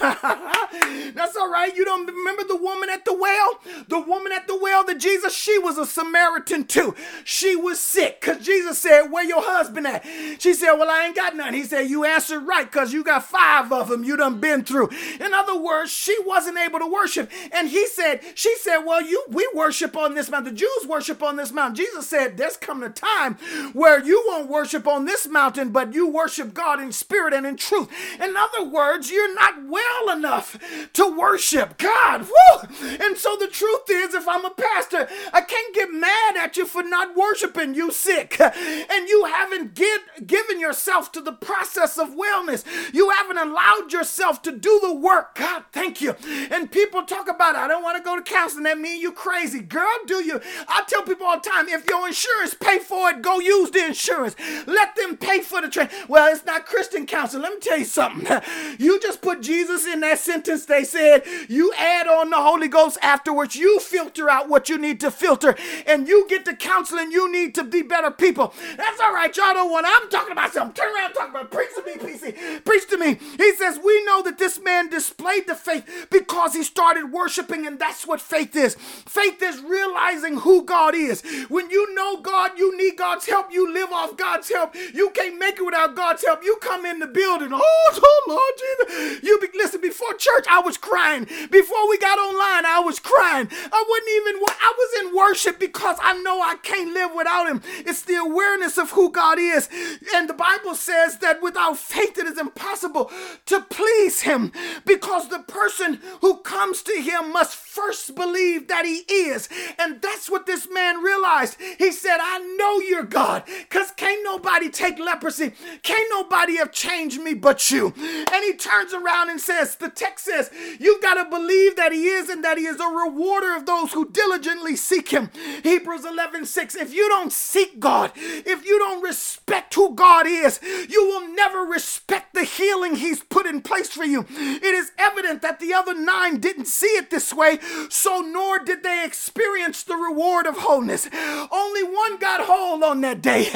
That's 1.14 1.36
all 1.36 1.50
right. 1.50 1.74
You 1.74 1.84
don't 1.84 2.06
remember 2.06 2.44
the 2.44 2.56
woman 2.56 2.88
at 2.88 3.04
the 3.04 3.12
well? 3.12 3.60
The 3.88 4.00
woman 4.00 4.32
at 4.32 4.46
the 4.46 4.58
well 4.58 4.84
that 4.84 4.98
Jesus, 4.98 5.36
she 5.36 5.58
was 5.58 5.78
a 5.78 5.86
Samaritan 5.86 6.64
too. 6.64 6.94
She 7.24 7.56
was 7.56 7.80
sick 7.80 8.20
because 8.20 8.44
Jesus 8.44 8.78
said, 8.78 9.08
Where 9.08 9.24
your 9.24 9.42
husband 9.42 9.86
at? 9.86 10.04
She 10.38 10.54
said, 10.54 10.74
Well, 10.74 10.90
I 10.90 11.06
ain't 11.06 11.16
got 11.16 11.36
none. 11.36 11.54
He 11.54 11.64
said, 11.64 11.90
You 11.90 12.04
answered 12.04 12.40
right 12.40 12.70
because 12.70 12.92
you 12.92 13.04
got 13.04 13.24
five 13.24 13.72
of 13.72 13.88
them 13.88 14.04
you 14.04 14.16
done 14.16 14.40
been 14.40 14.64
through. 14.64 14.90
In 15.20 15.34
other 15.34 15.58
words, 15.58 15.90
she 15.90 16.16
wasn't 16.24 16.58
able 16.58 16.78
to 16.78 16.86
worship. 16.86 17.30
And 17.52 17.68
he 17.68 17.86
said, 17.86 18.20
She 18.34 18.54
said, 18.56 18.78
Well, 18.78 19.02
you 19.02 19.24
we 19.28 19.48
worship 19.54 19.96
on 19.96 20.14
this 20.14 20.30
mountain. 20.30 20.54
The 20.54 20.60
Jews 20.60 20.86
worship 20.88 21.22
on 21.22 21.36
this 21.36 21.52
mountain. 21.52 21.76
Jesus 21.76 22.08
said, 22.08 22.36
There's 22.36 22.56
coming 22.56 22.88
a 22.88 22.92
time 22.92 23.34
where 23.72 24.02
you 24.04 24.22
won't 24.26 24.48
worship 24.48 24.86
on 24.86 25.04
this 25.04 25.26
mountain, 25.26 25.70
but 25.70 25.92
you 25.94 26.08
worship 26.08 26.54
God 26.54 26.80
in 26.80 26.92
spirit 26.92 27.34
and 27.34 27.46
in 27.46 27.56
truth. 27.56 27.88
In 28.20 28.36
other 28.36 28.64
words, 28.64 29.10
you're 29.10 29.34
not 29.34 29.64
well 29.66 30.16
enough 30.16 30.58
to 30.92 31.16
worship 31.16 31.78
God. 31.78 32.22
Woo! 32.22 32.68
And 33.00 33.16
so 33.16 33.36
the 33.36 33.48
truth 33.48 33.90
is, 33.90 34.14
if 34.14 34.28
I'm 34.28 34.44
a 34.44 34.50
pastor, 34.50 35.08
I 35.32 35.40
can't 35.40 35.74
get 35.74 35.92
mad 35.92 36.36
at 36.36 36.56
you 36.56 36.66
for 36.66 36.82
not 36.82 37.16
worshiping 37.16 37.74
you 37.74 37.90
sick. 37.90 38.40
And 38.40 39.08
you 39.08 39.24
haven't 39.26 39.74
get, 39.74 40.26
given 40.26 40.60
yourself 40.60 41.12
to 41.12 41.20
the 41.20 41.32
process 41.32 41.98
of 41.98 42.10
wellness. 42.10 42.64
You 42.92 43.10
haven't 43.10 43.38
allowed 43.38 43.92
yourself 43.92 44.42
to 44.42 44.52
do 44.52 44.80
the 44.82 44.94
work. 44.94 45.34
God, 45.36 45.64
thank 45.72 46.00
you. 46.00 46.14
And 46.50 46.70
people 46.70 47.02
talk 47.04 47.28
about, 47.28 47.56
I 47.56 47.68
don't 47.68 47.82
want 47.82 47.96
to 47.96 48.02
go 48.02 48.16
to 48.16 48.22
counseling. 48.22 48.64
That 48.64 48.78
means 48.78 49.02
you 49.02 49.12
crazy. 49.12 49.60
Girl, 49.60 49.86
do 50.06 50.24
you? 50.24 50.40
I 50.68 50.84
tell 50.86 51.02
people 51.02 51.26
all 51.26 51.40
the 51.40 51.48
time, 51.48 51.68
if 51.68 51.86
your 51.88 52.06
insurance 52.06 52.54
pay 52.54 52.78
for 52.78 53.10
it, 53.10 53.22
go 53.22 53.40
use 53.40 53.70
the 53.70 53.84
insurance. 53.84 54.36
Let 54.66 54.96
them 54.96 55.16
pay 55.16 55.40
for 55.40 55.60
the 55.60 55.68
train. 55.68 55.88
Well, 56.08 56.32
it's 56.32 56.44
not 56.44 56.66
Christian 56.66 57.06
counseling. 57.06 57.42
Let 57.42 57.54
me 57.54 57.60
tell 57.60 57.78
you 57.78 57.84
something. 57.94 58.40
You 58.76 59.00
just 59.00 59.22
put 59.22 59.40
Jesus 59.40 59.86
in 59.86 60.00
that 60.00 60.18
sentence. 60.18 60.66
They 60.66 60.82
said 60.82 61.22
you 61.48 61.72
add 61.78 62.08
on 62.08 62.30
the 62.30 62.36
Holy 62.36 62.66
Ghost 62.66 62.98
afterwards. 63.02 63.54
You 63.54 63.78
filter 63.78 64.28
out 64.28 64.48
what 64.48 64.68
you 64.68 64.78
need 64.78 64.98
to 65.00 65.10
filter, 65.12 65.56
and 65.86 66.08
you 66.08 66.26
get 66.28 66.44
the 66.44 66.54
counseling 66.54 67.12
you 67.12 67.30
need 67.30 67.54
to 67.54 67.62
be 67.62 67.82
better 67.82 68.10
people. 68.10 68.52
That's 68.76 69.00
all 69.00 69.14
right. 69.14 69.34
Y'all 69.36 69.54
don't 69.54 69.70
want. 69.70 69.86
I'm 69.88 70.10
talking 70.10 70.32
about 70.32 70.52
something. 70.52 70.74
Turn 70.74 70.92
around, 70.94 71.12
talk 71.12 71.30
about. 71.30 71.50
Preach 71.50 71.70
to 71.76 71.84
me, 71.84 71.94
PC. 71.94 72.64
Preach 72.64 72.88
to 72.90 72.98
me. 72.98 73.18
He 73.36 73.54
says 73.54 73.78
we 73.82 74.04
know 74.04 74.22
that 74.22 74.38
this 74.38 74.60
man 74.60 74.90
displayed 74.90 75.46
the 75.46 75.54
faith 75.54 76.08
because 76.10 76.52
he 76.52 76.64
started 76.64 77.12
worshiping, 77.12 77.66
and 77.66 77.78
that's 77.78 78.06
what 78.06 78.20
faith 78.20 78.56
is. 78.56 78.74
Faith 78.74 79.40
is 79.40 79.60
realizing 79.60 80.38
who 80.38 80.64
God 80.64 80.94
is. 80.94 81.22
When 81.48 81.70
you 81.70 81.94
know 81.94 82.20
God, 82.20 82.58
you 82.58 82.76
need 82.76 82.96
God's 82.96 83.26
help. 83.26 83.52
You 83.52 83.72
live 83.72 83.92
off 83.92 84.16
God's 84.16 84.50
help. 84.50 84.74
You 84.92 85.10
can't 85.10 85.38
make 85.38 85.58
it 85.58 85.64
without 85.64 85.94
God's 85.94 86.24
help. 86.24 86.42
You 86.42 86.56
come 86.60 86.84
in 86.84 86.98
the 86.98 87.06
building. 87.06 87.50
Oh, 87.52 87.83
oh 87.92 88.24
Lord 88.28 88.88
Jesus. 88.88 89.22
You 89.22 89.38
be, 89.40 89.48
listen, 89.54 89.80
before 89.80 90.14
church, 90.14 90.46
I 90.50 90.60
was 90.60 90.76
crying. 90.76 91.24
Before 91.50 91.88
we 91.88 91.98
got 91.98 92.18
online, 92.18 92.66
I 92.66 92.80
was 92.84 92.98
crying. 92.98 93.48
I 93.50 93.84
wasn't 93.88 94.08
even, 94.16 94.42
I 94.48 94.74
was 94.76 95.06
in 95.06 95.16
worship 95.16 95.58
because 95.58 95.96
I 96.02 96.20
know 96.22 96.40
I 96.40 96.56
can't 96.62 96.92
live 96.94 97.10
without 97.14 97.48
him. 97.48 97.62
It's 97.78 98.02
the 98.02 98.16
awareness 98.16 98.78
of 98.78 98.92
who 98.92 99.10
God 99.10 99.38
is. 99.38 99.68
And 100.14 100.28
the 100.28 100.34
Bible 100.34 100.74
says 100.74 101.18
that 101.18 101.42
without 101.42 101.78
faith, 101.78 102.18
it 102.18 102.26
is 102.26 102.38
impossible 102.38 103.10
to 103.46 103.60
please 103.60 104.22
him 104.22 104.52
because 104.86 105.28
the 105.28 105.40
person 105.40 106.00
who 106.20 106.38
comes 106.38 106.82
to 106.82 106.92
him 106.92 107.32
must 107.32 107.56
first 107.74 108.14
believe 108.14 108.68
that 108.68 108.84
he 108.84 108.98
is. 109.12 109.48
And 109.78 110.00
that's 110.00 110.30
what 110.30 110.46
this 110.46 110.68
man 110.70 111.02
realized. 111.02 111.56
He 111.78 111.90
said, 111.90 112.18
I 112.20 112.38
know 112.56 112.78
you're 112.80 113.02
God 113.02 113.44
because 113.46 113.90
can't 113.92 114.22
nobody 114.22 114.70
take 114.70 114.98
leprosy. 114.98 115.52
Can't 115.82 116.08
nobody 116.10 116.56
have 116.56 116.72
changed 116.72 117.20
me 117.20 117.34
but 117.34 117.70
you. 117.70 117.92
And 117.96 118.44
he 118.44 118.54
turns 118.54 118.94
around 118.94 119.30
and 119.30 119.40
says, 119.40 119.76
the 119.76 119.88
text 119.88 120.26
says, 120.26 120.50
you've 120.78 121.02
got 121.02 121.14
to 121.14 121.28
believe 121.28 121.76
that 121.76 121.92
he 121.92 122.06
is 122.06 122.28
and 122.28 122.44
that 122.44 122.58
he 122.58 122.64
is 122.64 122.80
a 122.80 122.86
rewarder 122.86 123.56
of 123.56 123.66
those 123.66 123.92
who 123.92 124.10
diligently 124.10 124.76
seek 124.76 125.08
him. 125.08 125.30
Hebrews 125.62 126.04
11 126.04 126.46
6. 126.46 126.74
If 126.76 126.94
you 126.94 127.08
don't 127.08 127.32
seek 127.32 127.80
God, 127.80 128.12
if 128.14 128.64
you 128.64 128.78
don't 128.78 129.02
respect 129.02 129.74
who 129.74 129.94
God 129.94 130.26
is, 130.26 130.60
you 130.88 131.06
will 131.06 131.34
never 131.34 131.60
respect 131.60 132.34
the 132.34 132.44
healing 132.44 132.96
he's 132.96 133.22
put 133.22 133.46
in 133.46 133.60
place 133.62 133.88
for 133.88 134.04
you. 134.04 134.26
It 134.30 134.74
is 134.74 134.92
evident 134.98 135.42
that 135.42 135.60
the 135.60 135.74
other 135.74 135.94
nine 135.94 136.38
didn't 136.38 136.66
see 136.66 136.86
it 136.86 137.10
this 137.10 137.32
way, 137.32 137.58
so 137.88 138.20
nor 138.20 138.58
did 138.58 138.82
they 138.82 139.04
experience 139.04 139.82
the 139.82 139.96
reward 139.96 140.46
of 140.46 140.58
wholeness. 140.58 141.08
Only 141.50 141.82
one 141.82 142.18
got 142.18 142.42
whole 142.44 142.84
on 142.84 143.00
that 143.02 143.22
day, 143.22 143.50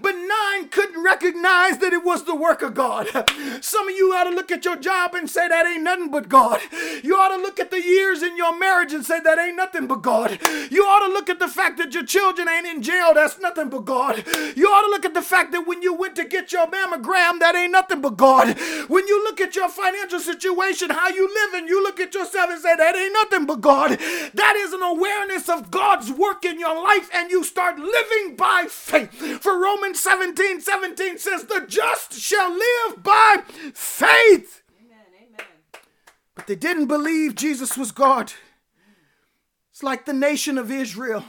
but 0.00 0.14
nine 0.14 0.68
couldn't 0.68 1.02
recognize 1.02 1.78
that 1.78 1.92
it 1.92 2.04
was 2.04 2.24
the 2.24 2.34
work 2.34 2.62
of 2.62 2.74
God. 2.74 3.08
Some 3.60 3.88
of 3.88 3.96
you 3.96 4.12
ought 4.12 4.24
to 4.24 4.30
look 4.30 4.50
at 4.50 4.64
your 4.64 4.76
job 4.76 5.14
and 5.14 5.28
say 5.28 5.48
that 5.48 5.66
ain't 5.66 5.82
nothing 5.82 6.10
but 6.10 6.28
God. 6.28 6.60
You 7.02 7.16
ought 7.16 7.36
to 7.36 7.42
look 7.42 7.58
at 7.60 7.70
the 7.70 7.82
years 7.82 8.22
in 8.22 8.36
your 8.36 8.58
marriage 8.58 8.92
and 8.92 9.04
say 9.04 9.20
that 9.20 9.38
ain't 9.38 9.56
nothing 9.56 9.86
but 9.86 10.02
God. 10.02 10.38
You 10.70 10.84
ought 10.84 11.06
to 11.06 11.12
look 11.12 11.28
at 11.28 11.38
the 11.38 11.48
fact 11.48 11.78
that 11.78 11.94
your 11.94 12.04
children 12.04 12.48
ain't 12.48 12.66
in 12.66 12.82
jail, 12.82 13.14
that's 13.14 13.38
nothing 13.38 13.68
but 13.68 13.84
God. 13.84 14.24
You 14.56 14.66
ought 14.68 14.82
to 14.82 14.90
look 14.90 15.04
at 15.04 15.14
the 15.14 15.22
fact 15.22 15.52
that 15.52 15.66
when 15.66 15.82
you 15.82 15.94
went 15.94 16.16
to 16.16 16.24
get 16.24 16.52
your 16.52 16.66
mammogram, 16.66 17.38
that 17.40 17.54
ain't 17.56 17.72
nothing 17.72 18.00
but 18.00 18.16
God. 18.16 18.58
When 18.88 19.06
you 19.06 19.22
look 19.24 19.40
at 19.40 19.56
your 19.56 19.68
financial 19.68 20.20
situation, 20.20 20.90
how 20.90 21.08
you 21.08 21.28
living, 21.44 21.68
you 21.68 21.82
look 21.82 22.00
at 22.00 22.14
yourself 22.14 22.50
and 22.50 22.60
say 22.60 22.76
that 22.76 22.96
ain't 22.96 23.12
nothing 23.12 23.46
but 23.50 23.60
God. 23.60 23.98
That 24.34 24.54
is 24.56 24.72
an 24.72 24.82
awareness 24.82 25.48
of 25.48 25.72
God's 25.72 26.10
work 26.10 26.44
in 26.44 26.60
your 26.60 26.80
life, 26.84 27.10
and 27.12 27.30
you 27.30 27.42
start 27.42 27.78
living 27.78 28.36
by 28.36 28.66
faith. 28.68 29.12
For 29.42 29.60
Romans 29.60 29.98
17 30.00 30.60
17 30.60 31.18
says, 31.18 31.44
The 31.44 31.64
just 31.68 32.12
shall 32.14 32.50
live 32.52 33.02
by 33.02 33.42
faith. 33.74 34.62
Amen, 34.80 34.98
amen. 35.16 35.46
But 36.36 36.46
they 36.46 36.54
didn't 36.54 36.86
believe 36.86 37.34
Jesus 37.34 37.76
was 37.76 37.90
God. 37.90 38.32
It's 39.72 39.82
like 39.82 40.04
the 40.04 40.12
nation 40.12 40.56
of 40.56 40.70
Israel. 40.70 41.24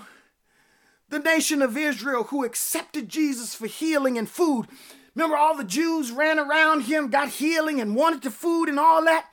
The 1.10 1.20
nation 1.20 1.64
of 1.64 1.76
Israel 1.76 2.26
who 2.26 2.46
accepted 2.46 3.10
Jesus 3.10 3.56
for 3.56 3.66
healing 3.66 4.18
and 4.18 4.30
food. 4.30 4.68
Remember, 5.16 5.36
all 5.36 5.58
the 5.58 5.64
Jews 5.64 6.12
ran 6.12 6.38
around 6.38 6.82
him, 6.82 7.10
got 7.10 7.30
healing, 7.30 7.82
and 7.82 7.96
wanted 7.96 8.22
the 8.22 8.30
food 8.30 8.70
and 8.70 8.80
all 8.80 9.04
that. 9.06 9.31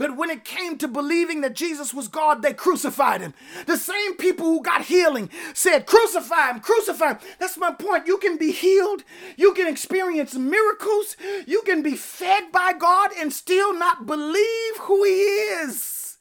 But 0.00 0.16
when 0.16 0.30
it 0.30 0.46
came 0.46 0.78
to 0.78 0.88
believing 0.88 1.42
that 1.42 1.54
Jesus 1.54 1.92
was 1.92 2.08
God, 2.08 2.40
they 2.40 2.54
crucified 2.54 3.20
him. 3.20 3.34
The 3.66 3.76
same 3.76 4.16
people 4.16 4.46
who 4.46 4.62
got 4.62 4.86
healing 4.86 5.28
said, 5.52 5.84
Crucify 5.84 6.52
him, 6.52 6.60
crucify 6.60 7.08
him. 7.10 7.18
That's 7.38 7.58
my 7.58 7.70
point. 7.72 8.06
You 8.06 8.16
can 8.16 8.38
be 8.38 8.50
healed, 8.50 9.04
you 9.36 9.52
can 9.52 9.68
experience 9.68 10.34
miracles, 10.34 11.18
you 11.46 11.60
can 11.66 11.82
be 11.82 11.96
fed 11.96 12.50
by 12.50 12.72
God 12.72 13.10
and 13.18 13.30
still 13.30 13.74
not 13.74 14.06
believe 14.06 14.76
who 14.78 15.04
he 15.04 15.10
is. 15.10 16.16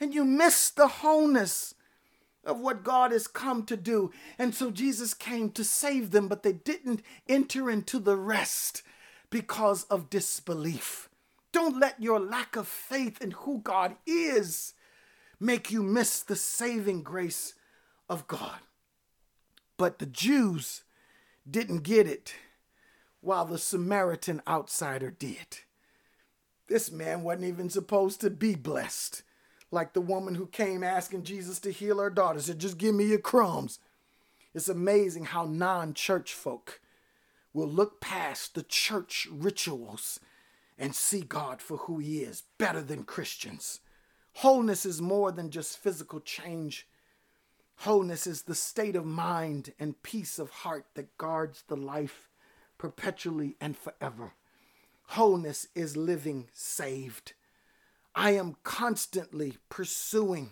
And 0.00 0.12
you 0.12 0.24
miss 0.24 0.70
the 0.70 0.88
wholeness 0.88 1.76
of 2.44 2.58
what 2.58 2.82
God 2.82 3.12
has 3.12 3.28
come 3.28 3.64
to 3.66 3.76
do. 3.76 4.10
And 4.36 4.52
so 4.52 4.72
Jesus 4.72 5.14
came 5.14 5.50
to 5.50 5.62
save 5.62 6.10
them, 6.10 6.26
but 6.26 6.42
they 6.42 6.54
didn't 6.54 7.02
enter 7.28 7.70
into 7.70 8.00
the 8.00 8.16
rest 8.16 8.82
because 9.30 9.84
of 9.84 10.10
disbelief. 10.10 11.08
Don't 11.52 11.78
let 11.78 12.02
your 12.02 12.18
lack 12.18 12.56
of 12.56 12.66
faith 12.66 13.20
in 13.20 13.32
who 13.32 13.60
God 13.60 13.96
is 14.06 14.74
make 15.38 15.70
you 15.70 15.82
miss 15.82 16.22
the 16.22 16.36
saving 16.36 17.02
grace 17.02 17.54
of 18.08 18.26
God. 18.26 18.60
But 19.76 19.98
the 19.98 20.06
Jews 20.06 20.84
didn't 21.48 21.82
get 21.82 22.06
it, 22.06 22.34
while 23.20 23.44
the 23.44 23.58
Samaritan 23.58 24.40
outsider 24.46 25.10
did. 25.10 25.58
This 26.68 26.90
man 26.90 27.22
wasn't 27.22 27.44
even 27.44 27.68
supposed 27.68 28.20
to 28.20 28.30
be 28.30 28.54
blessed 28.54 29.22
like 29.70 29.94
the 29.94 30.00
woman 30.00 30.34
who 30.36 30.46
came 30.46 30.84
asking 30.84 31.24
Jesus 31.24 31.58
to 31.60 31.72
heal 31.72 31.98
her 31.98 32.10
daughter, 32.10 32.40
said, 32.40 32.58
Just 32.58 32.78
give 32.78 32.94
me 32.94 33.04
your 33.04 33.18
crumbs. 33.18 33.78
It's 34.54 34.68
amazing 34.68 35.26
how 35.26 35.44
non 35.46 35.94
church 35.94 36.34
folk 36.34 36.80
will 37.52 37.68
look 37.68 38.00
past 38.00 38.54
the 38.54 38.62
church 38.62 39.26
rituals 39.30 40.20
and 40.82 40.96
see 40.96 41.20
God 41.20 41.62
for 41.62 41.76
who 41.76 42.00
He 42.00 42.22
is 42.22 42.42
better 42.58 42.82
than 42.82 43.04
Christians. 43.04 43.78
Wholeness 44.34 44.84
is 44.84 45.00
more 45.00 45.30
than 45.30 45.48
just 45.48 45.78
physical 45.78 46.18
change. 46.18 46.88
Wholeness 47.76 48.26
is 48.26 48.42
the 48.42 48.56
state 48.56 48.96
of 48.96 49.06
mind 49.06 49.74
and 49.78 50.02
peace 50.02 50.40
of 50.40 50.50
heart 50.50 50.86
that 50.94 51.16
guards 51.18 51.62
the 51.68 51.76
life 51.76 52.28
perpetually 52.78 53.54
and 53.60 53.76
forever. 53.78 54.32
Wholeness 55.06 55.68
is 55.76 55.96
living 55.96 56.48
saved. 56.52 57.34
I 58.16 58.32
am 58.32 58.56
constantly 58.64 59.58
pursuing 59.68 60.50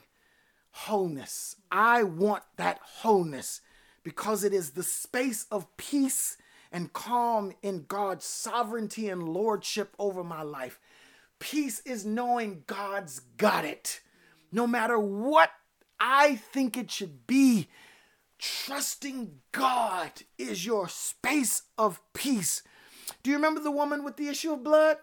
wholeness. 0.70 1.56
I 1.72 2.04
want 2.04 2.44
that 2.56 2.78
wholeness 2.82 3.62
because 4.04 4.44
it 4.44 4.54
is 4.54 4.70
the 4.70 4.84
space 4.84 5.46
of 5.50 5.76
peace 5.76 6.36
and 6.72 6.92
calm 6.92 7.52
in 7.62 7.84
God's 7.86 8.24
sovereignty 8.24 9.08
and 9.08 9.28
lordship 9.28 9.94
over 9.98 10.22
my 10.22 10.42
life. 10.42 10.78
Peace 11.38 11.80
is 11.84 12.04
knowing 12.04 12.64
God's 12.66 13.20
got 13.36 13.64
it. 13.64 14.00
No 14.52 14.66
matter 14.66 14.98
what 14.98 15.50
I 15.98 16.36
think 16.36 16.76
it 16.76 16.90
should 16.90 17.26
be, 17.26 17.68
trusting 18.38 19.40
God 19.52 20.10
is 20.38 20.64
your 20.64 20.88
space 20.88 21.62
of 21.76 22.00
peace. 22.12 22.62
Do 23.22 23.30
you 23.30 23.36
remember 23.36 23.60
the 23.60 23.70
woman 23.70 24.04
with 24.04 24.16
the 24.16 24.28
issue 24.28 24.52
of 24.52 24.64
blood? 24.64 24.98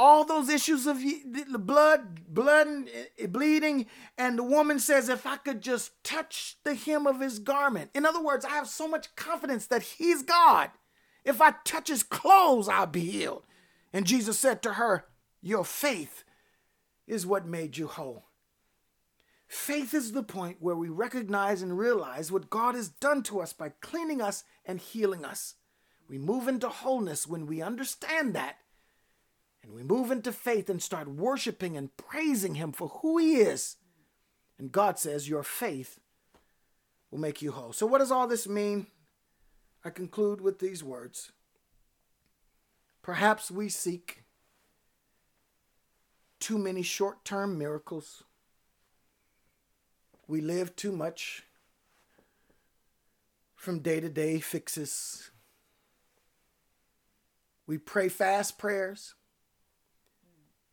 All 0.00 0.24
those 0.24 0.48
issues 0.48 0.86
of 0.86 0.98
the 0.98 1.58
blood, 1.58 2.22
blood 2.26 2.88
eh, 3.18 3.26
bleeding, 3.26 3.84
and 4.16 4.38
the 4.38 4.42
woman 4.42 4.78
says, 4.78 5.10
"If 5.10 5.26
I 5.26 5.36
could 5.36 5.60
just 5.60 6.02
touch 6.02 6.56
the 6.64 6.74
hem 6.74 7.06
of 7.06 7.20
his 7.20 7.38
garment." 7.38 7.90
In 7.92 8.06
other 8.06 8.22
words, 8.22 8.46
I 8.46 8.52
have 8.52 8.66
so 8.66 8.88
much 8.88 9.14
confidence 9.14 9.66
that 9.66 9.82
he's 9.82 10.22
God. 10.22 10.70
If 11.22 11.42
I 11.42 11.50
touch 11.64 11.88
his 11.88 12.02
clothes, 12.02 12.66
I'll 12.66 12.86
be 12.86 13.10
healed. 13.10 13.44
And 13.92 14.06
Jesus 14.06 14.38
said 14.38 14.62
to 14.62 14.74
her, 14.74 15.06
"Your 15.42 15.66
faith 15.66 16.24
is 17.06 17.26
what 17.26 17.44
made 17.44 17.76
you 17.76 17.86
whole." 17.86 18.30
Faith 19.46 19.92
is 19.92 20.12
the 20.12 20.22
point 20.22 20.62
where 20.62 20.76
we 20.76 20.88
recognize 20.88 21.60
and 21.60 21.78
realize 21.78 22.32
what 22.32 22.48
God 22.48 22.74
has 22.74 22.88
done 22.88 23.22
to 23.24 23.42
us 23.42 23.52
by 23.52 23.68
cleaning 23.68 24.22
us 24.22 24.44
and 24.64 24.80
healing 24.80 25.26
us. 25.26 25.56
We 26.08 26.16
move 26.16 26.48
into 26.48 26.70
wholeness 26.70 27.26
when 27.26 27.44
we 27.44 27.60
understand 27.60 28.34
that 28.34 28.56
and 29.62 29.72
we 29.72 29.82
move 29.82 30.10
into 30.10 30.32
faith 30.32 30.70
and 30.70 30.82
start 30.82 31.08
worshiping 31.08 31.76
and 31.76 31.96
praising 31.96 32.54
Him 32.54 32.72
for 32.72 32.88
who 32.88 33.18
He 33.18 33.36
is. 33.36 33.76
And 34.58 34.72
God 34.72 34.98
says, 34.98 35.28
Your 35.28 35.42
faith 35.42 36.00
will 37.10 37.18
make 37.18 37.42
you 37.42 37.52
whole. 37.52 37.72
So, 37.72 37.86
what 37.86 37.98
does 37.98 38.12
all 38.12 38.26
this 38.26 38.48
mean? 38.48 38.86
I 39.84 39.90
conclude 39.90 40.40
with 40.40 40.58
these 40.58 40.84
words. 40.84 41.32
Perhaps 43.02 43.50
we 43.50 43.68
seek 43.68 44.24
too 46.38 46.58
many 46.58 46.82
short 46.82 47.24
term 47.24 47.58
miracles. 47.58 48.24
We 50.26 50.40
live 50.40 50.76
too 50.76 50.92
much 50.92 51.44
from 53.56 53.80
day 53.80 54.00
to 54.00 54.08
day 54.08 54.40
fixes. 54.40 55.30
We 57.66 57.78
pray 57.78 58.08
fast 58.08 58.58
prayers. 58.58 59.14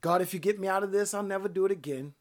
God, 0.01 0.21
if 0.21 0.33
you 0.33 0.39
get 0.39 0.59
me 0.59 0.67
out 0.67 0.83
of 0.83 0.91
this, 0.91 1.13
I'll 1.13 1.23
never 1.23 1.49
do 1.49 1.65
it 1.65 1.71
again. 1.71 2.13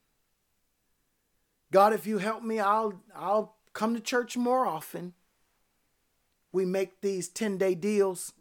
God, 1.73 1.93
if 1.93 2.07
you 2.07 2.19
help 2.19 2.43
me, 2.43 2.59
I'll 2.59 3.03
I'll 3.15 3.57
come 3.73 3.95
to 3.95 4.01
church 4.01 4.37
more 4.37 4.67
often. 4.67 5.15
We 6.53 6.65
make 6.65 7.01
these 7.01 7.29
10-day 7.29 7.75
deals 7.75 8.33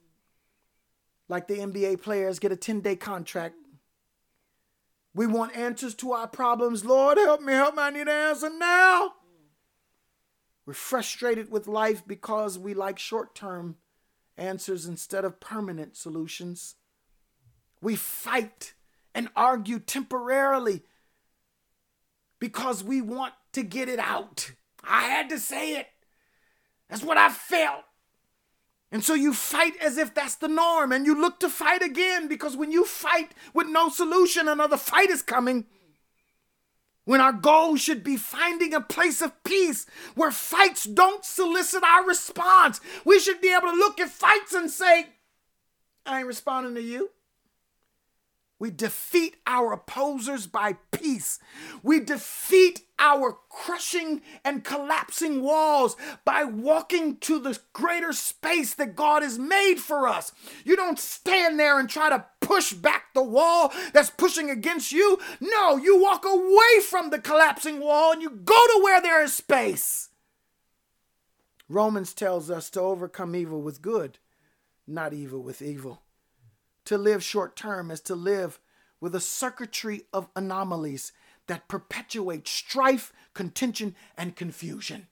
like 1.27 1.47
the 1.47 1.57
NBA 1.57 2.01
players 2.01 2.39
get 2.39 2.53
a 2.53 2.55
10-day 2.55 2.95
contract. 2.95 3.55
We 5.13 5.27
want 5.27 5.55
answers 5.55 5.95
to 5.95 6.13
our 6.13 6.27
problems. 6.27 6.86
Lord, 6.86 7.17
help 7.17 7.41
me, 7.41 7.53
help 7.53 7.75
me. 7.75 7.83
I 7.83 7.89
need 7.89 8.01
an 8.01 8.09
answer 8.09 8.49
now. 8.49 9.13
We're 10.65 10.73
frustrated 10.73 11.51
with 11.51 11.67
life 11.67 12.03
because 12.07 12.57
we 12.57 12.73
like 12.73 12.99
short 12.99 13.36
term 13.36 13.77
answers 14.38 14.86
instead 14.86 15.25
of 15.25 15.39
permanent 15.39 15.97
solutions. 15.97 16.75
We 17.81 17.95
fight 17.95 18.74
and 19.16 19.30
argue 19.36 19.80
temporarily 19.80 20.84
because 22.39 22.84
we 22.84 23.01
want 23.01 23.34
to 23.53 23.63
get 23.63 23.89
it 23.89 23.97
out. 23.97 24.51
I 24.84 25.03
had 25.05 25.30
to 25.30 25.39
say 25.39 25.78
it. 25.78 25.88
That's 26.89 27.01
what 27.01 27.18
I 27.18 27.30
felt. 27.30 27.86
And 28.91 29.03
so 29.03 29.13
you 29.13 29.34
fight 29.34 29.74
as 29.82 29.97
if 29.97 30.13
that's 30.13 30.36
the 30.36 30.47
norm 30.47 30.91
and 30.91 31.05
you 31.05 31.20
look 31.20 31.39
to 31.39 31.49
fight 31.49 31.82
again 31.82 32.28
because 32.28 32.55
when 32.55 32.72
you 32.72 32.86
fight 32.86 33.32
with 33.53 33.68
no 33.68 33.89
solution, 33.89 34.47
another 34.47 34.78
fight 34.78 35.09
is 35.09 35.22
coming. 35.22 35.66
When 37.05 37.22
our 37.22 37.34
goal 37.34 37.78
should 37.78 38.03
be 38.03 38.18
finding 38.18 38.74
a 38.74 38.82
place 38.82 39.22
of 39.22 39.43
peace 39.43 39.86
where 40.16 40.32
fights 40.32 40.84
don't 40.84 41.24
solicit 41.24 41.84
our 41.84 42.05
response. 42.05 42.82
We 43.05 43.20
should 43.20 43.41
be 43.41 43.53
able 43.53 43.72
to 43.72 43.78
look 43.78 43.99
at 43.99 44.09
fights 44.09 44.53
and 44.53 44.70
say, 44.70 45.07
I 46.05 46.20
ain't 46.20 46.28
responding 46.28 46.76
to 46.76 46.82
you. 46.82 47.11
We 48.58 48.72
defeat 48.72 49.36
our 49.45 49.74
opposers 49.74 50.47
by 50.47 50.78
peace. 50.91 51.39
We 51.84 51.99
defeat 51.99 52.84
our 52.97 53.38
crushing 53.49 54.22
and 54.45 54.64
collapsing 54.64 55.41
walls 55.41 55.97
by 56.24 56.45
walking 56.45 57.18
to 57.18 57.39
the 57.39 57.60
greater 57.74 58.14
space 58.14 58.74
that 58.76 58.95
God 58.95 59.24
has 59.24 59.38
made 59.38 59.76
for 59.76 60.08
us. 60.08 60.32
You 60.64 60.78
don't 60.78 60.97
stand 60.97 61.60
there 61.60 61.78
and 61.78 61.89
try 61.89 62.10
to 62.10 62.26
push 62.39 62.72
back 62.72 63.14
the 63.14 63.24
wall 63.24 63.74
that's 63.91 64.10
pushing 64.10 64.49
against 64.49 64.93
you. 64.93 65.20
No, 65.41 65.76
you 65.76 66.01
walk 66.01 66.24
away 66.24 66.82
from 66.82 67.10
the 67.10 67.20
collapsing 67.20 67.82
wall 67.82 68.14
and 68.14 68.22
you 68.22 68.30
go 68.30 68.56
to 68.56 68.82
where 68.82 69.01
there 69.01 69.22
is 69.22 69.34
space. 69.34 70.10
Romans 71.68 72.14
tells 72.14 72.49
us 72.49 72.70
to 72.70 72.80
overcome 72.80 73.36
evil 73.36 73.62
with 73.62 73.82
good, 73.82 74.20
not 74.88 75.14
evil 75.14 75.41
with 75.41 75.62
evil. 75.62 76.05
To 76.86 76.97
live 76.97 77.23
short 77.23 77.55
term 77.55 77.89
is 77.89 77.99
to 78.01 78.15
live 78.15 78.59
with 79.01 79.15
a 79.15 79.19
circuitry 79.19 80.03
of 80.13 80.29
anomalies 80.36 81.11
that 81.47 81.67
perpetuate 81.67 82.47
strife, 82.47 83.11
contention, 83.33 83.95
and 84.17 84.36
confusion. 84.36 85.07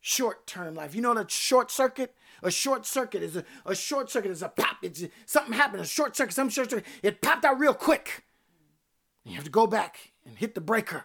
Short 0.00 0.46
term 0.46 0.74
life. 0.74 0.94
You 0.94 1.02
know 1.02 1.14
that 1.14 1.30
short 1.30 1.70
circuit? 1.70 2.14
A 2.42 2.50
short 2.50 2.86
circuit 2.86 3.22
is 3.22 3.36
a, 3.36 3.44
a 3.66 3.74
short 3.74 4.10
circuit 4.10 4.30
is 4.30 4.42
a 4.42 4.48
pop. 4.48 4.78
It's 4.82 5.04
something 5.26 5.52
happened, 5.52 5.82
a 5.82 5.86
short 5.86 6.16
circuit, 6.16 6.32
some 6.32 6.48
short 6.48 6.70
circuit. 6.70 6.86
It 7.02 7.20
popped 7.20 7.44
out 7.44 7.58
real 7.58 7.74
quick. 7.74 8.24
You 9.24 9.34
have 9.34 9.44
to 9.44 9.50
go 9.50 9.66
back 9.66 10.12
and 10.24 10.38
hit 10.38 10.54
the 10.54 10.62
breaker. 10.62 11.04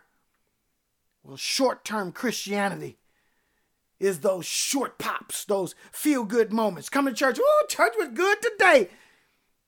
Well, 1.23 1.35
short 1.35 1.83
term 1.83 2.13
Christianity 2.13 2.97
is 3.99 4.19
those 4.19 4.45
short 4.45 4.97
pops, 4.97 5.43
those 5.43 5.75
feel 5.91 6.23
good 6.23 6.53
moments. 6.53 6.87
Come 6.87 7.05
to 7.05 7.13
church, 7.13 7.37
oh, 7.41 7.65
church 7.67 7.93
was 7.97 8.09
good 8.09 8.41
today 8.41 8.89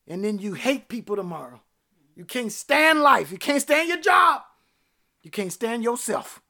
and 0.08 0.24
then 0.24 0.38
you 0.38 0.54
hate 0.54 0.88
people 0.88 1.16
tomorrow. 1.16 1.60
You 2.16 2.24
can't 2.24 2.50
stand 2.50 3.00
life. 3.00 3.30
You 3.30 3.38
can't 3.38 3.62
stand 3.62 3.88
your 3.88 4.00
job. 4.00 4.42
You 5.22 5.30
can't 5.30 5.52
stand 5.52 5.84
yourself. 5.84 6.42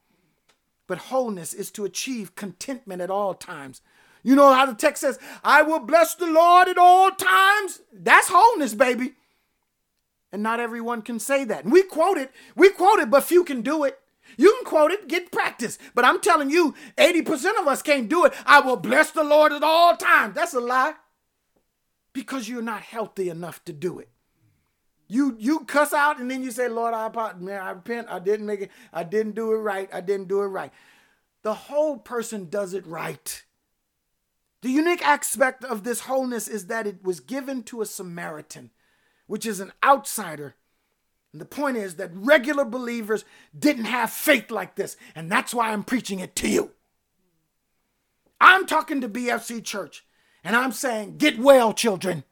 But 0.87 0.99
wholeness 0.99 1.53
is 1.53 1.71
to 1.73 1.85
achieve 1.85 2.35
contentment 2.35 3.03
at 3.03 3.11
all 3.11 3.35
times. 3.35 3.83
You 4.23 4.35
know 4.35 4.55
how 4.55 4.67
the 4.67 4.75
text 4.75 5.03
says, 5.03 5.19
I 5.45 5.63
will 5.63 5.81
bless 5.81 6.15
the 6.15 6.27
Lord 6.27 6.69
at 6.69 6.79
all 6.79 7.11
times? 7.11 7.81
That's 7.93 8.29
wholeness, 8.31 8.75
baby. 8.75 9.13
And 10.33 10.43
not 10.43 10.61
everyone 10.61 11.03
can 11.03 11.19
say 11.19 11.45
that. 11.45 11.65
And 11.65 11.73
we 11.73 11.83
quote 11.83 12.19
it, 12.19 12.31
we 12.55 12.71
quote 12.71 13.01
it, 13.01 13.11
but 13.11 13.25
few 13.25 13.45
can 13.45 13.63
do 13.63 13.85
it. 13.85 13.99
You 14.37 14.55
can 14.57 14.65
quote 14.65 14.91
it, 14.91 15.09
get 15.09 15.33
practice. 15.33 15.79
But 15.95 16.05
I'm 16.05 16.21
telling 16.21 16.51
you, 16.51 16.75
80% 16.97 17.61
of 17.61 17.67
us 17.67 17.83
can't 17.83 18.09
do 18.09 18.25
it. 18.25 18.35
I 18.45 18.61
will 18.61 18.77
bless 18.77 19.11
the 19.11 19.25
Lord 19.25 19.53
at 19.53 19.63
all 19.63 19.97
times. 19.97 20.35
That's 20.35 20.55
a 20.55 20.61
lie 20.61 20.95
because 22.13 22.49
you're 22.49 22.63
not 22.63 22.83
healthy 22.83 23.29
enough 23.29 23.65
to 23.65 23.73
do 23.73 23.99
it. 23.99 24.09
You 25.09 25.37
you 25.39 25.61
cuss 25.61 25.93
out 25.93 26.21
and 26.21 26.31
then 26.31 26.43
you 26.43 26.51
say, 26.51 26.69
Lord, 26.69 26.93
I 26.95 27.09
man, 27.39 27.61
I 27.61 27.71
repent. 27.71 28.09
I 28.11 28.19
didn't 28.19 28.47
make 28.47 28.61
it. 28.61 28.71
I 28.93 29.05
didn't 29.05 29.35
do 29.35 29.53
it 29.53 29.59
right. 29.59 29.89
I 29.93 30.01
didn't 30.01 30.29
do 30.29 30.43
it 30.43 30.47
right. 30.47 30.73
The 31.43 31.55
whole 31.55 31.97
person 31.97 32.51
does 32.51 32.75
it 32.75 32.87
right. 32.87 33.45
The 34.61 34.71
unique 34.71 35.07
aspect 35.07 35.65
of 35.65 35.85
this 35.85 36.01
wholeness 36.01 36.49
is 36.49 36.67
that 36.67 36.87
it 36.87 37.05
was 37.05 37.21
given 37.21 37.63
to 37.65 37.81
a 37.81 37.87
Samaritan, 37.87 38.71
which 39.27 39.47
is 39.47 39.61
an 39.61 39.73
outsider. 39.85 40.57
And 41.33 41.41
the 41.41 41.47
point 41.47 41.77
is 41.77 41.97
that 41.97 42.11
regular 42.13 42.65
believers 42.65 43.25
didn't 43.57 43.85
have 43.85 44.11
faith 44.11 44.51
like 44.51 44.75
this, 44.75 44.97
and 45.15 45.31
that's 45.31 45.55
why 45.55 45.71
I'm 45.71 45.85
preaching 45.85 46.21
it 46.21 46.35
to 46.37 46.49
you. 46.49 46.73
I'm 48.41 48.67
talking 48.67 49.01
to 49.01 49.09
BFC 49.09 49.63
Church. 49.65 50.05
And 50.49 50.57
I'm 50.57 50.73
saying, 50.73 51.19
get 51.19 51.39
well, 51.39 51.75
children. 51.75 52.25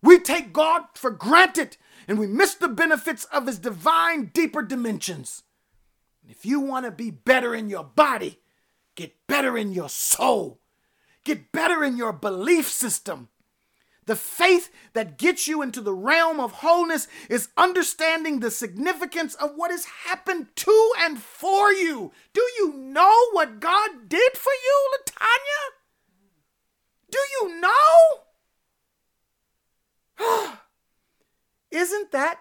We 0.00 0.18
take 0.18 0.54
God 0.54 0.84
for 0.94 1.10
granted 1.10 1.76
and 2.08 2.18
we 2.18 2.26
miss 2.26 2.54
the 2.54 2.66
benefits 2.66 3.26
of 3.26 3.46
his 3.46 3.58
divine, 3.58 4.30
deeper 4.32 4.62
dimensions. 4.62 5.42
if 6.26 6.46
you 6.46 6.60
want 6.60 6.86
to 6.86 6.90
be 6.90 7.10
better 7.10 7.54
in 7.54 7.68
your 7.68 7.84
body, 7.84 8.40
get 8.94 9.14
better 9.26 9.58
in 9.58 9.74
your 9.74 9.90
soul, 9.90 10.62
get 11.24 11.52
better 11.52 11.84
in 11.84 11.98
your 11.98 12.14
belief 12.14 12.70
system. 12.70 13.28
The 14.06 14.16
faith 14.16 14.70
that 14.94 15.18
gets 15.18 15.46
you 15.46 15.60
into 15.60 15.82
the 15.82 15.92
realm 15.92 16.40
of 16.40 16.52
wholeness 16.52 17.06
is 17.28 17.50
understanding 17.58 18.40
the 18.40 18.50
significance 18.50 19.34
of 19.34 19.50
what 19.56 19.70
has 19.70 19.84
happened 20.06 20.46
to 20.56 20.92
and 21.00 21.18
for 21.18 21.70
you. 21.70 22.12
Do 22.32 22.40
you 22.56 22.72
know 22.72 23.28
what 23.32 23.60
God 23.60 24.08
did 24.08 24.38
for 24.38 24.52
you, 24.64 24.88
Latanya? 24.96 25.83
Do 27.14 27.20
you 27.40 27.60
know? 27.60 28.18
Isn't 31.70 32.10
that 32.10 32.40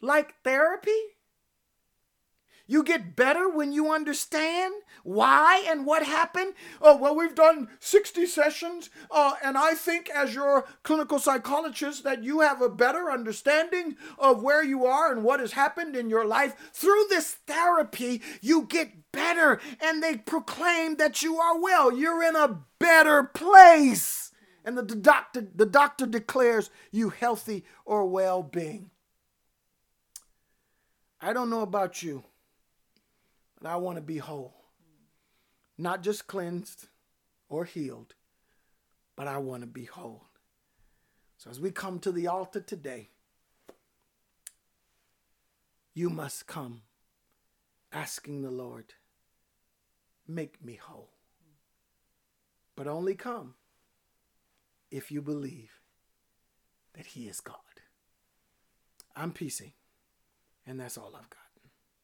like 0.00 0.40
therapy? 0.44 1.11
You 2.72 2.82
get 2.82 3.16
better 3.16 3.50
when 3.50 3.74
you 3.74 3.92
understand 3.92 4.72
why 5.02 5.62
and 5.68 5.84
what 5.84 6.06
happened. 6.06 6.54
Oh, 6.80 6.96
well, 6.96 7.14
we've 7.14 7.34
done 7.34 7.68
60 7.80 8.24
sessions, 8.24 8.88
uh, 9.10 9.34
and 9.44 9.58
I 9.58 9.74
think, 9.74 10.08
as 10.08 10.34
your 10.34 10.64
clinical 10.82 11.18
psychologist, 11.18 12.02
that 12.04 12.24
you 12.24 12.40
have 12.40 12.62
a 12.62 12.70
better 12.70 13.10
understanding 13.10 13.96
of 14.18 14.42
where 14.42 14.64
you 14.64 14.86
are 14.86 15.12
and 15.12 15.22
what 15.22 15.38
has 15.38 15.52
happened 15.52 15.94
in 15.96 16.08
your 16.08 16.24
life. 16.24 16.54
Through 16.72 17.04
this 17.10 17.32
therapy, 17.46 18.22
you 18.40 18.62
get 18.62 19.12
better, 19.12 19.60
and 19.78 20.02
they 20.02 20.16
proclaim 20.16 20.96
that 20.96 21.20
you 21.20 21.36
are 21.36 21.60
well. 21.60 21.94
You're 21.94 22.22
in 22.22 22.36
a 22.36 22.60
better 22.78 23.24
place. 23.24 24.32
And 24.64 24.78
the 24.78 24.82
doctor, 24.82 25.46
the 25.54 25.66
doctor 25.66 26.06
declares 26.06 26.70
you 26.90 27.10
healthy 27.10 27.66
or 27.84 28.06
well 28.06 28.42
being. 28.42 28.88
I 31.20 31.34
don't 31.34 31.50
know 31.50 31.60
about 31.60 32.02
you, 32.02 32.24
but 33.62 33.70
I 33.70 33.76
want 33.76 33.96
to 33.96 34.02
be 34.02 34.18
whole. 34.18 34.54
Not 35.78 36.02
just 36.02 36.26
cleansed 36.26 36.88
or 37.48 37.64
healed, 37.64 38.14
but 39.14 39.28
I 39.28 39.38
want 39.38 39.62
to 39.62 39.68
be 39.68 39.84
whole. 39.84 40.26
So 41.38 41.48
as 41.48 41.60
we 41.60 41.70
come 41.70 42.00
to 42.00 42.10
the 42.10 42.26
altar 42.26 42.60
today, 42.60 43.10
you 45.94 46.10
must 46.10 46.46
come 46.46 46.82
asking 47.92 48.42
the 48.42 48.50
Lord, 48.50 48.94
make 50.26 50.64
me 50.64 50.74
whole. 50.74 51.10
But 52.74 52.88
only 52.88 53.14
come 53.14 53.54
if 54.90 55.12
you 55.12 55.22
believe 55.22 55.80
that 56.94 57.06
He 57.06 57.28
is 57.28 57.40
God. 57.40 57.56
I'm 59.14 59.32
PC, 59.32 59.74
and 60.66 60.80
that's 60.80 60.98
all 60.98 61.12
I've 61.14 61.30
got. 61.30 61.41